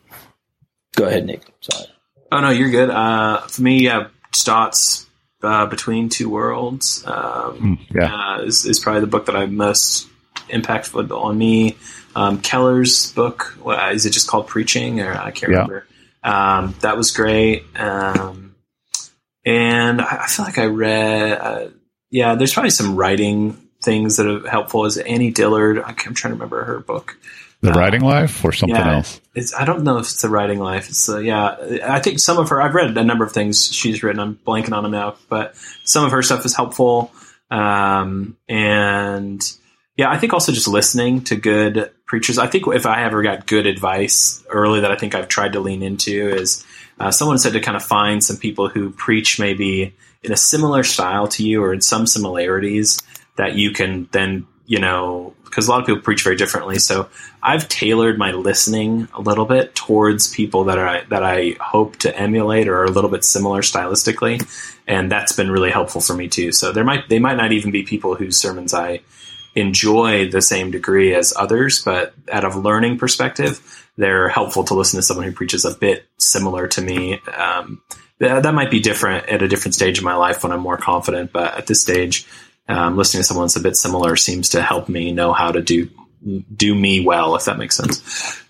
go 0.97 1.07
ahead, 1.07 1.27
Nick. 1.27 1.43
Sorry. 1.61 1.87
Oh 2.33 2.41
no, 2.41 2.51
you're 2.51 2.71
good. 2.71 2.91
Uh, 2.91 3.41
for 3.43 3.63
me, 3.63 3.85
yeah, 3.85 4.09
Stott's 4.33 5.07
uh, 5.43 5.67
Between 5.67 6.09
Two 6.09 6.29
Worlds 6.29 7.05
um, 7.07 7.79
mm, 7.79 7.95
yeah. 7.95 8.15
uh, 8.15 8.43
is, 8.43 8.65
is, 8.65 8.81
probably 8.81 9.03
the 9.03 9.07
book 9.07 9.27
that 9.27 9.37
I'm 9.37 9.57
most 9.57 10.09
impactful 10.49 11.11
on 11.11 11.39
me. 11.39 11.77
Um, 12.17 12.41
Keller's 12.41 13.13
book, 13.13 13.57
what, 13.61 13.93
is 13.93 14.07
it 14.07 14.11
just 14.11 14.29
called 14.29 14.47
Preaching? 14.47 15.01
Or 15.01 15.13
I 15.13 15.31
can't 15.31 15.53
yeah. 15.53 15.59
remember. 15.59 15.87
Um, 16.23 16.75
that 16.81 16.97
was 16.97 17.11
great. 17.11 17.65
Um, 17.77 18.55
and 19.45 20.01
I, 20.01 20.23
I, 20.23 20.27
feel 20.27 20.45
like 20.45 20.59
I 20.59 20.67
read, 20.67 21.39
uh, 21.39 21.69
yeah, 22.11 22.35
there's 22.35 22.53
probably 22.53 22.71
some 22.71 22.97
writing 22.97 23.69
things 23.83 24.17
that 24.17 24.27
are 24.27 24.49
helpful. 24.49 24.87
Is 24.87 24.97
Annie 24.97 25.31
Dillard? 25.31 25.83
I'm 25.85 25.95
trying 25.95 26.15
to 26.15 26.29
remember 26.31 26.65
her 26.65 26.81
book. 26.81 27.19
The 27.65 27.73
uh, 27.73 27.79
Writing 27.79 28.03
Life 28.03 28.45
or 28.45 28.53
something 28.53 28.77
yeah, 28.77 28.97
else? 28.97 29.21
It's, 29.35 29.55
I 29.55 29.65
don't 29.65 29.85
know 29.85 29.97
if 29.97 30.05
it's 30.05 30.21
The 30.21 30.29
Writing 30.29 30.59
Life. 30.59 30.91
It's 30.91 31.09
uh, 31.09 31.19
yeah. 31.19 31.57
I 31.83 31.99
think 31.99 32.19
some 32.19 32.39
of 32.39 32.51
her. 32.51 32.61
I've 32.61 32.75
read 32.75 32.97
a 32.97 33.05
number 33.05 33.25
of 33.25 33.33
things 33.33 33.73
she's 33.73 34.03
written. 34.03 34.21
I'm 34.21 34.37
blanking 34.37 34.73
on 34.73 34.83
them 34.83 34.93
now, 34.93 35.17
but 35.31 35.57
some 35.85 36.05
of 36.05 36.13
her 36.13 36.23
stuff 36.23 36.45
is 36.45 36.55
helpful. 36.55 37.11
Um, 37.51 38.37
and 38.49 39.43
yeah, 39.97 40.11
I 40.11 40.19
think 40.19 40.35
also 40.35 40.53
just 40.53 40.69
listening 40.69 41.25
to 41.25 41.37
good 41.37 41.91
preachers. 42.05 42.37
I 42.37 42.49
think 42.49 42.67
if 42.67 42.85
I 42.85 43.05
ever 43.05 43.23
got 43.23 43.47
good 43.47 43.67
advice 43.67 44.45
early 44.51 44.81
that 44.81 44.93
I 44.93 44.97
think 44.97 45.15
I've 45.15 45.29
tried 45.29 45.55
to 45.55 45.61
lean 45.61 45.83
into 45.83 46.29
is 46.29 46.65
uh, 47.01 47.11
someone 47.11 47.39
said 47.39 47.55
to 47.55 47.61
kind 47.61 47.77
of 47.77 47.83
find 47.83 48.23
some 48.23 48.37
people 48.37 48.69
who 48.69 48.91
preach 48.91 49.41
maybe 49.41 49.95
in 50.23 50.33
a 50.33 50.37
similar 50.37 50.83
style 50.83 51.29
to 51.29 51.47
you 51.47 51.63
or 51.63 51.73
in 51.73 51.81
some 51.81 52.07
similarities 52.07 53.03
that 53.37 53.55
you 53.55 53.71
can 53.71 54.09
then 54.13 54.47
you 54.67 54.79
know 54.79 55.35
because 55.55 55.69
a 55.69 55.71
lot 55.71 55.81
of 55.81 55.87
people 55.87 56.03
preach 56.03 56.25
very 56.25 56.35
differently. 56.35 56.81
So 56.81 57.09
I've 57.41 57.69
tailored 57.69 58.19
my 58.19 58.33
listening 58.33 59.07
a 59.15 59.21
little 59.21 59.45
bit 59.45 59.75
towards 59.77 60.35
people 60.35 60.65
that 60.65 60.79
are 60.79 61.05
that 61.11 61.23
I 61.23 61.57
hope 61.61 61.97
to 61.99 62.17
emulate 62.17 62.67
or 62.67 62.79
are 62.79 62.85
a 62.85 62.91
little 62.91 63.11
bit 63.11 63.23
similar 63.23 63.61
stylistically, 63.61 64.45
and 64.89 65.13
that's 65.13 65.33
been 65.33 65.51
really 65.51 65.71
helpful 65.71 66.01
for 66.01 66.15
me 66.15 66.29
too. 66.29 66.51
So 66.51 66.73
there 66.73 66.85
might 66.85 67.09
they 67.09 67.21
might 67.21 67.37
not 67.37 67.53
even 67.53 67.71
be 67.71 67.85
people 67.85 68.17
whose 68.17 68.37
sermons 68.37 68.75
I 68.75 69.01
enjoy 69.55 70.29
the 70.29 70.43
same 70.43 70.73
degree 70.73 71.15
as 71.15 71.33
others, 71.37 71.83
but 71.83 72.15
out 72.33 72.45
of 72.45 72.57
learning 72.57 72.99
perspective, 72.99 73.87
they're 73.97 74.29
helpful 74.29 74.65
to 74.65 74.75
listen 74.75 74.99
to 74.99 75.03
someone 75.03 75.27
who 75.27 75.33
preaches 75.33 75.65
a 75.65 75.77
bit 75.77 76.07
similar 76.19 76.67
to 76.67 76.83
me. 76.83 77.21
Um, 77.37 77.81
that, 78.19 78.43
that 78.43 78.55
might 78.55 78.71
be 78.71 78.81
different 78.81 79.29
at 79.29 79.43
a 79.43 79.49
different 79.49 79.75
stage 79.75 79.99
of 79.99 80.05
my 80.05 80.15
life 80.15 80.43
when 80.43 80.53
I'm 80.53 80.61
more 80.61 80.77
confident, 80.77 81.33
but 81.33 81.55
at 81.57 81.67
this 81.67 81.81
stage, 81.81 82.27
um, 82.69 82.97
listening 82.97 83.21
to 83.21 83.25
someone 83.25 83.45
that's 83.45 83.57
a 83.57 83.61
bit 83.61 83.77
similar 83.77 84.17
seems 84.17 84.51
to 84.51 84.63
help 84.63 84.89
me 84.89 85.13
know 85.13 85.33
how 85.33 85.53
to 85.53 85.63
do 85.63 85.91
do 86.55 86.75
me 86.75 87.05
well, 87.05 87.37
if 87.37 87.45
that 87.45 87.59
makes 87.59 87.77
sense. 87.77 88.43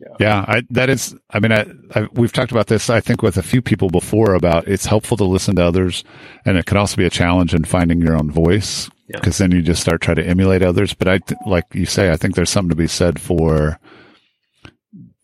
Yeah, 0.00 0.16
yeah 0.18 0.44
I, 0.46 0.62
that 0.70 0.90
is. 0.90 1.14
I 1.30 1.40
mean, 1.40 1.52
I, 1.52 1.66
I, 1.94 2.08
we've 2.12 2.32
talked 2.32 2.50
about 2.50 2.66
this. 2.66 2.90
I 2.90 3.00
think 3.00 3.22
with 3.22 3.36
a 3.36 3.42
few 3.42 3.62
people 3.62 3.88
before 3.88 4.34
about 4.34 4.68
it's 4.68 4.86
helpful 4.86 5.16
to 5.18 5.24
listen 5.24 5.56
to 5.56 5.64
others, 5.64 6.04
and 6.44 6.58
it 6.58 6.66
can 6.66 6.76
also 6.76 6.96
be 6.96 7.06
a 7.06 7.10
challenge 7.10 7.54
in 7.54 7.64
finding 7.64 8.00
your 8.00 8.16
own 8.16 8.30
voice 8.30 8.90
because 9.08 9.38
yeah. 9.38 9.46
then 9.46 9.56
you 9.56 9.62
just 9.62 9.80
start 9.80 10.00
trying 10.00 10.16
to 10.16 10.26
emulate 10.26 10.62
others. 10.62 10.92
But 10.92 11.08
I, 11.08 11.20
like 11.46 11.64
you 11.72 11.86
say, 11.86 12.10
I 12.10 12.16
think 12.16 12.34
there's 12.34 12.50
something 12.50 12.70
to 12.70 12.76
be 12.76 12.88
said 12.88 13.20
for 13.20 13.78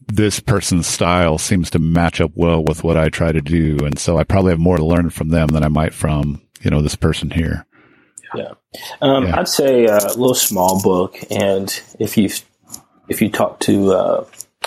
this 0.06 0.40
person's 0.40 0.86
style 0.86 1.38
seems 1.38 1.70
to 1.70 1.78
match 1.78 2.20
up 2.20 2.32
well 2.34 2.62
with 2.62 2.84
what 2.84 2.96
I 2.96 3.08
try 3.08 3.32
to 3.32 3.40
do, 3.40 3.78
and 3.82 3.98
so 3.98 4.18
I 4.18 4.24
probably 4.24 4.52
have 4.52 4.60
more 4.60 4.76
to 4.76 4.84
learn 4.84 5.10
from 5.10 5.28
them 5.28 5.48
than 5.48 5.64
I 5.64 5.68
might 5.68 5.94
from 5.94 6.40
you 6.60 6.70
know 6.70 6.82
this 6.82 6.96
person 6.96 7.30
here. 7.30 7.66
Yeah, 8.34 8.52
um, 9.00 9.26
yeah. 9.26 9.40
I'd 9.40 9.48
say 9.48 9.86
a 9.86 9.98
little 10.08 10.34
small 10.34 10.82
book, 10.82 11.18
and 11.30 11.82
if 11.98 12.16
you 12.16 12.30
if 13.08 13.20
you 13.22 13.30
talk 13.30 13.60
to 13.60 13.92
uh, 13.92 14.24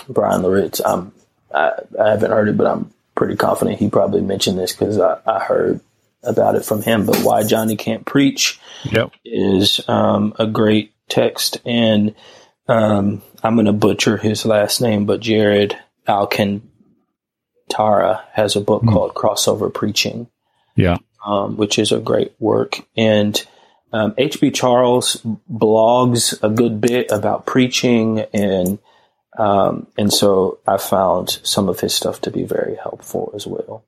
Bryan 0.08 0.42
Loritts, 0.42 0.80
I'm 0.84 1.12
I, 1.52 1.72
I, 2.00 2.10
haven't 2.10 2.30
heard 2.30 2.48
it, 2.48 2.56
but 2.56 2.66
I'm 2.66 2.92
pretty 3.14 3.36
confident 3.36 3.78
he 3.78 3.88
probably 3.88 4.20
mentioned 4.20 4.58
this 4.58 4.72
because 4.72 4.98
I, 4.98 5.18
I, 5.26 5.40
heard 5.40 5.80
about 6.22 6.54
it 6.54 6.64
from 6.64 6.82
him. 6.82 7.06
But 7.06 7.18
why 7.18 7.42
Johnny 7.44 7.76
can't 7.76 8.04
preach 8.04 8.60
yep. 8.84 9.12
is 9.24 9.80
um, 9.88 10.34
a 10.38 10.46
great 10.46 10.92
text, 11.08 11.58
and 11.64 12.14
um, 12.68 13.22
I'm 13.42 13.54
going 13.54 13.66
to 13.66 13.72
butcher 13.72 14.16
his 14.16 14.44
last 14.44 14.80
name, 14.80 15.06
but 15.06 15.20
Jared 15.20 15.76
Alcantara 16.08 16.62
has 18.32 18.56
a 18.56 18.60
book 18.60 18.82
mm. 18.82 18.92
called 18.92 19.14
Crossover 19.14 19.72
Preaching. 19.72 20.28
Yeah. 20.76 20.98
Um, 21.24 21.56
which 21.56 21.78
is 21.78 21.90
a 21.90 21.98
great 21.98 22.34
work. 22.38 22.86
And 22.96 23.44
um, 23.92 24.14
H.B. 24.18 24.50
Charles 24.50 25.24
blogs 25.50 26.42
a 26.42 26.50
good 26.50 26.80
bit 26.80 27.10
about 27.10 27.46
preaching, 27.46 28.20
and 28.32 28.78
um, 29.38 29.86
and 29.96 30.12
so 30.12 30.58
I 30.66 30.78
found 30.78 31.40
some 31.42 31.68
of 31.68 31.80
his 31.80 31.94
stuff 31.94 32.20
to 32.22 32.30
be 32.30 32.44
very 32.44 32.76
helpful 32.76 33.32
as 33.34 33.46
well. 33.46 33.84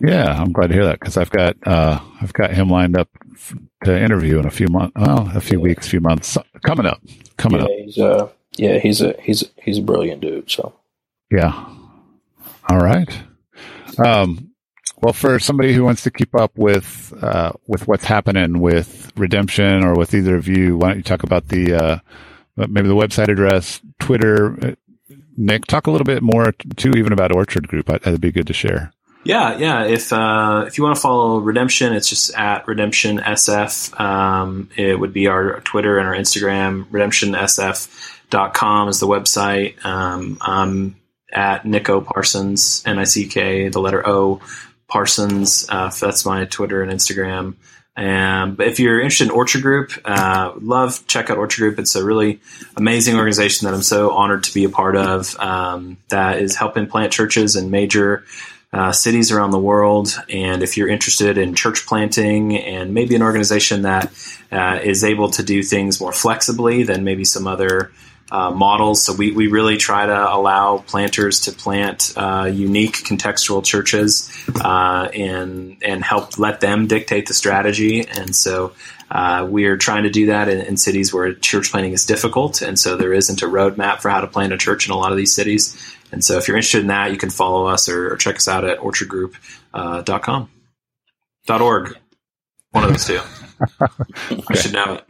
Yeah, 0.00 0.40
I'm 0.40 0.52
glad 0.52 0.68
to 0.68 0.74
hear 0.74 0.86
that 0.86 0.98
because 0.98 1.16
I've 1.16 1.30
got 1.30 1.56
uh, 1.66 2.00
I've 2.20 2.32
got 2.32 2.52
him 2.52 2.68
lined 2.68 2.96
up 2.96 3.08
to 3.84 3.98
interview 3.98 4.38
in 4.38 4.46
a 4.46 4.50
few 4.50 4.68
months. 4.68 4.92
Well, 4.96 5.30
a 5.34 5.40
few 5.40 5.58
yeah. 5.58 5.64
weeks, 5.64 5.88
few 5.88 6.00
months 6.00 6.36
coming 6.64 6.86
up, 6.86 7.00
coming 7.36 7.60
yeah, 7.60 7.64
up. 7.64 7.70
He's, 7.70 7.98
uh, 7.98 8.28
yeah, 8.56 8.78
he's 8.78 9.00
a 9.00 9.14
he's 9.20 9.44
he's 9.62 9.78
a 9.78 9.82
brilliant 9.82 10.20
dude. 10.20 10.50
So 10.50 10.74
yeah, 11.30 11.68
all 12.68 12.78
right. 12.78 13.08
Um, 14.04 14.53
well, 15.04 15.12
for 15.12 15.38
somebody 15.38 15.74
who 15.74 15.84
wants 15.84 16.02
to 16.04 16.10
keep 16.10 16.34
up 16.34 16.56
with 16.56 17.12
uh, 17.22 17.52
with 17.66 17.86
what's 17.86 18.06
happening 18.06 18.60
with 18.60 19.12
redemption 19.16 19.84
or 19.84 19.94
with 19.94 20.14
either 20.14 20.34
of 20.34 20.48
you, 20.48 20.78
why 20.78 20.88
don't 20.88 20.96
you 20.96 21.02
talk 21.02 21.22
about 21.22 21.48
the 21.48 21.74
uh, 21.74 21.98
maybe 22.56 22.88
the 22.88 22.94
website 22.94 23.28
address, 23.28 23.82
Twitter? 24.00 24.76
Nick, 25.36 25.66
talk 25.66 25.86
a 25.86 25.90
little 25.90 26.06
bit 26.06 26.22
more 26.22 26.52
too, 26.76 26.92
even 26.92 27.12
about 27.12 27.32
Orchard 27.32 27.68
Group. 27.68 27.88
That'd 27.88 28.22
be 28.22 28.32
good 28.32 28.46
to 28.46 28.54
share. 28.54 28.94
Yeah, 29.24 29.58
yeah. 29.58 29.84
If 29.84 30.10
uh, 30.10 30.64
if 30.66 30.78
you 30.78 30.84
want 30.84 30.96
to 30.96 31.02
follow 31.02 31.38
Redemption, 31.38 31.92
it's 31.92 32.08
just 32.08 32.34
at 32.34 32.66
Redemption 32.66 33.18
SF. 33.18 34.00
Um, 34.00 34.70
it 34.74 34.98
would 34.98 35.12
be 35.12 35.26
our 35.26 35.60
Twitter 35.60 35.98
and 35.98 36.08
our 36.08 36.14
Instagram. 36.14 36.86
RedemptionSF.com 36.86 38.88
is 38.88 39.00
the 39.00 39.06
website. 39.06 39.84
Um, 39.84 40.38
I'm 40.40 40.96
at 41.30 41.66
Nico 41.66 42.00
Parsons, 42.00 42.82
N 42.86 42.98
I 42.98 43.04
C 43.04 43.28
K, 43.28 43.68
the 43.68 43.80
letter 43.80 44.06
O 44.08 44.40
Parsons. 44.88 45.66
Uh, 45.68 45.90
that's 45.90 46.24
my 46.24 46.44
Twitter 46.44 46.82
and 46.82 46.92
Instagram. 46.92 47.56
Um, 47.96 48.56
but 48.56 48.66
if 48.66 48.80
you're 48.80 49.00
interested 49.00 49.28
in 49.28 49.30
Orchard 49.30 49.62
Group, 49.62 49.92
uh, 50.04 50.52
love 50.60 51.06
check 51.06 51.30
out 51.30 51.38
Orchard 51.38 51.58
Group. 51.58 51.78
It's 51.78 51.94
a 51.94 52.04
really 52.04 52.40
amazing 52.76 53.16
organization 53.16 53.66
that 53.66 53.74
I'm 53.74 53.82
so 53.82 54.10
honored 54.10 54.44
to 54.44 54.54
be 54.54 54.64
a 54.64 54.68
part 54.68 54.96
of. 54.96 55.38
Um, 55.38 55.98
that 56.08 56.40
is 56.42 56.56
helping 56.56 56.88
plant 56.88 57.12
churches 57.12 57.54
in 57.54 57.70
major 57.70 58.24
uh, 58.72 58.90
cities 58.90 59.30
around 59.30 59.52
the 59.52 59.58
world. 59.58 60.16
And 60.28 60.62
if 60.64 60.76
you're 60.76 60.88
interested 60.88 61.38
in 61.38 61.54
church 61.54 61.86
planting 61.86 62.56
and 62.56 62.92
maybe 62.92 63.14
an 63.14 63.22
organization 63.22 63.82
that 63.82 64.12
uh, 64.50 64.80
is 64.82 65.04
able 65.04 65.30
to 65.30 65.44
do 65.44 65.62
things 65.62 66.00
more 66.00 66.12
flexibly 66.12 66.82
than 66.82 67.04
maybe 67.04 67.24
some 67.24 67.46
other 67.46 67.92
uh, 68.30 68.50
models, 68.50 69.02
so 69.02 69.12
we, 69.12 69.32
we 69.32 69.46
really 69.46 69.76
try 69.76 70.06
to 70.06 70.34
allow 70.34 70.78
planters 70.78 71.40
to 71.42 71.52
plant 71.52 72.12
uh, 72.16 72.50
unique 72.52 72.96
contextual 72.96 73.64
churches 73.64 74.30
uh, 74.60 75.08
and 75.14 75.76
and 75.82 76.02
help 76.04 76.38
let 76.38 76.60
them 76.60 76.86
dictate 76.86 77.26
the 77.26 77.34
strategy. 77.34 78.06
And 78.06 78.34
so 78.34 78.72
uh, 79.10 79.46
we 79.48 79.66
are 79.66 79.76
trying 79.76 80.04
to 80.04 80.10
do 80.10 80.26
that 80.26 80.48
in, 80.48 80.60
in, 80.60 80.76
cities 80.76 81.12
where 81.12 81.34
church 81.34 81.70
planting 81.70 81.92
is 81.92 82.06
difficult, 82.06 82.62
and 82.62 82.78
so 82.78 82.96
there 82.96 83.12
isn't 83.12 83.42
a 83.42 83.46
roadmap 83.46 84.00
for 84.00 84.08
how 84.08 84.20
to 84.20 84.26
plant 84.26 84.52
a 84.52 84.56
church 84.56 84.86
in 84.86 84.92
a 84.92 84.96
lot 84.96 85.12
of 85.12 85.18
these 85.18 85.34
cities. 85.34 85.76
And 86.10 86.24
so 86.24 86.38
if 86.38 86.48
you're 86.48 86.56
interested 86.56 86.80
in 86.80 86.88
that, 86.88 87.10
you 87.10 87.18
can 87.18 87.30
follow 87.30 87.66
us 87.66 87.88
or, 87.88 88.12
or 88.12 88.16
check 88.16 88.36
us 88.36 88.48
out 88.48 88.64
at 88.64 88.78
orchardgroup.com. 88.78 90.50
Uh, 91.48 91.58
.org. 91.60 91.96
One 92.70 92.84
of 92.84 92.90
those 92.90 93.06
two. 93.06 93.20
okay. 93.82 94.42
I 94.48 94.54
should 94.54 94.72
know 94.72 94.94
it. 94.94 95.04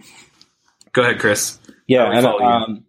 Go 0.92 1.02
ahead, 1.02 1.18
Chris. 1.18 1.58
Yeah, 1.86 2.10
and, 2.10 2.26
um, 2.26 2.84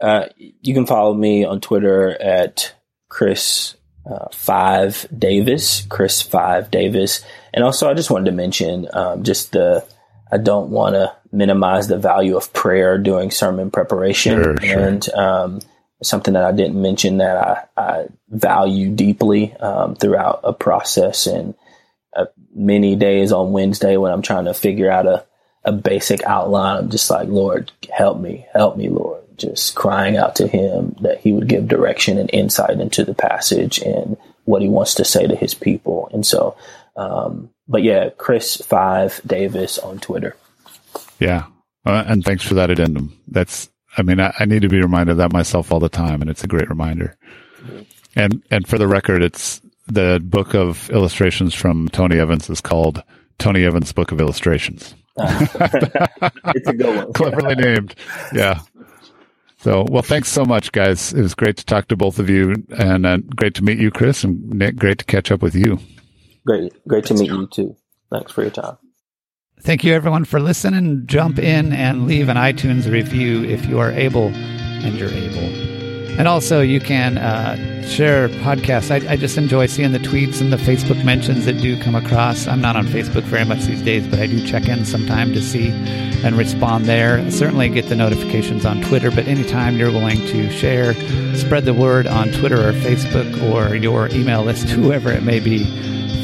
uh, 0.00 0.26
you 0.38 0.74
can 0.74 0.86
follow 0.86 1.14
me 1.14 1.44
on 1.44 1.60
Twitter 1.60 2.10
at 2.20 2.74
Chris 3.08 3.76
uh, 4.08 4.28
Five 4.32 5.06
Davis, 5.16 5.86
Chris 5.88 6.22
Five 6.22 6.70
Davis, 6.70 7.24
and 7.52 7.64
also 7.64 7.90
I 7.90 7.94
just 7.94 8.10
wanted 8.10 8.26
to 8.26 8.36
mention 8.36 8.88
um, 8.92 9.22
just 9.22 9.52
the 9.52 9.84
I 10.30 10.38
don't 10.38 10.70
want 10.70 10.94
to 10.94 11.14
minimize 11.32 11.88
the 11.88 11.98
value 11.98 12.36
of 12.36 12.52
prayer 12.52 12.98
during 12.98 13.30
sermon 13.30 13.70
preparation, 13.70 14.42
sure, 14.42 14.56
sure. 14.60 14.78
and 14.78 15.08
um, 15.14 15.60
something 16.02 16.34
that 16.34 16.44
I 16.44 16.52
didn't 16.52 16.80
mention 16.80 17.18
that 17.18 17.36
I, 17.36 17.64
I 17.76 18.06
value 18.28 18.94
deeply 18.94 19.54
um, 19.54 19.96
throughout 19.96 20.40
a 20.44 20.52
process 20.52 21.26
and 21.26 21.54
uh, 22.14 22.26
many 22.54 22.96
days 22.96 23.32
on 23.32 23.52
Wednesday 23.52 23.96
when 23.96 24.12
I'm 24.12 24.22
trying 24.22 24.46
to 24.46 24.54
figure 24.54 24.90
out 24.90 25.06
a, 25.06 25.26
a 25.68 25.72
basic 25.72 26.22
outline. 26.24 26.78
I'm 26.78 26.90
just 26.90 27.10
like, 27.10 27.28
Lord, 27.28 27.70
help 27.92 28.18
me, 28.18 28.46
help 28.52 28.76
me, 28.76 28.88
Lord. 28.88 29.22
Just 29.36 29.74
crying 29.74 30.16
out 30.16 30.36
to 30.36 30.48
Him 30.48 30.96
that 31.02 31.20
He 31.20 31.32
would 31.32 31.46
give 31.46 31.68
direction 31.68 32.18
and 32.18 32.30
insight 32.32 32.80
into 32.80 33.04
the 33.04 33.14
passage 33.14 33.78
and 33.78 34.16
what 34.44 34.62
He 34.62 34.68
wants 34.68 34.94
to 34.94 35.04
say 35.04 35.26
to 35.26 35.36
His 35.36 35.54
people. 35.54 36.08
And 36.12 36.26
so, 36.26 36.56
um, 36.96 37.50
but 37.68 37.82
yeah, 37.82 38.10
Chris 38.16 38.56
Five 38.56 39.20
Davis 39.26 39.78
on 39.78 39.98
Twitter. 39.98 40.34
Yeah, 41.20 41.46
uh, 41.84 42.04
and 42.06 42.24
thanks 42.24 42.44
for 42.44 42.54
that 42.54 42.70
addendum. 42.70 43.16
That's 43.28 43.68
I 43.96 44.02
mean, 44.02 44.20
I, 44.20 44.32
I, 44.38 44.44
need 44.44 44.62
to 44.62 44.68
be 44.68 44.80
reminded 44.80 45.12
of 45.12 45.18
that 45.18 45.32
myself 45.32 45.72
all 45.72 45.80
the 45.80 45.88
time, 45.88 46.20
and 46.20 46.30
it's 46.30 46.44
a 46.44 46.48
great 46.48 46.68
reminder. 46.68 47.16
And 48.16 48.42
and 48.50 48.66
for 48.66 48.78
the 48.78 48.88
record, 48.88 49.22
it's 49.22 49.60
the 49.86 50.20
book 50.22 50.54
of 50.54 50.90
illustrations 50.90 51.54
from 51.54 51.88
Tony 51.88 52.18
Evans 52.18 52.50
is 52.50 52.60
called 52.60 53.02
Tony 53.38 53.64
Evans 53.64 53.92
Book 53.92 54.12
of 54.12 54.20
Illustrations. 54.20 54.94
it's 56.54 56.68
a 56.68 56.72
good 56.72 56.96
one. 56.96 57.12
Cleverly 57.12 57.54
named. 57.56 57.94
Yeah. 58.32 58.60
So, 59.58 59.84
well, 59.88 60.02
thanks 60.02 60.28
so 60.28 60.44
much, 60.44 60.70
guys. 60.70 61.12
It 61.12 61.20
was 61.20 61.34
great 61.34 61.56
to 61.56 61.64
talk 61.64 61.88
to 61.88 61.96
both 61.96 62.20
of 62.20 62.30
you, 62.30 62.64
and 62.78 63.04
uh, 63.04 63.18
great 63.34 63.54
to 63.54 63.64
meet 63.64 63.78
you, 63.78 63.90
Chris, 63.90 64.22
and 64.22 64.48
Nick. 64.50 64.76
Great 64.76 64.98
to 64.98 65.04
catch 65.04 65.32
up 65.32 65.42
with 65.42 65.56
you. 65.56 65.80
Great, 66.46 66.72
great 66.86 67.04
to 67.06 67.14
meet 67.14 67.28
you 67.28 67.46
too. 67.48 67.76
Thanks 68.10 68.32
for 68.32 68.42
your 68.42 68.52
time. 68.52 68.78
Thank 69.60 69.82
you, 69.82 69.92
everyone, 69.92 70.24
for 70.24 70.38
listening. 70.38 71.06
Jump 71.06 71.38
in 71.38 71.72
and 71.72 72.06
leave 72.06 72.28
an 72.28 72.36
iTunes 72.36 72.90
review 72.90 73.44
if 73.44 73.66
you 73.66 73.80
are 73.80 73.90
able 73.90 74.28
and 74.28 74.94
you're 74.94 75.10
able. 75.10 75.77
And 76.18 76.26
also, 76.26 76.60
you 76.60 76.80
can 76.80 77.16
uh, 77.16 77.54
share 77.86 78.28
podcasts. 78.28 78.90
I, 78.90 79.12
I, 79.12 79.16
just 79.16 79.38
enjoy 79.38 79.66
seeing 79.66 79.92
the 79.92 80.00
tweets 80.00 80.40
and 80.40 80.52
the 80.52 80.56
Facebook 80.56 81.04
mentions 81.04 81.44
that 81.44 81.60
do 81.60 81.80
come 81.80 81.94
across. 81.94 82.48
I'm 82.48 82.60
not 82.60 82.74
on 82.74 82.86
Facebook 82.86 83.22
very 83.22 83.44
much 83.44 83.60
these 83.66 83.82
days, 83.82 84.04
but 84.08 84.18
I 84.18 84.26
do 84.26 84.44
check 84.44 84.66
in 84.66 84.84
sometime 84.84 85.32
to 85.32 85.40
see 85.40 85.70
and 86.24 86.36
respond 86.36 86.86
there. 86.86 87.30
Certainly 87.30 87.68
get 87.68 87.88
the 87.88 87.94
notifications 87.94 88.66
on 88.66 88.82
Twitter, 88.82 89.12
but 89.12 89.28
anytime 89.28 89.76
you're 89.76 89.92
willing 89.92 90.18
to 90.26 90.50
share, 90.50 90.94
spread 91.36 91.64
the 91.64 91.74
word 91.74 92.08
on 92.08 92.32
Twitter 92.32 92.68
or 92.68 92.72
Facebook 92.72 93.40
or 93.52 93.76
your 93.76 94.08
email 94.08 94.42
list, 94.42 94.68
whoever 94.70 95.12
it 95.12 95.22
may 95.22 95.38
be, 95.38 95.64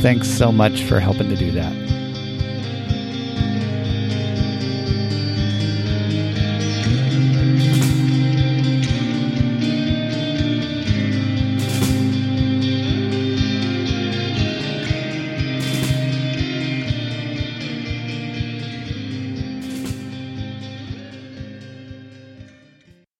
thanks 0.03 0.28
so 0.28 0.51
much 0.51 0.82
for 0.82 0.99
helping 0.99 1.28
to 1.28 1.36
do 1.36 1.53
that. 1.53 2.03